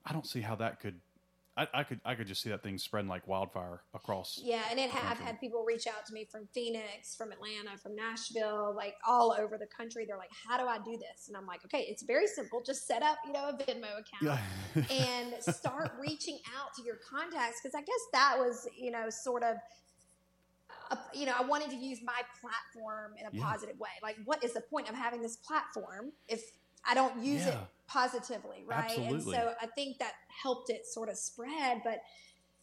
I 0.05 0.13
don't 0.13 0.27
see 0.27 0.41
how 0.41 0.55
that 0.57 0.81
could. 0.81 0.95
I, 1.57 1.67
I 1.75 1.83
could, 1.83 2.01
I 2.05 2.15
could 2.15 2.27
just 2.27 2.43
see 2.43 2.49
that 2.51 2.63
thing 2.63 2.79
spreading 2.79 3.09
like 3.09 3.27
wildfire 3.27 3.83
across. 3.93 4.41
Yeah. 4.43 4.63
And 4.71 4.79
it, 4.79 4.91
I've 4.95 5.19
had 5.19 5.41
people 5.41 5.65
reach 5.67 5.87
out 5.87 6.07
to 6.07 6.15
me 6.15 6.25
from 6.25 6.47
Phoenix, 6.55 7.17
from 7.17 7.33
Atlanta, 7.33 7.77
from 7.77 7.97
Nashville, 7.97 8.73
like 8.75 8.95
all 9.07 9.35
over 9.39 9.59
the 9.59 9.67
country. 9.67 10.05
They're 10.07 10.17
like, 10.17 10.31
how 10.49 10.57
do 10.59 10.67
I 10.67 10.79
do 10.79 10.93
this? 10.93 11.29
And 11.29 11.37
I'm 11.37 11.47
like, 11.47 11.65
okay, 11.65 11.87
it's 11.89 12.03
very 12.03 12.29
simple. 12.29 12.63
Just 12.65 12.87
set 12.87 13.03
up, 13.03 13.19
you 13.27 13.33
know, 13.33 13.49
a 13.49 13.53
Venmo 13.53 13.99
account. 13.99 14.23
Yeah. 14.23 14.39
and 14.91 15.43
start 15.43 15.93
reaching 16.01 16.39
out 16.57 16.73
to 16.77 16.83
your 16.83 16.97
contacts 16.97 17.61
because 17.61 17.75
I 17.75 17.81
guess 17.81 18.01
that 18.13 18.37
was 18.39 18.69
you 18.79 18.91
know 18.91 19.11
sort 19.11 19.43
of 19.43 19.57
a, 20.91 20.99
you 21.15 21.27
know 21.27 21.35
I 21.39 21.43
wanted 21.43 21.71
to 21.71 21.77
use 21.77 22.01
my 22.05 22.21
platform 22.41 23.13
in 23.19 23.27
a 23.27 23.31
Yeah. 23.33 23.43
positive 23.45 23.79
way. 23.79 23.91
Like, 24.03 24.17
what 24.25 24.43
is 24.45 24.53
the 24.55 24.63
point 24.63 24.89
of 24.89 24.95
having 24.95 25.23
this 25.23 25.37
platform 25.37 26.13
if 26.29 26.43
I 26.89 26.95
don't 26.95 27.23
use 27.23 27.47
it 27.47 27.57
positively, 27.89 28.65
right? 28.67 28.91
And 28.91 29.17
Absolutely. 29.17 29.37
so 29.37 29.53
I 29.61 29.67
think 29.75 29.99
that 29.99 30.13
helped 30.43 30.71
it 30.71 30.87
sort 30.87 31.09
of 31.09 31.17
spread, 31.17 31.83
but. 31.85 31.99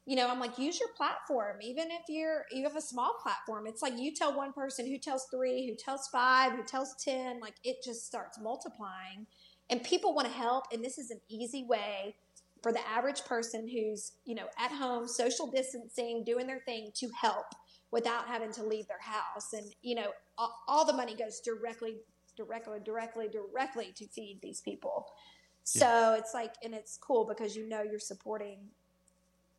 You 0.09 0.15
know, 0.15 0.29
I'm 0.29 0.39
like, 0.39 0.57
use 0.57 0.79
your 0.79 0.87
platform. 0.95 1.57
Even 1.61 1.91
if 1.91 2.03
you're 2.07 2.45
you 2.53 2.63
have 2.63 2.77
a 2.77 2.81
small 2.81 3.15
platform, 3.21 3.67
it's 3.67 3.81
like 3.81 3.91
you 3.97 4.13
tell 4.15 4.37
one 4.37 4.53
person 4.53 4.87
who 4.87 4.97
tells 4.97 5.25
three, 5.29 5.67
who 5.67 5.75
tells 5.75 6.07
five, 6.07 6.53
who 6.53 6.63
tells 6.63 6.95
ten. 7.03 7.41
Like 7.41 7.55
it 7.65 7.83
just 7.83 8.05
starts 8.05 8.39
multiplying, 8.41 9.27
and 9.69 9.83
people 9.83 10.15
want 10.15 10.25
to 10.29 10.33
help. 10.33 10.63
And 10.71 10.81
this 10.81 10.97
is 10.97 11.11
an 11.11 11.19
easy 11.29 11.65
way 11.65 12.15
for 12.63 12.71
the 12.71 12.79
average 12.87 13.25
person 13.25 13.67
who's 13.67 14.13
you 14.23 14.33
know 14.33 14.47
at 14.57 14.71
home 14.71 15.09
social 15.09 15.51
distancing 15.51 16.23
doing 16.25 16.47
their 16.47 16.61
thing 16.65 16.91
to 16.95 17.09
help 17.21 17.47
without 17.91 18.27
having 18.27 18.51
to 18.51 18.63
leave 18.63 18.87
their 18.87 19.01
house 19.01 19.53
and 19.53 19.65
you 19.81 19.95
know 19.95 20.11
all, 20.37 20.59
all 20.67 20.85
the 20.85 20.93
money 20.93 21.15
goes 21.15 21.39
directly 21.39 21.95
directly 22.35 22.79
directly 22.83 23.27
directly 23.27 23.93
to 23.95 24.05
feed 24.07 24.39
these 24.41 24.61
people 24.61 25.07
so 25.63 26.15
it's 26.17 26.33
like 26.33 26.53
and 26.63 26.73
it's 26.73 26.97
cool 26.97 27.25
because 27.25 27.55
you 27.55 27.67
know 27.67 27.81
you're 27.81 27.99
supporting 27.99 28.59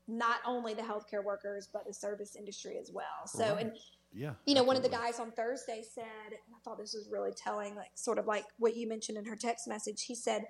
not 0.07 0.39
only 0.47 0.73
the 0.75 0.83
healthcare 0.83 1.23
workers 1.25 1.69
but 1.73 1.87
the 1.87 1.93
service 1.93 2.37
industry 2.37 2.79
as 2.81 2.91
well 2.93 3.27
so 3.27 3.55
Right. 3.55 3.67
and 3.67 3.73
yeah. 4.15 4.33
you 4.47 4.55
know, 4.55 4.63
one 4.63 4.77
of 4.77 4.83
the 4.83 4.89
guys 4.89 5.21
on 5.21 5.33
Thursday 5.33 5.83
said, 5.95 6.05
and 6.31 6.55
I 6.55 6.59
thought 6.65 6.79
this 6.79 6.95
was 6.95 7.09
really 7.11 7.33
telling, 7.33 7.75
like 7.75 7.91
sort 7.95 8.19
of 8.19 8.27
like 8.27 8.45
what 8.59 8.77
you 8.77 8.89
mentioned 8.89 9.19
in 9.19 9.25
her 9.27 9.37
text 9.37 9.69
message. 9.69 10.05
He 10.05 10.15
said, 10.15 10.45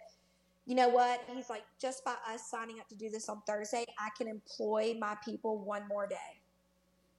you 0.66 0.74
know 0.74 0.88
what? 0.88 1.20
He's 1.32 1.50
like, 1.50 1.64
just 1.80 2.04
by 2.04 2.14
us 2.32 2.50
signing 2.50 2.78
up 2.78 2.88
to 2.88 2.94
do 2.94 3.10
this 3.10 3.28
on 3.28 3.42
Thursday, 3.46 3.84
I 3.98 4.10
can 4.16 4.28
employ 4.28 4.94
my 4.98 5.16
people 5.24 5.64
one 5.64 5.88
more 5.88 6.06
day. 6.06 6.37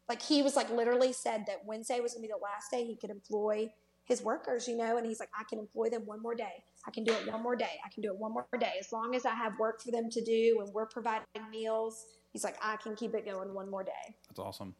Like 0.09 0.21
he 0.21 0.41
was 0.41 0.55
like 0.55 0.69
literally 0.71 1.13
said 1.13 1.45
that 1.47 1.65
Wednesday 1.65 1.99
was 1.99 2.13
gonna 2.13 2.23
be 2.23 2.27
the 2.27 2.43
last 2.43 2.71
day 2.71 2.83
he 2.83 2.95
could 2.95 3.11
employ 3.11 3.71
his 4.09 4.23
workers, 4.23 4.67
you 4.67 4.75
know, 4.75 4.97
and 4.97 5.05
he's 5.05 5.19
like, 5.19 5.29
I 5.39 5.43
can 5.43 5.59
employ 5.59 5.89
them 5.89 6.01
one 6.05 6.21
more 6.21 6.33
day. 6.33 6.63
I 6.85 6.91
can 6.91 7.03
do 7.03 7.13
it 7.13 7.31
one 7.31 7.43
more 7.43 7.55
day. 7.55 7.79
I 7.85 7.89
can 7.89 8.01
do 8.01 8.09
it 8.11 8.17
one 8.17 8.33
more 8.33 8.47
day. 8.59 8.73
As 8.79 8.91
long 8.91 9.15
as 9.15 9.23
I 9.23 9.35
have 9.35 9.57
work 9.59 9.81
for 9.81 9.91
them 9.91 10.09
to 10.09 10.21
do 10.21 10.57
and 10.61 10.73
we're 10.73 10.87
providing 10.87 11.27
meals, 11.51 12.07
he's 12.33 12.43
like, 12.43 12.57
I 12.61 12.77
can 12.77 12.95
keep 12.95 13.13
it 13.13 13.23
going 13.23 13.53
one 13.53 13.69
more 13.69 13.83
day. 13.83 14.15
That's 14.27 14.39
awesome. 14.39 14.73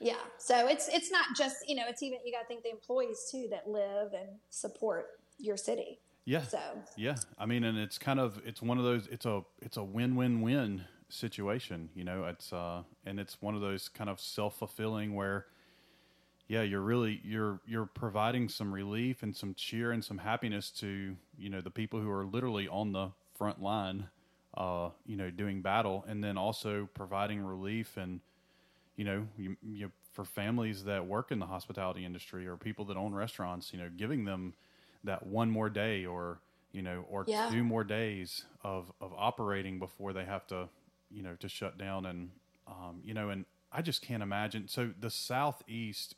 Yeah. 0.00 0.16
So 0.36 0.68
it's 0.68 0.88
it's 0.88 1.10
not 1.10 1.26
just 1.36 1.68
you 1.68 1.76
know 1.76 1.84
it's 1.88 2.02
even 2.02 2.18
you 2.24 2.32
got 2.32 2.40
to 2.40 2.46
think 2.46 2.64
the 2.64 2.70
employees 2.70 3.28
too 3.30 3.48
that 3.50 3.68
live 3.68 4.12
and 4.12 4.28
support 4.50 5.06
your 5.38 5.56
city. 5.56 6.00
Yeah. 6.24 6.42
So 6.42 6.60
Yeah, 6.96 7.16
I 7.38 7.46
mean, 7.46 7.64
and 7.64 7.78
it's 7.78 7.98
kind 7.98 8.20
of 8.20 8.40
it's 8.44 8.60
one 8.60 8.78
of 8.78 8.84
those 8.84 9.06
it's 9.06 9.26
a 9.26 9.42
it's 9.60 9.76
a 9.76 9.82
win 9.82 10.16
win 10.16 10.40
win 10.40 10.84
situation, 11.12 11.90
you 11.94 12.04
know. 12.04 12.24
It's 12.24 12.52
uh 12.52 12.82
and 13.06 13.20
it's 13.20 13.40
one 13.42 13.54
of 13.54 13.60
those 13.60 13.88
kind 13.88 14.10
of 14.10 14.20
self 14.20 14.58
fulfilling 14.58 15.14
where, 15.14 15.46
yeah, 16.48 16.62
you're 16.62 16.80
really 16.82 17.20
you're 17.24 17.60
you're 17.66 17.86
providing 17.86 18.48
some 18.48 18.72
relief 18.72 19.22
and 19.22 19.34
some 19.34 19.54
cheer 19.54 19.92
and 19.92 20.04
some 20.04 20.18
happiness 20.18 20.70
to 20.80 21.16
you 21.38 21.50
know 21.50 21.60
the 21.60 21.70
people 21.70 22.00
who 22.00 22.10
are 22.10 22.24
literally 22.26 22.68
on 22.68 22.92
the 22.92 23.10
front 23.34 23.62
line, 23.62 24.08
uh, 24.56 24.90
you 25.06 25.16
know, 25.16 25.30
doing 25.30 25.62
battle, 25.62 26.04
and 26.08 26.22
then 26.22 26.36
also 26.36 26.88
providing 26.94 27.42
relief 27.42 27.96
and 27.96 28.20
you 28.96 29.04
know 29.04 29.26
you, 29.38 29.56
you 29.62 29.90
for 30.12 30.24
families 30.24 30.84
that 30.84 31.06
work 31.06 31.32
in 31.32 31.38
the 31.38 31.46
hospitality 31.46 32.04
industry 32.04 32.46
or 32.46 32.56
people 32.56 32.84
that 32.86 32.96
own 32.96 33.14
restaurants, 33.14 33.72
you 33.72 33.78
know, 33.78 33.88
giving 33.96 34.24
them 34.24 34.54
that 35.04 35.26
one 35.26 35.50
more 35.50 35.70
day 35.70 36.04
or 36.06 36.40
you 36.72 36.82
know 36.82 37.04
or 37.10 37.26
Yeah. 37.26 37.48
two 37.48 37.64
more 37.64 37.84
days 37.84 38.44
of 38.64 38.92
of 39.00 39.12
operating 39.16 39.78
before 39.78 40.12
they 40.12 40.24
have 40.24 40.46
to 40.48 40.68
you 41.12 41.22
know 41.22 41.34
to 41.40 41.48
shut 41.48 41.78
down 41.78 42.06
and 42.06 42.30
um, 42.66 43.00
you 43.04 43.14
know 43.14 43.28
and 43.30 43.44
I 43.72 43.82
just 43.82 44.02
can't 44.02 44.22
imagine. 44.22 44.68
So 44.68 44.90
the 45.00 45.10
southeast, 45.10 46.14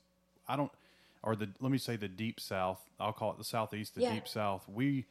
I 0.49 0.57
don't, 0.57 0.72
or 1.22 1.36
the 1.36 1.49
let 1.61 1.70
me 1.70 1.78
say 1.78 1.97
the 1.97 2.09
deep 2.09 2.40
south. 2.40 2.80
I'll 2.99 3.12
call 3.12 3.30
it 3.32 3.38
the 3.38 3.45
southeast, 3.45 3.95
the 3.95 4.03
Yeah. 4.03 4.14
deep 4.14 4.28
south. 4.28 4.68
We 4.68 5.07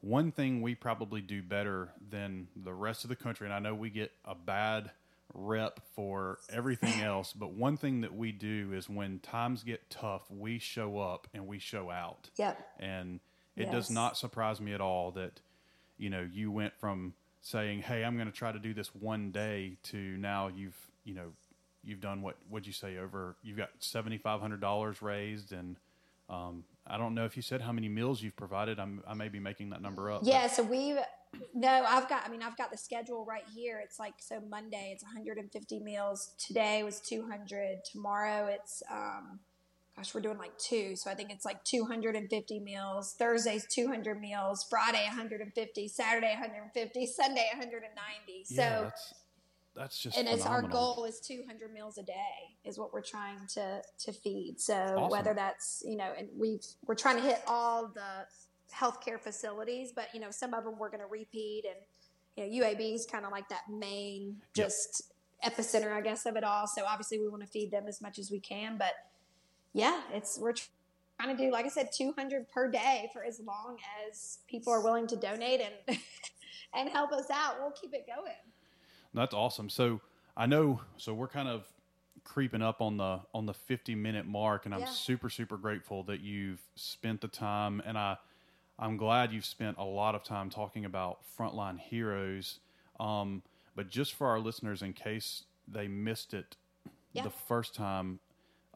one 0.00 0.32
thing 0.32 0.62
we 0.62 0.74
probably 0.74 1.20
do 1.20 1.42
better 1.42 1.90
than 2.10 2.48
the 2.56 2.72
rest 2.72 3.04
of 3.04 3.10
the 3.10 3.16
country, 3.16 3.46
and 3.46 3.52
I 3.54 3.58
know 3.58 3.74
we 3.74 3.90
get 3.90 4.12
a 4.24 4.34
bad 4.34 4.92
rep 5.34 5.80
for 5.94 6.38
everything 6.48 7.00
else, 7.02 7.32
but 7.32 7.52
one 7.52 7.76
thing 7.76 8.00
that 8.00 8.14
we 8.14 8.32
do 8.32 8.72
is 8.72 8.88
when 8.88 9.18
times 9.18 9.62
get 9.62 9.90
tough, 9.90 10.22
we 10.30 10.58
show 10.58 10.98
up 10.98 11.28
and 11.34 11.46
we 11.46 11.58
show 11.58 11.90
out. 11.90 12.30
Yep. 12.36 12.58
And 12.80 13.20
it 13.56 13.70
does 13.70 13.90
not 13.90 14.16
surprise 14.16 14.60
me 14.60 14.72
at 14.72 14.80
all 14.80 15.10
that, 15.12 15.40
you 15.98 16.08
know, 16.08 16.26
you 16.32 16.50
went 16.50 16.72
from 16.80 17.12
saying, 17.40 17.82
Hey, 17.82 18.04
I'm 18.04 18.16
going 18.16 18.26
to 18.30 18.36
try 18.36 18.52
to 18.52 18.58
do 18.58 18.74
this 18.74 18.94
one 18.94 19.30
day 19.30 19.76
to 19.84 19.96
now 19.96 20.48
you've, 20.48 20.76
you 21.04 21.14
know, 21.14 21.32
you've 21.82 22.00
done 22.00 22.22
what, 22.22 22.36
would 22.50 22.66
you 22.66 22.72
say 22.72 22.98
over, 22.98 23.36
you've 23.42 23.56
got 23.56 23.70
$7,500 23.80 25.02
raised. 25.02 25.52
And, 25.52 25.76
um, 26.28 26.64
I 26.86 26.98
don't 26.98 27.14
know 27.14 27.24
if 27.24 27.36
you 27.36 27.42
said 27.42 27.60
how 27.60 27.72
many 27.72 27.88
meals 27.88 28.22
you've 28.22 28.36
provided. 28.36 28.78
I'm, 28.78 29.02
I 29.06 29.14
may 29.14 29.28
be 29.28 29.40
making 29.40 29.70
that 29.70 29.82
number 29.82 30.10
up. 30.10 30.20
but- 30.20 30.28
Yeah, 30.28 30.46
so 30.46 30.62
we've 30.62 30.98
no, 31.54 31.68
I've 31.86 32.08
got. 32.08 32.26
I 32.26 32.28
mean, 32.28 32.42
I've 32.42 32.56
got 32.56 32.72
the 32.72 32.76
schedule 32.76 33.24
right 33.24 33.44
here. 33.54 33.80
It's 33.84 34.00
like 34.00 34.14
so 34.18 34.40
Monday, 34.48 34.90
it's 34.92 35.04
150 35.04 35.78
meals. 35.78 36.30
Today 36.44 36.82
was 36.82 37.00
200. 37.00 37.84
Tomorrow, 37.84 38.46
it's 38.46 38.82
um, 38.90 39.38
gosh, 40.00 40.14
we're 40.14 40.20
doing 40.20 40.38
like 40.38 40.56
two. 40.58 40.96
So 40.96 41.10
I 41.10 41.14
think 41.14 41.30
it's 41.30 41.44
like 41.44 41.62
250 41.64 42.60
meals. 42.60 43.14
Thursday's 43.18 43.66
200 43.70 44.20
meals. 44.20 44.66
Friday 44.68 45.04
150. 45.06 45.88
Saturday 45.88 46.32
150. 46.32 47.06
Sunday 47.06 47.46
190. 47.52 48.44
So. 48.44 48.54
yeah, 48.54 48.80
that's, 48.82 49.14
that's 49.76 49.98
just 50.02 50.18
and 50.18 50.26
it's 50.26 50.44
our 50.44 50.62
goal 50.62 51.04
is 51.04 51.20
200 51.20 51.72
meals 51.72 51.96
a 51.96 52.02
day 52.02 52.56
is 52.64 52.76
what 52.78 52.92
we're 52.92 53.00
trying 53.00 53.38
to 53.54 53.80
to 54.00 54.12
feed 54.12 54.56
so 54.58 54.74
Awesome. 54.74 55.10
whether 55.10 55.32
that's 55.32 55.84
you 55.86 55.96
know 55.96 56.12
and 56.18 56.28
we've 56.36 56.64
we're 56.86 56.96
trying 56.96 57.16
to 57.16 57.22
hit 57.22 57.40
all 57.46 57.86
the 57.86 58.26
healthcare 58.74 59.18
facilities 59.20 59.92
but 59.94 60.08
you 60.12 60.18
know 60.20 60.32
some 60.32 60.54
of 60.54 60.64
them 60.64 60.74
we're 60.76 60.90
going 60.90 61.00
to 61.00 61.06
repeat 61.06 61.64
and 61.66 61.76
you 62.50 62.60
know 62.60 62.66
uab 62.66 62.80
is 62.94 63.06
kind 63.06 63.24
of 63.24 63.30
like 63.30 63.48
that 63.48 63.62
main 63.70 64.38
Yep. 64.56 64.66
just 64.66 65.12
epicenter 65.44 65.92
i 65.92 66.00
guess 66.00 66.26
of 66.26 66.34
it 66.36 66.42
all 66.42 66.66
so 66.66 66.82
obviously 66.84 67.20
we 67.20 67.28
want 67.28 67.42
to 67.42 67.48
feed 67.48 67.70
them 67.70 67.84
as 67.86 68.02
much 68.02 68.18
as 68.18 68.28
we 68.28 68.40
can 68.40 68.76
but 68.76 68.92
yeah 69.72 70.00
it's 70.12 70.38
we're 70.38 70.52
trying 71.20 71.36
to 71.36 71.42
do 71.42 71.50
like 71.50 71.64
i 71.64 71.68
said 71.68 71.90
200 71.92 72.48
per 72.48 72.70
day 72.70 73.08
for 73.12 73.24
as 73.24 73.40
long 73.40 73.76
as 74.08 74.38
people 74.48 74.72
are 74.72 74.82
willing 74.82 75.06
to 75.06 75.16
donate 75.16 75.60
and 75.60 75.98
and 76.74 76.88
help 76.88 77.12
us 77.12 77.30
out 77.32 77.56
we'll 77.60 77.70
keep 77.72 77.92
it 77.94 78.06
going 78.06 78.34
That's 79.12 79.34
awesome. 79.34 79.68
So 79.68 80.00
I 80.36 80.46
know. 80.46 80.80
So 80.96 81.12
we're 81.14 81.28
kind 81.28 81.48
of 81.48 81.64
creeping 82.22 82.62
up 82.62 82.80
on 82.80 82.96
the 82.96 83.20
on 83.34 83.46
the 83.46 83.54
50 83.54 83.94
minute 83.96 84.24
mark, 84.26 84.66
and 84.66 84.74
I'm 84.74 84.80
Yeah. 84.82 84.86
super 84.86 85.28
super 85.28 85.56
grateful 85.56 86.04
that 86.04 86.20
you've 86.20 86.60
spent 86.76 87.20
the 87.20 87.28
time, 87.28 87.82
and 87.84 87.98
I 87.98 88.16
I'm 88.78 88.96
glad 88.96 89.32
you've 89.32 89.44
spent 89.44 89.78
a 89.78 89.84
lot 89.84 90.14
of 90.14 90.22
time 90.22 90.48
talking 90.48 90.84
about 90.84 91.18
frontline 91.36 91.78
heroes. 91.80 92.60
Um, 93.00 93.42
but 93.74 93.88
just 93.90 94.14
for 94.14 94.28
our 94.28 94.38
listeners, 94.38 94.80
in 94.82 94.92
case 94.92 95.44
they 95.66 95.88
missed 95.88 96.32
it 96.32 96.56
Yeah. 97.12 97.24
the 97.24 97.30
first 97.30 97.74
time, 97.74 98.20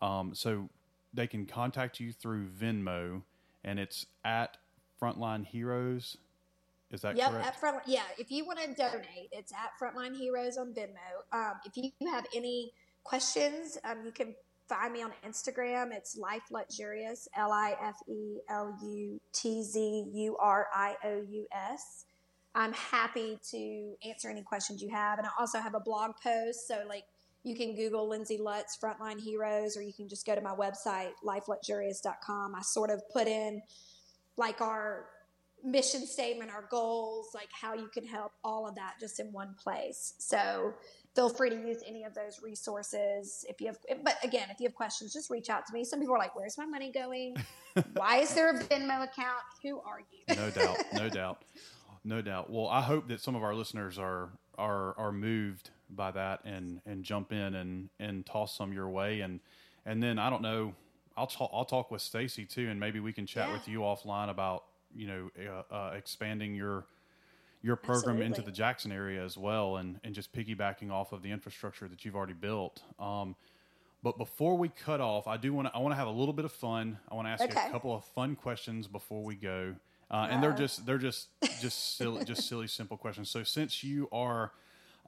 um, 0.03 0.34
so 0.34 0.68
they 1.14 1.26
can 1.26 1.46
contact 1.46 2.00
you 2.00 2.12
through 2.12 2.48
Venmo, 2.48 3.22
and 3.62 3.78
it's 3.78 4.06
at 4.24 4.56
Frontline 5.00 5.46
Heroes. 5.46 6.16
Is 6.90 7.00
that 7.02 7.16
Yep, 7.16 7.30
correct? 7.30 7.46
at 7.46 7.60
front. 7.60 7.82
Yeah, 7.86 8.02
if 8.18 8.30
you 8.30 8.44
want 8.44 8.58
to 8.60 8.74
donate, 8.74 9.28
it's 9.32 9.52
at 9.52 9.72
Frontline 9.80 10.16
Heroes 10.16 10.56
on 10.58 10.72
Venmo. 10.74 11.22
Um, 11.32 11.60
if 11.64 11.76
you 11.76 11.90
have 12.08 12.26
any 12.34 12.72
questions, 13.02 13.78
um, 13.84 14.04
you 14.04 14.12
can 14.12 14.34
find 14.68 14.92
me 14.92 15.02
on 15.02 15.12
Instagram. 15.26 15.92
It's 15.92 16.16
Life 16.16 16.50
Lutzurious, 16.50 17.28
L 17.36 17.52
I 17.52 17.76
F 17.80 17.96
E 18.06 18.38
L 18.48 18.76
U 18.82 19.20
T 19.32 19.62
Z 19.62 20.06
U 20.12 20.36
R 20.38 20.68
I 20.74 20.96
O 21.04 21.22
U 21.28 21.46
S. 21.52 22.04
I'm 22.54 22.72
happy 22.72 23.38
to 23.50 23.96
answer 24.08 24.30
any 24.30 24.42
questions 24.42 24.80
you 24.80 24.90
have, 24.90 25.18
and 25.18 25.26
I 25.26 25.30
also 25.38 25.58
have 25.58 25.74
a 25.74 25.80
blog 25.80 26.12
post. 26.22 26.68
So, 26.68 26.84
like, 26.88 27.04
you 27.45 27.55
can 27.55 27.76
Google 27.76 28.09
Lindsey 28.09 28.38
Lutz 28.38 28.76
Frontline 28.82 29.20
Heroes, 29.20 29.76
or 29.76 29.82
you 29.82 29.92
can 29.92 30.09
just 30.09 30.26
go 30.26 30.34
to 30.34 30.40
my 30.40 30.55
website, 30.55 31.11
lifelutzurious.com. 31.24 32.55
I 32.55 32.62
sort 32.62 32.90
of 32.90 33.03
put 33.12 33.28
in 33.28 33.62
like 34.36 34.62
our 34.62 35.05
mission 35.62 36.07
statement, 36.07 36.51
our 36.51 36.66
goals, 36.70 37.28
like 37.34 37.49
how 37.53 37.74
you 37.74 37.88
can 37.88 38.07
help, 38.07 38.32
all 38.42 38.66
of 38.66 38.74
that 38.76 38.95
just 38.99 39.20
in 39.20 39.26
one 39.32 39.55
place. 39.62 40.14
So 40.18 40.72
feel 41.14 41.28
free 41.28 41.51
to 41.51 41.57
use 41.57 41.82
any 41.86 42.05
of 42.05 42.14
those 42.14 42.40
resources 42.42 43.45
if 43.49 43.61
you 43.61 43.68
have. 43.68 43.78
But 44.03 44.16
again, 44.24 44.49
if 44.51 44.59
you 44.59 44.68
have 44.68 44.74
questions, 44.74 45.12
just 45.12 45.30
reach 45.30 45.51
out 45.51 45.66
to 45.66 45.72
me. 45.74 45.84
Some 45.84 46.01
people 46.01 46.14
are 46.14 46.18
like, 46.18 46.34
"Where's 46.34 46.57
my 46.57 46.66
money 46.66 46.90
going? 46.90 47.36
Why 47.95 48.18
is 48.18 48.34
there 48.34 48.51
a 48.51 48.59
Venmo 48.59 49.05
account? 49.05 49.42
Who 49.62 49.80
are 49.80 50.01
you?" 50.01 50.34
no 50.34 50.51
doubt, 50.51 50.78
no 50.95 51.09
doubt, 51.11 51.45
no 52.05 52.22
doubt. 52.22 52.51
Well, 52.51 52.68
I 52.68 52.80
hope 52.80 53.09
that 53.09 53.20
some 53.20 53.34
of 53.36 53.42
our 53.42 53.55
listeners 53.55 53.99
are 53.99 54.30
are 54.57 54.99
are 54.99 55.12
moved 55.12 55.70
by 55.91 56.11
that 56.11 56.41
and 56.45 56.80
and 56.87 57.05
jump 57.05 57.32
in 57.32 57.55
and 57.55 57.89
and 58.01 58.24
toss 58.26 58.57
some 58.57 58.72
your 58.72 58.89
way 58.89 59.20
and 59.20 59.41
and 59.87 60.03
then 60.03 60.18
I 60.18 60.30
don't 60.30 60.43
know. 60.43 60.74
I'll 61.16 61.26
talk. 61.26 61.51
I'll 61.53 61.64
talk 61.64 61.91
with 61.91 62.03
Stacy 62.03 62.45
too, 62.45 62.68
and 62.70 62.80
maybe 62.80 62.99
we 63.01 63.12
can 63.12 63.26
chat 63.26 63.49
Yeah. 63.49 63.53
with 63.53 63.68
you 63.68 63.80
offline 63.80 64.30
about 64.30 64.64
you 64.95 65.07
know 65.07 65.30
uh, 65.70 65.74
uh, 65.74 65.91
expanding 65.95 66.55
your 66.55 66.87
your 67.62 67.76
program 67.76 68.20
into 68.20 68.43
the 68.43 68.51
Jackson 68.51 68.91
area 68.91 69.22
as 69.24 69.37
well, 69.39 69.76
and 69.76 70.01
and 70.03 70.14
just 70.14 70.32
piggybacking 70.32 70.91
off 70.91 71.12
of 71.12 71.22
the 71.22 71.30
infrastructure 71.30 71.87
that 71.87 72.05
you've 72.05 72.16
already 72.16 72.32
built. 72.32 72.82
Um, 72.99 73.37
but 74.03 74.18
before 74.18 74.57
we 74.59 74.68
cut 74.70 75.01
off, 75.01 75.26
I 75.26 75.37
do 75.37 75.53
want 75.53 75.68
to 75.68 75.74
I 75.74 75.78
want 75.78 75.93
to 75.93 75.97
have 75.97 76.09
a 76.09 76.12
little 76.12 76.35
bit 76.35 76.45
of 76.47 76.53
fun. 76.53 76.99
I 77.11 77.14
want 77.14 77.26
to 77.28 77.30
ask 77.30 77.43
you 77.43 77.49
a 77.51 77.70
couple 77.70 77.95
of 77.95 78.05
fun 78.07 78.35
questions 78.37 78.87
before 78.89 79.22
we 79.22 79.35
go, 79.37 79.74
uh, 80.11 80.26
and 80.30 80.43
they're 80.43 80.53
just 80.53 80.85
they're 80.85 80.99
just 80.99 81.28
just 81.61 81.97
silly 81.97 82.24
just 82.24 82.49
silly 82.49 82.66
simple 82.66 82.97
questions. 82.97 83.30
So 83.30 83.45
since 83.45 83.85
you 83.85 84.09
are 84.11 84.51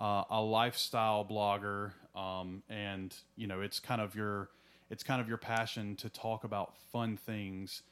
uh, 0.00 0.24
a 0.30 0.40
lifestyle 0.40 1.24
blogger, 1.24 1.92
um, 2.14 2.62
and 2.68 3.14
you 3.36 3.46
know 3.46 3.60
it's 3.60 3.80
kind 3.80 4.00
of 4.00 4.14
your 4.14 4.50
it's 4.90 5.02
kind 5.02 5.20
of 5.20 5.28
your 5.28 5.38
passion 5.38 5.96
to 5.96 6.08
talk 6.08 6.44
about 6.44 6.74
fun 6.92 7.16
things. 7.16 7.82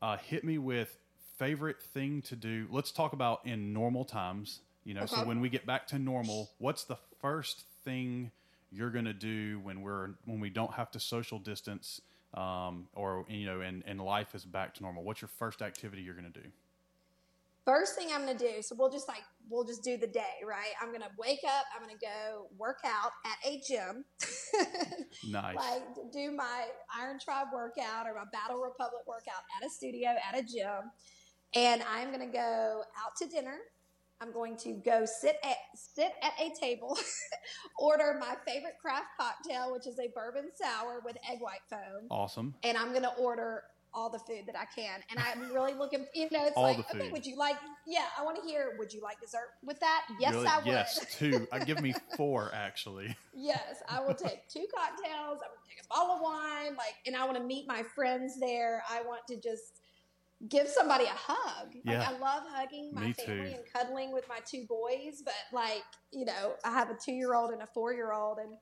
Uh, 0.00 0.16
hit 0.16 0.44
me 0.44 0.58
with 0.58 0.98
favorite 1.38 1.80
thing 1.80 2.22
to 2.22 2.36
do. 2.36 2.66
Let's 2.70 2.92
talk 2.92 3.12
about 3.12 3.40
in 3.44 3.72
normal 3.72 4.04
times. 4.04 4.60
You 4.84 4.94
know, 4.94 5.06
so 5.06 5.16
when 5.24 5.40
we 5.40 5.48
get 5.48 5.64
back 5.64 5.86
to 5.88 5.98
normal, 5.98 6.50
what's 6.58 6.84
the 6.84 6.98
first 7.20 7.64
thing 7.84 8.32
you're 8.70 8.90
going 8.90 9.04
to 9.04 9.12
do 9.12 9.60
when 9.60 9.82
we're 9.82 10.10
when 10.24 10.40
we 10.40 10.50
don't 10.50 10.72
have 10.74 10.90
to 10.92 11.00
social 11.00 11.38
distance, 11.38 12.00
um, 12.34 12.88
or 12.94 13.24
you 13.28 13.46
know, 13.46 13.60
and 13.60 13.84
and 13.86 14.00
life 14.00 14.34
is 14.34 14.44
back 14.44 14.74
to 14.74 14.82
normal? 14.82 15.04
What's 15.04 15.20
your 15.22 15.28
first 15.38 15.62
activity 15.62 16.02
you're 16.02 16.14
going 16.14 16.32
to 16.32 16.40
do? 16.40 16.48
First 17.64 17.94
thing 17.94 18.08
I'm 18.12 18.24
going 18.26 18.36
to 18.36 18.44
do, 18.52 18.60
so 18.62 18.74
we'll 18.76 18.90
just 18.90 19.06
like, 19.06 19.22
we'll 19.48 19.64
just 19.64 19.84
do 19.84 19.96
the 19.96 20.06
day, 20.08 20.42
right? 20.46 20.72
I'm 20.82 20.88
going 20.88 21.02
to 21.02 21.10
wake 21.16 21.40
up, 21.46 21.64
I'm 21.74 21.86
going 21.86 21.96
to 21.96 22.04
go 22.04 22.48
work 22.58 22.78
out 22.84 23.12
at 23.24 23.48
a 23.48 23.60
gym. 23.66 24.04
Nice. 25.30 25.54
like 25.56 25.82
do 26.12 26.32
my 26.32 26.64
Iron 26.98 27.18
Tribe 27.22 27.48
workout 27.54 28.06
or 28.06 28.14
my 28.14 28.24
Battle 28.32 28.60
Republic 28.60 29.02
workout 29.06 29.42
at 29.60 29.66
a 29.66 29.70
studio, 29.70 30.08
at 30.08 30.38
a 30.38 30.42
gym. 30.42 30.90
And 31.54 31.82
I'm 31.82 32.08
going 32.08 32.26
to 32.26 32.32
go 32.32 32.82
out 33.04 33.14
to 33.18 33.26
dinner. 33.28 33.58
I'm 34.20 34.32
going 34.32 34.56
to 34.58 34.72
go 34.84 35.04
sit 35.04 35.36
at 35.44 35.56
sit 35.74 36.12
at 36.22 36.32
a 36.40 36.50
table, 36.58 36.96
order 37.78 38.16
my 38.20 38.36
favorite 38.46 38.74
craft 38.80 39.06
cocktail, 39.20 39.72
which 39.72 39.86
is 39.86 39.98
a 39.98 40.08
bourbon 40.14 40.48
sour 40.54 41.00
with 41.04 41.16
egg 41.30 41.38
white 41.40 41.60
foam, 41.68 42.06
Awesome. 42.10 42.54
and 42.62 42.76
I'm 42.78 42.90
going 42.90 43.02
to 43.02 43.12
order 43.14 43.64
all 43.94 44.08
the 44.10 44.18
food 44.18 44.44
that 44.46 44.56
I 44.58 44.64
can. 44.74 45.00
And 45.10 45.18
I'm 45.20 45.52
really 45.52 45.74
looking, 45.74 46.06
you 46.14 46.28
know, 46.32 46.44
it's 46.46 46.56
All 46.56 46.62
like, 46.64 46.78
okay, 46.94 47.10
would 47.10 47.26
you 47.26 47.36
like? 47.36 47.56
Yeah, 47.86 48.04
I 48.18 48.24
want 48.24 48.36
to 48.42 48.42
hear. 48.48 48.74
Would 48.78 48.92
you 48.92 49.02
like 49.02 49.20
dessert 49.20 49.50
with 49.62 49.78
that? 49.80 50.04
Yes, 50.18 50.32
Really? 50.34 50.46
I 50.46 50.56
would. 50.58 50.66
Yes, 50.66 51.06
two. 51.18 51.46
Uh, 51.52 51.58
give 51.58 51.80
me 51.82 51.94
four 52.16 52.50
actually. 52.54 53.14
Yes, 53.34 53.82
I 53.88 54.00
will 54.00 54.14
take 54.14 54.48
two 54.52 54.66
cocktails. 54.74 55.40
I 55.42 55.48
will 55.48 55.62
take 55.68 55.84
a 55.84 55.88
bottle 55.88 56.16
of 56.16 56.20
wine, 56.22 56.74
like, 56.76 56.94
and 57.06 57.14
I 57.16 57.24
want 57.24 57.36
to 57.36 57.44
meet 57.44 57.66
my 57.68 57.82
friends 57.82 58.38
there. 58.40 58.82
I 58.90 59.02
want 59.02 59.22
to 59.28 59.36
just 59.36 59.80
give 60.48 60.66
somebody 60.68 61.04
a 61.04 61.14
hug. 61.14 61.68
Like, 61.74 61.82
Yeah. 61.84 62.08
I 62.08 62.18
love 62.18 62.42
hugging 62.50 62.92
my 62.94 63.06
Me 63.08 63.12
family 63.12 63.50
too. 63.50 63.56
and 63.56 63.64
cuddling 63.72 64.12
with 64.12 64.28
my 64.28 64.38
two 64.44 64.64
boys, 64.68 65.22
but 65.24 65.34
like, 65.52 65.84
you 66.12 66.24
know, 66.24 66.54
I 66.64 66.70
have 66.72 66.90
a 66.90 66.94
two-year-old 66.94 67.52
and 67.52 67.62
a 67.62 67.66
four-year-old, 67.68 68.38
and 68.38 68.56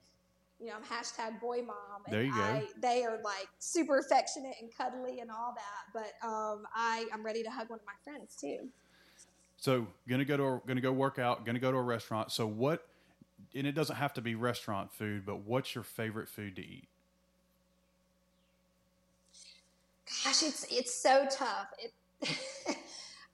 you 0.60 0.66
know, 0.66 0.74
I'm 0.74 0.82
hashtag 0.82 1.40
boy 1.40 1.62
mom. 1.66 2.02
And 2.06 2.14
There 2.14 2.22
you 2.22 2.34
go. 2.34 2.40
I, 2.40 2.66
they 2.80 3.04
are 3.04 3.18
like 3.24 3.48
super 3.58 3.98
affectionate 3.98 4.54
and 4.60 4.70
cuddly 4.76 5.20
and 5.20 5.30
all 5.30 5.54
that, 5.56 5.92
but 5.92 6.28
um, 6.28 6.64
I 6.74 7.06
I'm 7.12 7.24
ready 7.24 7.42
to 7.42 7.50
hug 7.50 7.70
one 7.70 7.78
of 7.78 7.86
my 7.86 7.92
friends 8.04 8.36
too. 8.36 8.68
So 9.56 9.86
gonna 10.08 10.24
go 10.24 10.36
to 10.36 10.44
a, 10.44 10.60
gonna 10.66 10.80
go 10.80 10.92
work 10.92 11.18
out. 11.18 11.44
Gonna 11.46 11.58
go 11.58 11.72
to 11.72 11.78
a 11.78 11.82
restaurant. 11.82 12.30
So 12.30 12.46
what? 12.46 12.86
And 13.54 13.66
it 13.66 13.72
doesn't 13.72 13.96
have 13.96 14.12
to 14.14 14.20
be 14.20 14.34
restaurant 14.34 14.92
food, 14.92 15.24
but 15.24 15.40
what's 15.46 15.74
your 15.74 15.84
favorite 15.84 16.28
food 16.28 16.56
to 16.56 16.62
eat? 16.62 16.88
Gosh, 20.24 20.42
it's 20.42 20.66
it's 20.70 20.94
so 20.94 21.26
tough. 21.30 21.68
It, 21.78 21.92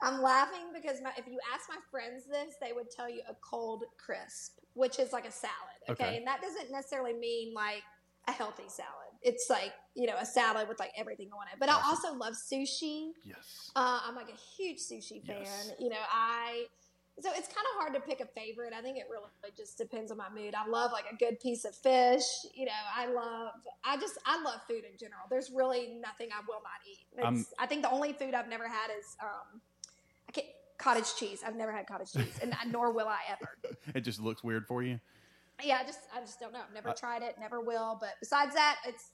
I'm 0.03 0.20
laughing 0.20 0.66
because 0.74 1.01
my, 1.03 1.11
if 1.16 1.27
you 1.27 1.39
ask 1.55 1.64
my 1.68 1.79
friends 1.91 2.24
this, 2.31 2.55
they 2.61 2.72
would 2.72 2.91
tell 2.91 3.09
you 3.09 3.22
a 3.29 3.35
cold 3.41 3.85
crisp. 3.97 4.59
which 4.74 4.99
is 4.99 5.12
like 5.12 5.27
a 5.27 5.33
salad. 5.33 5.76
Okay? 5.91 6.05
Okay. 6.05 6.16
and 6.16 6.26
that 6.26 6.41
doesn't 6.41 6.70
necessarily 6.70 7.12
mean 7.14 7.55
like 7.55 7.82
a 8.28 8.32
healthy 8.32 8.64
salad. 8.68 8.91
It's 9.22 9.49
like 9.51 9.72
you 9.95 10.07
know 10.07 10.16
a 10.18 10.26
salad 10.26 10.68
with 10.68 10.78
like 10.78 10.93
everything 10.97 11.30
on 11.32 11.47
it. 11.53 11.59
But 11.59 11.68
I 11.68 11.80
also 11.84 12.14
love 12.14 12.34
sushi. 12.34 13.11
Yes. 13.24 13.70
Uh, 13.74 14.01
I'm 14.05 14.14
like 14.14 14.28
a 14.28 14.37
huge 14.57 14.78
sushi 14.78 15.24
fan. 15.26 15.37
Yes. 15.41 15.72
You 15.80 15.89
know, 15.91 16.03
I 16.12 16.66
so 17.18 17.30
it's 17.34 17.49
kind 17.49 17.66
of 17.72 17.80
hard 17.80 17.95
to 17.95 18.01
pick 18.01 18.20
a 18.20 18.26
favorite. 18.26 18.74
I 18.76 18.82
think 18.82 18.99
it 18.99 19.05
really 19.11 19.30
just 19.57 19.78
depends 19.78 20.12
on 20.12 20.18
my 20.18 20.28
mood. 20.28 20.55
I 20.55 20.68
love 20.68 20.93
like 20.93 21.07
a 21.11 21.16
good 21.16 21.41
piece 21.41 21.64
of 21.64 21.74
fish. 21.74 22.24
You 22.55 22.66
know, 22.66 22.72
I 22.95 23.07
love 23.07 23.53
I 23.84 23.97
just 23.97 24.18
I 24.26 24.41
love 24.43 24.61
food 24.68 24.84
in 24.91 24.99
general. 24.99 25.22
There's 25.30 25.51
really 25.51 25.97
nothing 26.01 26.28
I 26.32 26.41
will 26.47 26.61
not 26.62 26.80
eat. 26.87 27.07
It's, 27.16 27.24
I'm- 27.24 27.47
I 27.59 27.66
think 27.66 27.82
the 27.82 27.91
only 27.91 28.12
food 28.12 28.34
I've 28.34 28.49
never 28.49 28.68
had 28.68 28.91
is 28.99 29.16
um, 29.22 29.61
I 30.28 30.32
can't 30.32 30.47
cottage 30.78 31.14
cheese. 31.18 31.43
I've 31.45 31.57
never 31.57 31.72
had 31.72 31.87
cottage 31.87 32.12
cheese, 32.12 32.39
and 32.43 32.55
nor 32.70 32.93
will 32.93 33.09
I 33.09 33.20
ever. 33.30 33.57
It 33.95 34.03
just 34.03 34.20
looks 34.20 34.45
weird 34.45 34.66
for 34.66 34.82
you. 34.82 35.01
Yeah, 35.63 35.79
I 35.81 35.85
just 35.85 36.01
I 36.15 36.21
just 36.21 36.39
don't 36.41 36.53
know. 36.53 36.61
I've 36.67 36.75
never 36.75 36.93
tried 36.93 37.23
it, 37.23 37.37
never 37.41 37.61
will. 37.61 37.97
But 38.01 38.11
besides 38.21 38.55
that, 38.55 38.77
it's 38.87 39.11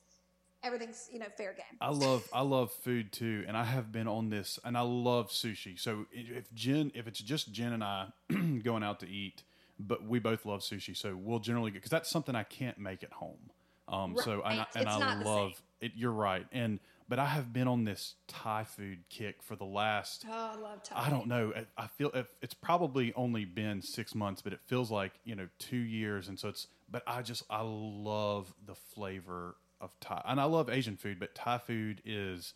everything's 0.65 1.09
you 1.13 1.19
know 1.19 1.27
fair 1.37 1.53
game. 1.55 1.79
I 1.81 1.91
love 1.91 2.29
I 2.33 2.43
love 2.43 2.73
food 2.73 3.13
too, 3.13 3.45
and 3.47 3.57
I 3.57 3.65
have 3.65 3.93
been 3.93 4.09
on 4.09 4.31
this, 4.31 4.59
and 4.65 4.77
I 4.77 4.81
love 4.83 5.31
sushi. 5.31 5.79
So 5.79 6.07
if 6.13 6.53
Jen, 6.55 6.91
if 6.95 7.07
it's 7.07 7.21
just 7.21 7.53
Jen 7.53 7.73
and 7.73 7.85
I 7.85 8.09
going 8.63 8.83
out 8.83 9.01
to 9.01 9.09
eat, 9.09 9.43
but 9.79 10.05
we 10.05 10.19
both 10.19 10.45
love 10.45 10.61
sushi, 10.61 10.97
so 10.97 11.17
we'll 11.17 11.39
generally 11.39 11.71
get 11.71 11.79
because 11.79 11.91
that's 11.91 12.11
something 12.11 12.35
I 12.35 12.45
can't 12.45 12.79
make 12.79 13.03
at 13.03 13.13
home. 13.13 13.51
Um, 13.89 14.17
so 14.17 14.43
and 14.45 14.55
I, 14.55 14.57
Right. 14.57 14.67
and 14.77 14.87
It's 14.89 14.97
I 14.97 14.99
not 14.99 15.19
the 15.23 15.29
love 15.29 15.63
it. 15.83 15.93
You're 15.95 16.13
right, 16.13 16.47
and 16.53 16.81
but 17.09 17.19
I 17.19 17.27
have 17.27 17.53
been 17.53 17.69
on 17.69 17.85
this 17.85 18.15
Thai 18.29 18.65
food 18.65 19.01
kick 19.11 19.43
for 19.43 19.55
the 19.57 19.65
last 19.67 20.25
Oh, 20.31 20.53
I 20.55 20.57
love 20.61 20.83
Thai. 20.83 21.07
I 21.07 21.11
don't 21.11 21.27
know. 21.27 21.53
I- 21.55 21.83
I 21.85 21.87
feel 21.89 22.11
it's 22.41 22.55
probably 22.55 23.13
only 23.15 23.45
been 23.45 23.83
six 23.83 24.15
months, 24.15 24.41
but 24.41 24.53
it 24.53 24.61
feels 24.67 24.91
like 24.91 25.13
you 25.25 25.35
know 25.35 25.49
two 25.59 25.77
years, 25.77 26.29
and 26.29 26.39
so 26.39 26.49
it's. 26.49 26.67
But 26.91 27.03
I 27.07 27.23
just 27.23 27.43
I 27.51 27.61
love 27.63 28.55
the 28.65 28.75
flavor 28.75 29.57
of 29.81 29.91
Thai, 30.01 30.23
and 30.27 30.41
I 30.41 30.45
love 30.45 30.71
Asian 30.71 30.97
food, 30.97 31.19
but 31.21 31.35
Thai 31.35 31.59
food 31.59 32.01
is 32.05 32.55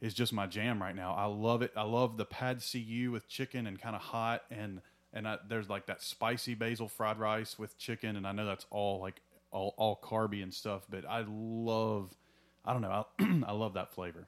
is 0.00 0.12
just 0.14 0.32
my 0.32 0.46
jam 0.46 0.82
right 0.82 0.94
now. 0.96 1.14
I 1.14 1.26
love 1.26 1.62
it. 1.62 1.72
I 1.76 1.82
love 1.82 2.16
the 2.16 2.24
pad 2.24 2.62
see 2.62 3.08
with 3.08 3.28
chicken 3.28 3.66
and 3.66 3.80
kind 3.80 3.94
of 3.94 4.02
hot, 4.02 4.42
and 4.50 4.80
and 5.12 5.28
I, 5.28 5.38
there's 5.48 5.68
like 5.68 5.86
that 5.86 6.02
spicy 6.02 6.54
basil 6.54 6.88
fried 6.88 7.18
rice 7.18 7.58
with 7.58 7.78
chicken, 7.78 8.16
and 8.16 8.26
I 8.26 8.32
know 8.32 8.44
that's 8.46 8.66
all 8.70 9.00
like 9.00 9.20
all 9.52 9.74
all 9.76 10.00
carby 10.02 10.42
and 10.42 10.52
stuff, 10.52 10.86
but 10.90 11.04
I 11.08 11.24
love. 11.28 12.12
I 12.64 12.72
don't 12.72 12.82
know. 12.82 13.06
I, 13.18 13.42
I 13.46 13.52
love 13.52 13.74
that 13.74 13.92
flavor. 13.92 14.26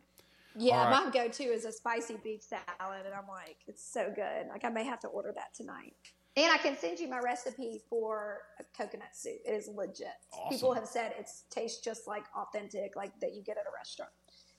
Yeah, 0.59 0.91
right. 0.91 1.05
my 1.05 1.11
go-to 1.11 1.45
is 1.45 1.64
a 1.66 1.72
spicy 1.72 2.16
beef 2.22 2.43
salad, 2.43 3.05
and 3.05 3.14
I'm 3.14 3.28
like, 3.28 3.59
it's 3.66 3.84
so 3.84 4.11
good. 4.14 4.49
Like, 4.49 4.64
I 4.64 4.70
may 4.70 4.84
have 4.84 5.01
to 5.01 5.09
order 5.09 5.32
that 5.34 5.55
tonight. 5.55 5.95
And 6.34 6.51
I 6.53 6.59
can 6.59 6.76
send 6.76 6.99
you 6.99 7.09
my 7.09 7.18
recipe 7.18 7.80
for 7.89 8.41
a 8.61 8.64
coconut 8.76 9.14
soup. 9.14 9.39
It 9.45 9.53
is 9.53 9.68
legit. 9.68 10.09
Awesome. 10.32 10.51
People 10.51 10.74
have 10.74 10.87
said 10.87 11.14
it 11.18 11.30
tastes 11.51 11.80
just 11.82 12.07
like 12.07 12.24
authentic, 12.34 12.95
like 12.95 13.18
that 13.20 13.34
you 13.34 13.43
get 13.43 13.57
at 13.57 13.64
a 13.64 13.74
restaurant. 13.74 14.12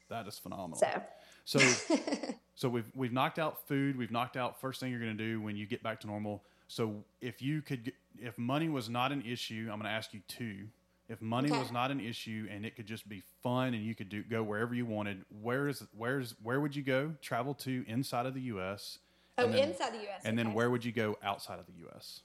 That 0.09 0.27
is 0.27 0.39
phenomenal. 0.39 0.77
So, 0.77 1.03
So 1.47 1.59
so 2.55 2.67
we've 2.67 2.91
we've 2.95 3.13
knocked 3.13 3.39
out 3.39 3.67
food. 3.67 3.97
We've 3.97 4.11
knocked 4.11 4.37
out 4.37 4.59
first 4.59 4.79
thing 4.79 4.91
you're 4.91 4.99
going 4.99 5.17
to 5.17 5.23
do 5.23 5.41
when 5.41 5.55
you 5.55 5.65
get 5.65 5.83
back 5.83 6.01
to 6.01 6.07
normal. 6.07 6.43
So 6.67 7.05
if 7.21 7.41
you 7.41 7.61
could, 7.61 7.85
get, 7.85 7.93
if 8.19 8.37
money 8.37 8.67
was 8.67 8.89
not 8.89 9.13
an 9.13 9.21
issue, 9.21 9.69
I'm 9.71 9.79
going 9.79 9.89
to 9.89 9.95
ask 9.95 10.13
you 10.13 10.21
two. 10.27 10.67
If 11.09 11.21
money 11.21 11.49
Okay. 11.49 11.59
was 11.59 11.71
not 11.71 11.89
an 11.89 12.01
issue 12.01 12.47
and 12.51 12.65
it 12.65 12.75
could 12.75 12.85
just 12.85 13.07
be 13.07 13.23
fun 13.41 13.73
and 13.73 13.83
you 13.83 13.95
could 13.95 14.09
do 14.09 14.23
go 14.23 14.43
wherever 14.43 14.75
you 14.75 14.85
wanted, 14.85 15.23
where 15.41 15.67
is 15.69 15.83
where's 15.95 16.35
where 16.43 16.59
would 16.59 16.75
you 16.75 16.83
go? 16.83 17.13
Travel 17.21 17.53
to 17.55 17.85
inside 17.87 18.25
of 18.25 18.33
the 18.33 18.41
U.S. 18.41 18.99
oh, 19.37 19.47
then, 19.47 19.69
inside 19.69 19.93
the 19.93 20.01
U.S. 20.03 20.21
and 20.25 20.37
then 20.37 20.53
where 20.53 20.69
would 20.69 20.83
you 20.83 20.91
go 20.91 21.17
outside 21.23 21.59
of 21.59 21.65
the 21.65 21.73
U.S. 21.79 22.21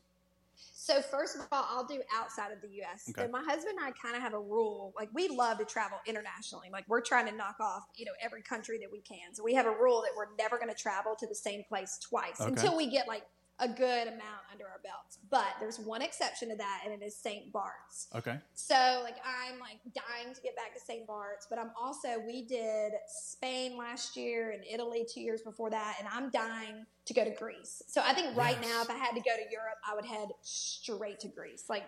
So 0.57 1.01
first 1.01 1.37
of 1.37 1.43
all, 1.53 1.65
I'll 1.71 1.87
do 1.87 2.03
outside 2.13 2.51
of 2.51 2.61
the 2.61 2.69
U.S. 2.77 3.07
Okay. 3.11 3.23
So 3.23 3.29
my 3.31 3.43
husband 3.43 3.77
and 3.79 3.87
I 3.87 3.93
kind 3.93 4.17
of 4.17 4.23
have 4.23 4.35
a 4.35 4.41
rule. 4.41 4.93
Like 4.97 5.11
we 5.15 5.29
love 5.29 5.59
to 5.59 5.65
travel 5.65 5.99
internationally. 6.07 6.69
Like 6.73 6.85
we're 6.89 7.01
trying 7.01 7.27
to 7.27 7.33
knock 7.33 7.57
off, 7.61 7.85
you 7.95 8.05
know, 8.05 8.13
every 8.21 8.43
country 8.43 8.79
that 8.79 8.91
we 8.91 9.01
can. 9.01 9.33
So 9.33 9.45
we 9.45 9.55
have 9.55 9.67
a 9.67 9.71
rule 9.71 10.03
that 10.03 10.11
we're 10.17 10.35
never 10.39 10.59
going 10.59 10.71
to 10.71 10.81
travel 10.81 11.15
to 11.21 11.27
the 11.27 11.35
same 11.35 11.63
place 11.69 11.99
twice 12.03 12.41
Okay. 12.41 12.51
until 12.51 12.77
we 12.77 12.91
get 12.91 13.07
like 13.07 13.23
a 13.63 13.69
good 13.69 14.09
amount 14.09 14.43
under 14.51 14.65
our 14.65 14.81
belts. 14.83 15.19
But 15.31 15.47
there's 15.61 15.79
one 15.79 16.03
exception 16.03 16.49
to 16.51 16.57
that, 16.57 16.83
and 16.85 16.93
it 16.93 17.05
is 17.05 17.17
St. 17.17 17.53
Bart's. 17.53 18.09
Okay. 18.15 18.37
So 18.55 19.01
like 19.05 19.15
I'm 19.25 19.59
like 19.61 19.79
dying 19.95 20.35
to 20.35 20.41
get 20.43 20.57
back 20.57 20.75
to 20.75 20.81
St. 20.81 21.07
Bart's, 21.07 21.47
but 21.49 21.59
I'm 21.59 21.71
also 21.81 22.09
we 22.27 22.43
did 22.43 22.93
Spain 23.07 23.79
last 23.79 24.17
year 24.17 24.51
and 24.51 24.65
Italy 24.71 25.07
two 25.09 25.21
years 25.21 25.43
before 25.43 25.71
that, 25.71 25.97
and 26.01 26.09
I'm 26.13 26.31
dying 26.31 26.85
to 27.07 27.15
go 27.15 27.25
to 27.25 27.31
Greece. 27.31 27.83
So 27.87 28.03
I 28.05 28.13
think 28.13 28.37
right 28.37 28.59
Yes. 28.61 28.69
now, 28.69 28.83
if 28.83 28.91
I 28.91 28.95
had 28.95 29.13
to 29.13 29.21
go 29.21 29.35
to 29.37 29.51
Europe, 29.51 29.79
I 29.89 29.95
would 29.95 30.05
head 30.05 30.29
straight 30.43 31.21
to 31.21 31.29
Greece. 31.29 31.65
Like 31.69 31.85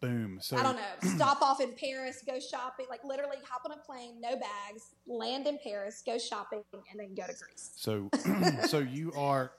Boom. 0.00 0.38
So 0.42 0.58
I 0.58 0.62
don't 0.62 0.76
know, 0.76 0.82
stop 1.16 1.40
off 1.40 1.62
in 1.62 1.72
Paris, 1.72 2.22
go 2.26 2.38
shopping, 2.38 2.84
like 2.90 3.02
literally 3.04 3.38
hop 3.48 3.62
on 3.64 3.72
a 3.72 3.80
plane, 3.80 4.20
no 4.20 4.32
bags, 4.36 4.90
land 5.06 5.46
in 5.46 5.58
Paris, 5.64 6.02
go 6.04 6.18
shopping, 6.18 6.62
and 6.74 7.00
then 7.00 7.14
go 7.14 7.22
to 7.26 7.32
Greece. 7.32 7.70
So, 7.76 8.10
so 8.68 8.80
you 8.80 9.12
are. 9.16 9.52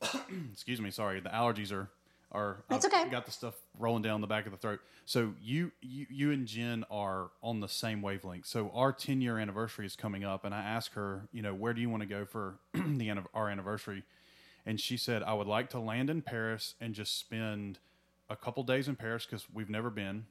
excuse 0.52 0.80
me. 0.80 0.90
Sorry, 0.90 1.20
the 1.20 1.30
allergies 1.30 1.72
are 1.72 1.88
are. 2.32 2.64
That's 2.68 2.84
I've 2.84 2.92
okay. 2.92 3.10
Got 3.10 3.24
the 3.26 3.32
stuff 3.32 3.54
rolling 3.78 4.02
down 4.02 4.20
the 4.20 4.26
back 4.26 4.46
of 4.46 4.52
the 4.52 4.58
throat. 4.58 4.80
So 5.04 5.34
you 5.42 5.72
you 5.80 6.06
you 6.10 6.32
and 6.32 6.46
Jen 6.46 6.84
are 6.90 7.30
on 7.42 7.60
the 7.60 7.68
same 7.68 8.02
wavelength. 8.02 8.46
So 8.46 8.70
our 8.74 8.92
ten 8.92 9.20
year 9.20 9.38
anniversary 9.38 9.86
is 9.86 9.96
coming 9.96 10.24
up, 10.24 10.44
and 10.44 10.54
I 10.54 10.62
asked 10.62 10.94
her, 10.94 11.28
you 11.32 11.42
know, 11.42 11.54
where 11.54 11.72
do 11.72 11.80
you 11.80 11.88
want 11.88 12.02
to 12.02 12.08
go 12.08 12.24
for 12.24 12.56
the 12.74 13.08
end 13.08 13.18
of 13.18 13.26
our 13.34 13.48
anniversary? 13.48 14.02
And 14.64 14.80
she 14.80 14.96
said, 14.96 15.22
I 15.22 15.32
would 15.32 15.46
like 15.46 15.70
to 15.70 15.78
land 15.78 16.10
in 16.10 16.22
Paris 16.22 16.74
and 16.80 16.92
just 16.92 17.18
spend 17.18 17.78
a 18.28 18.34
couple 18.34 18.64
days 18.64 18.88
in 18.88 18.96
Paris 18.96 19.24
because 19.24 19.46
we've 19.54 19.70
never 19.70 19.90
been. 19.90 20.26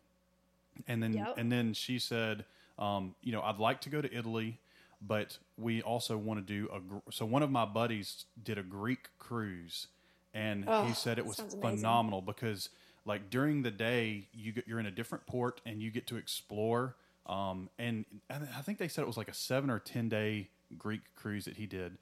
And 0.87 1.01
then 1.01 1.13
Yep. 1.13 1.35
and 1.37 1.49
then 1.51 1.73
she 1.73 1.99
said, 1.99 2.43
um, 2.77 3.15
you 3.21 3.31
know, 3.31 3.41
I'd 3.41 3.59
like 3.59 3.79
to 3.81 3.89
go 3.89 4.01
to 4.01 4.13
Italy, 4.13 4.59
but 5.01 5.37
we 5.57 5.81
also 5.81 6.17
want 6.17 6.45
to 6.45 6.53
do 6.53 6.69
a. 6.73 6.79
gr- 6.79 6.97
So 7.11 7.25
one 7.25 7.43
of 7.43 7.51
my 7.51 7.65
buddies 7.65 8.25
did 8.41 8.57
a 8.57 8.63
Greek 8.63 9.09
cruise, 9.19 9.87
and 10.33 10.65
Oh, 10.67 10.85
he 10.85 10.93
said 10.93 11.17
it 11.19 11.25
was 11.25 11.39
amazing. 11.39 11.61
phenomenal 11.61 12.21
because 12.21 12.69
like 13.05 13.29
during 13.29 13.61
the 13.61 13.71
day 13.71 14.27
you 14.33 14.51
get 14.51 14.67
you're 14.67 14.79
in 14.79 14.85
a 14.87 14.91
different 14.91 15.25
port 15.27 15.61
and 15.65 15.81
you 15.81 15.91
get 15.91 16.07
to 16.07 16.17
explore. 16.17 16.95
Um, 17.27 17.69
and 17.79 18.05
I 18.29 18.35
I 18.57 18.61
think 18.61 18.77
they 18.77 18.87
said 18.87 19.01
it 19.03 19.07
was 19.07 19.17
like 19.17 19.27
a 19.29 19.33
seven 19.33 19.69
or 19.69 19.79
ten 19.79 20.09
day 20.09 20.49
Greek 20.77 21.01
cruise 21.15 21.45
that 21.45 21.57
he 21.57 21.65
did. 21.65 21.97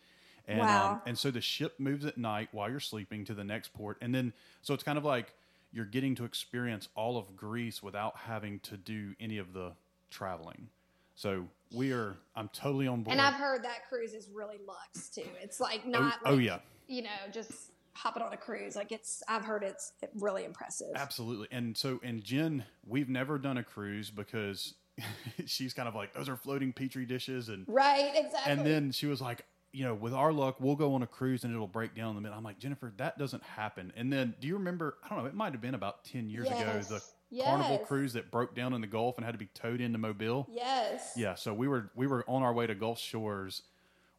And, 0.45 0.59
um, 0.61 1.01
and 1.05 1.17
so 1.17 1.31
the 1.31 1.39
ship 1.39 1.79
moves 1.79 2.05
at 2.05 2.17
night 2.17 2.49
while 2.51 2.69
you're 2.69 2.81
sleeping 2.81 3.23
to 3.25 3.33
the 3.33 3.45
next 3.45 3.71
port. 3.73 3.97
And 4.01 4.13
then, 4.13 4.33
so 4.61 4.73
it's 4.73 4.83
kind 4.83 4.97
of 4.97 5.05
like 5.05 5.33
you're 5.71 5.85
getting 5.85 6.15
to 6.15 6.25
experience 6.25 6.89
all 6.95 7.17
of 7.17 7.37
Greece 7.37 7.81
without 7.81 8.17
having 8.17 8.59
to 8.61 8.75
do 8.75 9.15
any 9.21 9.37
of 9.37 9.53
the 9.53 9.71
traveling. 10.09 10.67
So 11.15 11.45
we 11.73 11.91
are, 11.91 12.15
I'm 12.35 12.49
totally 12.49 12.87
on 12.87 13.03
board. 13.03 13.11
And 13.13 13.21
I've 13.21 13.33
heard 13.33 13.63
that 13.63 13.87
cruise 13.89 14.13
is 14.13 14.29
really 14.33 14.59
luxe 14.67 15.09
too. 15.09 15.25
It's 15.41 15.59
like 15.59 15.81
oh, 15.85 15.89
not, 15.89 16.19
oh, 16.25 16.33
like, 16.35 16.45
yeah. 16.45 16.59
you 16.87 17.03
know, 17.03 17.09
just 17.31 17.51
hopping 17.93 18.23
on 18.23 18.33
a 18.33 18.37
cruise. 18.37 18.75
Like 18.75 18.91
it's, 18.91 19.23
I've 19.27 19.43
heard 19.45 19.63
it's 19.63 19.93
really 20.15 20.45
impressive. 20.45 20.91
Absolutely. 20.95 21.47
And 21.51 21.75
so, 21.77 21.99
and 22.03 22.23
Jen, 22.23 22.63
we've 22.85 23.09
never 23.09 23.37
done 23.37 23.57
a 23.57 23.63
cruise 23.63 24.09
because 24.09 24.73
she's 25.45 25.73
kind 25.73 25.87
of 25.87 25.95
like, 25.95 26.13
those 26.13 26.29
are 26.29 26.35
floating 26.37 26.73
petri 26.73 27.05
dishes. 27.05 27.49
And, 27.49 27.65
Right, 27.67 28.11
exactly. 28.15 28.51
and 28.51 28.65
then 28.65 28.91
she 28.91 29.07
was 29.07 29.21
like, 29.21 29.45
you 29.71 29.83
know, 29.83 29.95
with 29.95 30.13
our 30.13 30.31
luck, 30.31 30.57
we'll 30.59 30.75
go 30.75 30.93
on 30.93 31.01
a 31.01 31.07
cruise 31.07 31.43
and 31.43 31.51
it'll 31.53 31.65
break 31.67 31.95
down 31.95 32.09
in 32.09 32.15
the 32.15 32.21
middle. 32.21 32.37
I'm 32.37 32.43
like, 32.43 32.59
Jennifer, 32.59 32.93
that 32.97 33.17
doesn't 33.17 33.41
happen. 33.41 33.91
And 33.95 34.13
then, 34.13 34.35
do 34.39 34.47
you 34.47 34.53
remember? 34.53 34.97
I 35.03 35.09
don't 35.09 35.17
know. 35.17 35.25
It 35.25 35.33
might 35.33 35.53
have 35.53 35.61
been 35.61 35.73
about 35.73 36.03
ten 36.03 36.29
years 36.29 36.45
Yes. 36.47 36.61
ago. 36.87 36.95
The 36.97 37.03
Carnival 37.41 37.79
cruise 37.79 38.13
that 38.13 38.31
broke 38.31 38.55
down 38.55 38.73
in 38.73 38.81
the 38.81 38.87
Gulf 38.87 39.17
and 39.17 39.25
had 39.25 39.31
to 39.33 39.37
be 39.37 39.47
towed 39.53 39.81
into 39.81 39.97
Mobile. 39.97 40.47
yes. 40.51 41.13
Yeah. 41.15 41.35
So 41.35 41.53
we 41.53 41.67
were 41.67 41.89
we 41.95 42.07
were 42.07 42.23
on 42.27 42.43
our 42.43 42.53
way 42.53 42.67
to 42.67 42.75
Gulf 42.75 42.99
Shores 42.99 43.61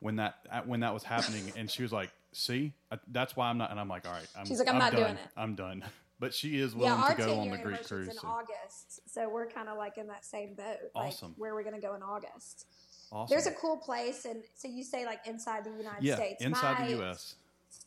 when 0.01 0.17
that 0.17 0.37
when 0.67 0.81
that 0.81 0.93
was 0.95 1.03
happening, 1.05 1.53
and 1.57 1.71
she 1.71 1.83
was 1.83 1.93
like, 1.93 2.11
"See, 2.33 2.73
that's 3.09 3.37
why 3.37 3.49
I'm 3.49 3.59
not." 3.59 3.71
And 3.71 3.81
I'm 3.81 3.89
like, 3.89 4.07
"All 4.07 4.13
right, 4.13 4.27
I'm, 4.37 4.47
She's 4.47 4.59
like, 4.59 4.69
"I'm 4.69 4.79
not 4.79 4.93
done. 4.93 5.01
doing 5.03 5.15
it." 5.15 5.29
I'm 5.37 5.55
done." 5.55 5.85
But 6.21 6.33
she 6.33 6.61
is 6.61 6.77
willing 6.77 6.93
our 6.93 7.11
to 7.11 7.17
go 7.23 7.41
on 7.41 7.51
the 7.51 7.59
Greek 7.59 7.85
cruise. 7.87 8.07
in 8.09 8.15
so- 8.15 8.29
August, 8.29 9.13
so 9.13 9.29
we're 9.29 9.49
kind 9.49 9.69
of 9.69 9.77
like 9.77 9.99
in 9.99 10.07
that 10.07 10.25
same 10.25 10.55
boat. 10.55 10.79
Like, 10.95 11.09
Awesome. 11.09 11.35
Where 11.37 11.55
we're 11.55 11.65
going 11.65 11.75
to 11.75 11.83
go 11.83 11.97
in 11.97 12.03
August. 12.05 12.67
Awesome. 13.11 13.35
There's 13.35 13.49
a 13.49 13.51
cool 13.53 13.77
place, 13.77 14.25
and 14.25 14.43
so 14.55 14.69
you 14.69 14.85
say 14.85 15.05
like 15.05 15.19
inside 15.27 15.65
the 15.65 15.71
United 15.71 16.03
yeah, 16.05 16.15
States. 16.15 16.41
inside 16.43 16.79
My- 16.79 16.87
the 16.87 16.93
U.S. 16.99 17.35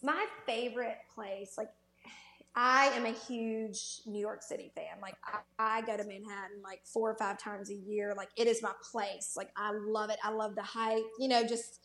My 0.04 0.26
favorite 0.46 0.98
place, 1.16 1.58
like 1.58 1.70
I 2.60 2.88
am 2.96 3.06
a 3.06 3.12
huge 3.12 4.02
New 4.08 4.20
York 4.20 4.42
City 4.42 4.72
fan. 4.74 5.00
Like 5.00 5.16
I, 5.24 5.78
I 5.78 5.82
go 5.82 5.96
to 5.96 6.04
Manhattan 6.04 6.64
like 6.64 6.82
four 6.92 7.12
or 7.12 7.16
five 7.16 7.38
times 7.38 7.70
a 7.70 7.76
year. 7.76 8.16
Like 8.18 8.30
it 8.36 8.48
is 8.48 8.64
my 8.64 8.72
place. 8.92 9.36
Like 9.38 9.52
I 9.56 9.72
love 9.74 10.10
it. 10.10 10.18
I 10.24 10.32
love 10.32 10.56
the 10.56 10.64
hype. 10.64 11.04
You 11.20 11.28
know, 11.28 11.46
just 11.46 11.82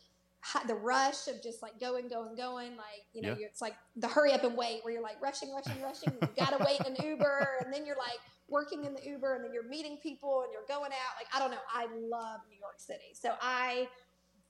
the 0.67 0.73
rush 0.73 1.27
of 1.27 1.43
just 1.43 1.61
like 1.61 1.79
going, 1.79 2.07
going, 2.09 2.35
going. 2.35 2.71
Like 2.75 3.05
you 3.13 3.21
know, 3.21 3.29
Yeah. 3.29 3.35
you're, 3.37 3.49
it's 3.49 3.61
like 3.61 3.75
the 3.97 4.07
hurry 4.07 4.33
up 4.33 4.43
and 4.43 4.57
wait 4.57 4.79
where 4.81 4.91
you're 4.91 5.03
like 5.03 5.21
rushing, 5.21 5.53
rushing, 5.53 5.79
rushing. 5.79 6.11
you 6.19 6.27
gotta 6.37 6.63
wait 6.65 6.79
in 6.87 6.95
an 6.95 7.05
Uber, 7.07 7.47
and 7.63 7.71
then 7.71 7.85
you're 7.85 7.97
like 7.97 8.19
working 8.49 8.83
in 8.83 8.95
the 8.95 9.01
Uber, 9.07 9.35
and 9.35 9.45
then 9.45 9.53
you're 9.53 9.69
meeting 9.69 9.99
people, 10.01 10.41
and 10.41 10.51
you're 10.51 10.65
going 10.67 10.91
out. 10.91 11.13
Like 11.19 11.27
I 11.35 11.37
don't 11.37 11.51
know. 11.51 11.63
I 11.71 11.83
love 11.83 12.39
New 12.49 12.57
York 12.59 12.79
City. 12.79 13.13
So 13.13 13.33
I 13.43 13.87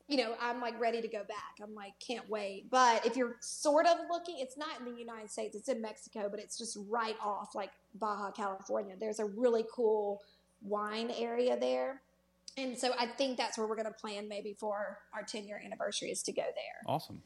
you 0.08 0.18
know, 0.18 0.36
I'm 0.42 0.60
like 0.60 0.80
ready 0.80 1.02
to 1.02 1.08
go 1.08 1.24
back. 1.24 1.58
I'm 1.62 1.74
like, 1.74 1.94
can't 2.06 2.30
wait. 2.30 2.70
But 2.70 3.06
if 3.06 3.16
you're 3.16 3.38
sort 3.40 3.86
of 3.86 3.98
looking, 4.10 4.36
it's 4.40 4.58
not 4.58 4.80
in 4.80 4.86
the 4.86 5.00
United 5.00 5.32
States, 5.32 5.56
it's 5.56 5.70
in 5.70 5.82
Mexico, 5.82 6.28
but 6.30 6.40
it's 6.40 6.58
just 6.58 6.78
right 6.90 7.16
off 7.24 7.56
like 7.56 7.72
Baja 7.96 8.32
California. 8.32 8.96
There's 9.00 9.20
a 9.20 9.26
really 9.26 9.66
cool 9.74 10.22
wine 10.62 11.12
area 11.18 11.58
there. 11.58 12.02
And 12.58 12.78
so 12.78 12.92
I 13.00 13.08
think 13.08 13.38
that's 13.38 13.58
where 13.58 13.66
we're 13.66 13.76
going 13.76 13.88
to 13.88 13.92
plan 13.92 14.28
maybe 14.28 14.56
for 14.60 15.00
our 15.14 15.24
10 15.24 15.48
year 15.48 15.62
anniversary 15.64 16.10
is 16.10 16.22
to 16.24 16.32
go 16.32 16.44
there. 16.44 16.84
Awesome. 16.86 17.24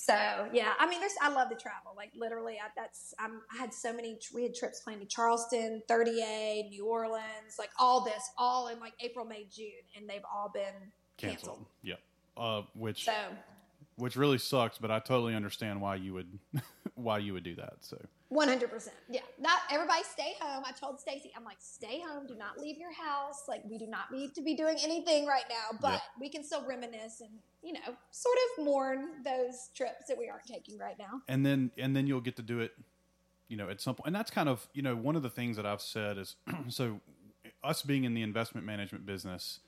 So 0.00 0.14
yeah, 0.52 0.74
I 0.78 0.88
mean, 0.88 1.00
there's 1.00 1.12
I 1.20 1.28
love 1.28 1.50
to 1.50 1.56
travel. 1.56 1.92
Like 1.96 2.12
literally, 2.16 2.54
I, 2.54 2.68
that's 2.76 3.14
I'm, 3.18 3.42
I 3.52 3.58
had 3.58 3.74
so 3.74 3.92
many. 3.92 4.16
We 4.32 4.44
had 4.44 4.54
trips 4.54 4.80
planned 4.80 5.00
to 5.00 5.06
Charleston, 5.08 5.82
30A, 5.90 6.70
New 6.70 6.86
Orleans, 6.86 7.56
like 7.58 7.70
all 7.80 8.04
this, 8.04 8.30
all 8.38 8.68
in 8.68 8.78
like 8.78 8.92
April, 9.00 9.26
May, 9.26 9.48
June, 9.50 9.72
and 9.96 10.08
they've 10.08 10.22
all 10.32 10.52
been 10.54 10.92
canceled. 11.18 11.58
Canceled. 11.58 11.66
Yep. 11.82 12.00
Uh, 12.36 12.62
which 12.74 13.04
So 13.04 13.12
which 13.96 14.14
really 14.16 14.38
sucks, 14.38 14.78
but 14.78 14.90
I 14.92 15.00
totally 15.00 15.34
understand 15.34 15.80
why 15.80 15.96
you 15.96 16.14
would 16.14 16.38
why 16.94 17.18
you 17.18 17.32
would 17.34 17.42
do 17.44 17.54
that. 17.56 17.74
So 17.80 17.98
100. 18.30 18.70
percent 18.70 18.96
Yeah. 19.10 19.20
Not 19.40 19.58
everybody 19.70 20.02
stay 20.04 20.34
home. 20.40 20.62
I 20.66 20.72
told 20.72 21.00
Stacy, 21.00 21.32
I'm 21.36 21.44
like, 21.44 21.56
stay 21.60 22.00
home. 22.06 22.26
Do 22.26 22.34
not 22.36 22.58
leave 22.58 22.76
your 22.78 22.92
house. 22.92 23.44
Like 23.48 23.62
we 23.68 23.76
do 23.78 23.86
not 23.86 24.12
need 24.12 24.34
to 24.36 24.42
be 24.42 24.54
doing 24.54 24.76
anything 24.82 25.26
right 25.26 25.44
now, 25.50 25.76
but 25.80 25.92
Yep. 25.92 26.02
we 26.20 26.28
can 26.28 26.44
still 26.44 26.64
reminisce 26.66 27.20
and 27.20 27.30
you 27.62 27.72
know 27.72 27.96
sort 28.12 28.36
of 28.58 28.64
mourn 28.64 29.22
those 29.24 29.70
trips 29.74 30.06
that 30.08 30.16
we 30.16 30.28
aren't 30.28 30.44
taking 30.46 30.78
right 30.78 30.96
now. 30.98 31.20
and 31.28 31.44
then 31.44 31.70
and 31.76 31.94
then 31.96 32.06
you'll 32.06 32.20
get 32.20 32.36
to 32.36 32.42
do 32.42 32.60
it 32.60 32.72
you 33.48 33.56
know 33.56 33.68
at 33.68 33.80
some 33.80 33.94
point. 33.94 34.04
point 34.04 34.06
and 34.08 34.14
that's 34.16 34.30
kind 34.30 34.48
of 34.48 34.68
you 34.74 34.82
know 34.82 34.94
one 34.94 35.16
of 35.16 35.22
the 35.24 35.30
things 35.30 35.56
that 35.56 35.66
i've 35.66 35.80
said 35.80 36.18
is 36.18 36.36
so 36.68 37.00
us 37.64 37.82
being 37.82 38.04
in 38.04 38.14
the 38.14 38.22
investment 38.22 38.64
management 38.64 39.04
business 39.06 39.58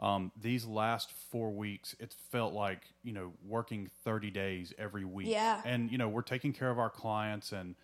um, 0.00 0.32
these 0.40 0.64
last 0.64 1.12
four 1.30 1.50
weeks 1.50 1.94
it 2.00 2.14
felt 2.32 2.52
like 2.54 2.82
you 3.02 3.12
know 3.12 3.32
working 3.46 3.88
30 4.04 4.30
days 4.30 4.72
every 4.78 5.04
week 5.04 5.28
Yeah. 5.28 5.60
and 5.64 5.90
you 5.90 5.98
know 5.98 6.08
we're 6.08 6.22
taking 6.22 6.52
care 6.52 6.70
of 6.70 6.78
our 6.78 6.90
clients 6.90 7.52
and 7.52 7.74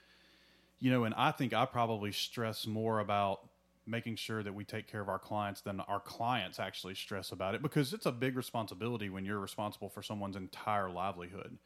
you 0.81 0.91
know 0.91 1.05
and 1.05 1.15
i 1.15 1.31
think 1.31 1.53
i 1.53 1.65
probably 1.67 2.13
stress 2.13 2.67
more 2.67 3.01
about 3.01 3.41
making 3.87 4.17
sure 4.17 4.43
that 4.43 4.53
we 4.53 4.65
take 4.65 4.89
care 4.91 5.01
of 5.01 5.09
our 5.09 5.19
clients 5.19 5.61
than 5.61 5.79
our 5.81 6.01
clients 6.01 6.59
actually 6.59 6.95
stress 6.95 7.31
about 7.33 7.55
it 7.55 7.63
because 7.63 7.93
it's 7.93 8.07
a 8.07 8.13
big 8.13 8.37
responsibility 8.37 9.09
when 9.11 9.25
you're 9.25 9.39
responsible 9.39 9.89
for 9.89 10.03
someone's 10.03 10.37
entire 10.37 10.91
livelihood 10.91 11.59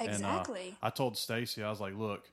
and, 0.00 0.10
uh, 0.10 0.14
Exactly. 0.14 0.76
I 0.82 0.90
told 0.90 1.16
Stacy, 1.16 1.62
I 1.62 1.70
was 1.70 1.80
like, 1.80 1.94
look, 1.94 2.30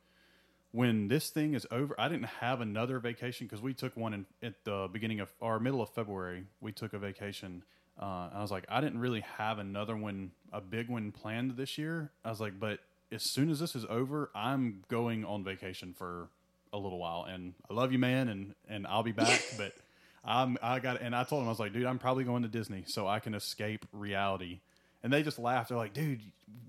when 0.75 1.07
this 1.07 1.29
thing 1.29 1.53
is 1.53 1.65
over, 1.71 1.95
I 1.97 2.09
didn't 2.09 2.25
have 2.41 2.59
another 2.59 2.99
vacation 2.99 3.47
because 3.47 3.61
we 3.61 3.73
took 3.73 3.95
one 3.95 4.13
in, 4.13 4.25
at 4.43 4.65
the 4.65 4.89
beginning 4.91 5.21
of 5.21 5.31
our 5.41 5.57
middle 5.57 5.81
of 5.81 5.89
February. 5.89 6.43
We 6.59 6.73
took 6.73 6.91
a 6.93 6.99
vacation. 6.99 7.63
Uh, 7.97 8.29
I 8.33 8.41
was 8.41 8.51
like, 8.51 8.65
I 8.67 8.81
didn't 8.81 8.99
really 8.99 9.21
have 9.37 9.57
another 9.57 9.95
one, 9.95 10.31
a 10.51 10.59
big 10.59 10.89
one 10.89 11.13
planned 11.13 11.51
this 11.51 11.77
year. 11.77 12.11
I 12.25 12.29
was 12.29 12.41
like, 12.41 12.59
but 12.59 12.79
as 13.09 13.23
soon 13.31 13.49
as 13.49 13.59
this 13.59 13.73
is 13.73 13.85
over, 13.89 14.29
I'm 14.35 14.83
going 14.89 15.23
on 15.23 15.45
vacation 15.45 15.93
for 15.97 16.27
a 16.73 16.77
little 16.77 16.99
while. 16.99 17.23
And 17.23 17.53
I 17.69 17.73
love 17.73 17.93
you, 17.93 17.99
man, 17.99 18.27
and 18.27 18.53
and 18.67 18.85
I'll 18.85 19.03
be 19.03 19.13
back. 19.13 19.41
but 19.57 19.71
I'm 20.25 20.57
I 20.61 20.79
got 20.79 21.01
and 21.01 21.15
I 21.15 21.23
told 21.23 21.41
him 21.41 21.47
I 21.47 21.51
was 21.51 21.59
like, 21.59 21.71
dude, 21.71 21.85
I'm 21.85 21.99
probably 21.99 22.25
going 22.25 22.43
to 22.43 22.49
Disney 22.49 22.83
so 22.85 23.07
I 23.07 23.19
can 23.19 23.33
escape 23.33 23.85
reality. 23.93 24.59
And 25.03 25.13
they 25.13 25.23
just 25.23 25.39
laughed. 25.39 25.69
They're 25.69 25.77
like, 25.77 25.93
dude, 25.93 26.19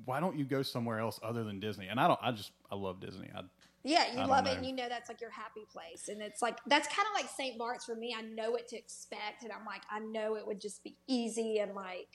why 0.04 0.20
don't 0.20 0.38
you 0.38 0.44
go 0.44 0.62
somewhere 0.62 1.00
else 1.00 1.18
other 1.24 1.42
than 1.42 1.58
Disney? 1.58 1.88
And 1.88 1.98
I 1.98 2.06
don't. 2.06 2.20
I 2.22 2.30
just 2.30 2.52
I 2.70 2.76
love 2.76 3.00
Disney. 3.00 3.30
I, 3.34 3.40
Yeah, 3.84 4.10
you 4.12 4.26
love 4.26 4.44
know. 4.44 4.50
it, 4.50 4.56
and 4.58 4.66
you 4.66 4.74
know 4.74 4.88
that's 4.88 5.08
like 5.08 5.20
your 5.20 5.30
happy 5.30 5.64
place, 5.70 6.08
and 6.08 6.20
it's 6.20 6.42
like 6.42 6.58
that's 6.66 6.88
kind 6.88 7.06
of 7.06 7.20
like 7.20 7.30
St. 7.30 7.56
Bart's 7.58 7.84
for 7.84 7.94
me. 7.94 8.14
I 8.16 8.22
know 8.22 8.50
what 8.50 8.68
to 8.68 8.76
expect, 8.76 9.44
and 9.44 9.52
I'm 9.52 9.64
like, 9.64 9.82
I 9.90 10.00
know 10.00 10.36
it 10.36 10.46
would 10.46 10.60
just 10.60 10.82
be 10.82 10.96
easy 11.06 11.58
and 11.58 11.74
like 11.74 12.08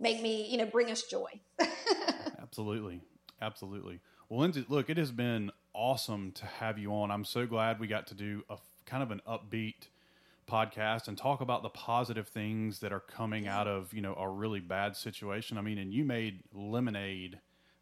make 0.00 0.20
me, 0.22 0.48
you 0.50 0.58
know, 0.58 0.66
bring 0.66 0.90
us 0.90 1.02
joy. 1.02 1.30
Absolutely. 2.42 3.00
Absolutely. 3.40 4.00
Well, 4.28 4.40
Lindsey, 4.40 4.64
look, 4.68 4.90
it 4.90 4.96
has 4.96 5.10
been 5.10 5.50
awesome 5.72 6.32
to 6.32 6.46
have 6.46 6.78
you 6.78 6.92
on. 6.92 7.10
I'm 7.10 7.24
so 7.24 7.46
glad 7.46 7.78
we 7.80 7.86
got 7.86 8.06
to 8.08 8.14
do 8.14 8.42
a 8.48 8.56
kind 8.86 9.02
of 9.02 9.10
an 9.10 9.20
upbeat 9.28 9.88
podcast 10.48 11.08
and 11.08 11.16
talk 11.16 11.40
about 11.40 11.62
the 11.62 11.68
positive 11.68 12.28
things 12.28 12.80
that 12.80 12.92
are 12.92 13.00
coming 13.00 13.46
out 13.46 13.66
of, 13.66 13.92
you 13.92 14.00
know, 14.00 14.14
a 14.14 14.28
really 14.28 14.60
bad 14.60 14.96
situation. 14.96 15.58
I 15.58 15.62
mean, 15.62 15.78
and 15.78 15.92
you 15.92 16.04
made 16.04 16.42
lemonade 16.52 17.38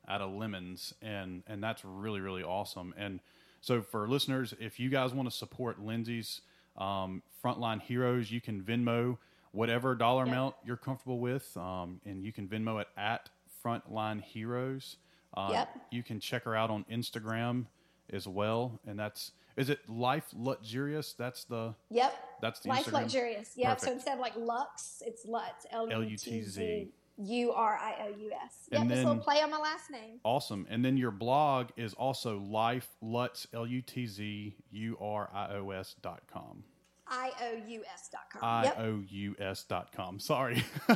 out 0.08 0.20
of 0.20 0.32
lemons 0.32 0.94
and 1.02 1.42
and 1.46 1.62
that's 1.62 1.84
really 1.84 2.20
really 2.20 2.42
awesome. 2.42 2.92
And 2.96 3.20
so 3.60 3.82
for 3.82 4.08
listeners, 4.08 4.54
if 4.60 4.80
you 4.80 4.90
guys 4.90 5.12
want 5.14 5.30
to 5.30 5.34
support 5.36 5.78
Lindsey's 5.80 6.40
um, 6.76 7.22
frontline 7.44 7.80
heroes, 7.80 8.30
you 8.30 8.40
can 8.40 8.62
Venmo 8.62 9.18
whatever 9.52 9.94
dollar 9.94 10.24
Yep. 10.24 10.32
amount 10.32 10.54
you're 10.64 10.76
comfortable 10.76 11.18
with, 11.20 11.54
um, 11.56 12.00
and 12.04 12.24
you 12.24 12.32
can 12.32 12.48
Venmo 12.48 12.80
it 12.80 12.88
at 12.96 13.28
Frontline 13.64 14.22
Heroes. 14.22 14.96
Uh, 15.34 15.50
Yep. 15.52 15.68
You 15.90 16.02
can 16.02 16.18
check 16.18 16.44
her 16.44 16.56
out 16.56 16.70
on 16.70 16.84
Instagram 16.90 17.66
as 18.12 18.26
well, 18.26 18.80
and 18.86 18.98
that's 18.98 19.32
is 19.56 19.68
it 19.68 19.86
Life 19.88 20.24
Lutzurious? 20.34 21.12
That's 21.12 21.44
the 21.44 21.74
yep, 21.90 22.14
that's 22.40 22.60
the 22.60 22.70
life 22.70 22.86
Instagram. 22.86 22.92
luxurious. 22.92 23.52
Yep. 23.56 23.80
So 23.80 23.92
instead 23.92 24.14
of 24.14 24.20
like 24.20 24.34
Lux, 24.34 25.02
it's 25.06 25.26
Lutz. 25.26 25.66
L 25.70 26.02
U 26.02 26.16
T. 26.16 26.42
Z 26.42 26.88
U 27.18 27.52
R 27.52 27.78
I 27.80 28.06
O 28.06 28.08
U 28.08 28.30
S. 28.44 28.54
Yep. 28.70 28.82
A 28.82 28.84
little 28.84 29.16
play 29.18 29.40
on 29.42 29.50
my 29.50 29.58
last 29.58 29.90
name. 29.90 30.20
Awesome. 30.24 30.66
And 30.70 30.84
then 30.84 30.96
your 30.96 31.10
blog 31.10 31.70
is 31.76 31.94
also 31.94 32.38
Life 32.38 32.88
Lutz 33.00 33.46
L 33.52 33.66
U 33.66 33.82
T 33.82 34.06
Z 34.06 34.56
U 34.70 34.96
R 35.00 35.30
I 35.32 35.54
O 35.56 35.70
S 35.70 35.94
dot 36.00 36.22
com. 36.32 36.64
I 37.06 37.30
O 37.42 37.68
U 37.68 37.82
S 37.92 38.08
dot 38.10 38.22
com. 38.32 38.40
I. 38.42 38.72
O 38.78 39.02
U 39.06 39.36
S 39.38 39.64
dot 39.64 39.92
com. 39.94 40.18
Sorry. 40.18 40.64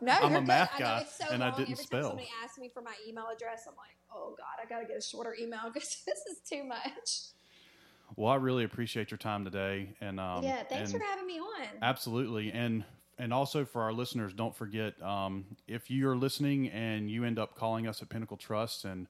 No, 0.00 0.12
I'm 0.22 0.36
a 0.36 0.38
good. 0.38 0.46
math 0.46 0.70
I 0.76 0.78
guy 0.78 1.00
it's 1.00 1.18
so 1.18 1.24
and 1.32 1.42
I 1.42 1.50
didn't 1.50 1.72
Every 1.72 1.84
spell. 1.84 2.00
time 2.02 2.08
somebody 2.10 2.28
asks 2.44 2.58
me 2.58 2.70
for 2.72 2.82
my 2.82 2.94
email 3.08 3.26
address, 3.34 3.64
I'm 3.66 3.74
like, 3.76 3.96
oh 4.14 4.34
god, 4.38 4.64
I 4.64 4.68
gotta 4.68 4.86
get 4.86 4.96
a 4.96 5.02
shorter 5.02 5.34
email 5.40 5.62
because 5.74 6.02
this 6.06 6.18
is 6.30 6.38
too 6.48 6.62
much. 6.62 7.32
Well, 8.16 8.30
I 8.30 8.36
really 8.36 8.62
appreciate 8.64 9.10
your 9.10 9.18
time 9.18 9.44
today, 9.44 9.94
and 10.00 10.20
um, 10.20 10.44
yeah, 10.44 10.62
thanks 10.62 10.92
and 10.92 11.00
for 11.00 11.04
having 11.06 11.26
me 11.26 11.40
on. 11.40 11.66
Absolutely, 11.82 12.52
and 12.52 12.84
and 13.18 13.32
also 13.32 13.64
for 13.64 13.82
our 13.82 13.92
listeners, 13.92 14.32
don't 14.32 14.54
forget 14.54 15.00
um, 15.02 15.44
if 15.66 15.90
you're 15.90 16.16
listening 16.16 16.68
and 16.68 17.10
you 17.10 17.24
end 17.24 17.38
up 17.38 17.54
calling 17.54 17.86
us 17.86 18.00
at 18.02 18.08
Pinnacle 18.08 18.36
Trust, 18.36 18.84
and 18.84 19.06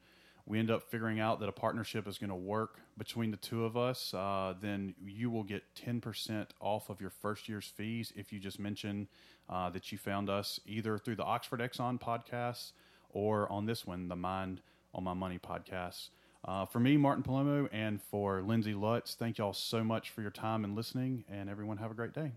we 0.46 0.58
end 0.58 0.70
up 0.70 0.82
figuring 0.82 1.20
out 1.20 1.40
that 1.40 1.48
a 1.48 1.52
partnership 1.52 2.08
is 2.08 2.16
going 2.16 2.30
to 2.30 2.36
work 2.36 2.80
between 2.96 3.30
the 3.30 3.36
two 3.36 3.64
of 3.64 3.76
us, 3.76 4.14
uh, 4.14 4.54
then 4.60 4.94
you 5.04 5.30
will 5.30 5.44
get 5.44 5.62
ten 5.74 6.00
percent 6.00 6.54
off 6.60 6.88
of 6.88 7.00
your 7.00 7.10
first 7.10 7.48
year's 7.48 7.66
fees 7.66 8.12
if 8.16 8.32
you 8.32 8.40
just 8.40 8.58
mention 8.58 9.08
uh, 9.50 9.68
that 9.70 9.92
you 9.92 9.98
found 9.98 10.30
us 10.30 10.58
either 10.66 10.98
through 10.98 11.16
the 11.16 11.24
Oxford 11.24 11.60
Exxon 11.60 12.00
podcast 12.00 12.72
or 13.10 13.50
on 13.52 13.66
this 13.66 13.86
one, 13.86 14.08
the 14.08 14.16
Mind 14.16 14.60
on 14.94 15.04
My 15.04 15.14
Money 15.14 15.38
podcast. 15.38 16.08
Uh, 16.44 16.64
for 16.64 16.80
me, 16.80 16.96
Martin 16.96 17.22
Palomo, 17.22 17.68
and 17.72 18.00
for 18.00 18.42
Lindsey 18.42 18.72
Lutz, 18.72 19.14
thank 19.14 19.38
y'all 19.38 19.52
so 19.52 19.82
much 19.82 20.10
for 20.10 20.22
your 20.22 20.30
time 20.30 20.64
and 20.64 20.76
listening, 20.76 21.24
and 21.28 21.50
everyone 21.50 21.76
have 21.76 21.90
a 21.90 21.94
great 21.94 22.14
day. 22.14 22.32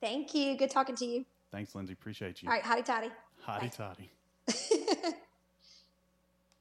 Thank 0.00 0.34
you. 0.34 0.56
Good 0.56 0.70
talking 0.70 0.96
to 0.96 1.04
you. 1.04 1.24
Thanks, 1.50 1.74
Lindsey. 1.74 1.92
Appreciate 1.92 2.42
you. 2.42 2.48
All 2.48 2.54
right. 2.54 2.62
Hotty 2.62 2.84
toddy. 2.84 3.10
Hotty 3.46 3.74
toddy. 3.74 4.10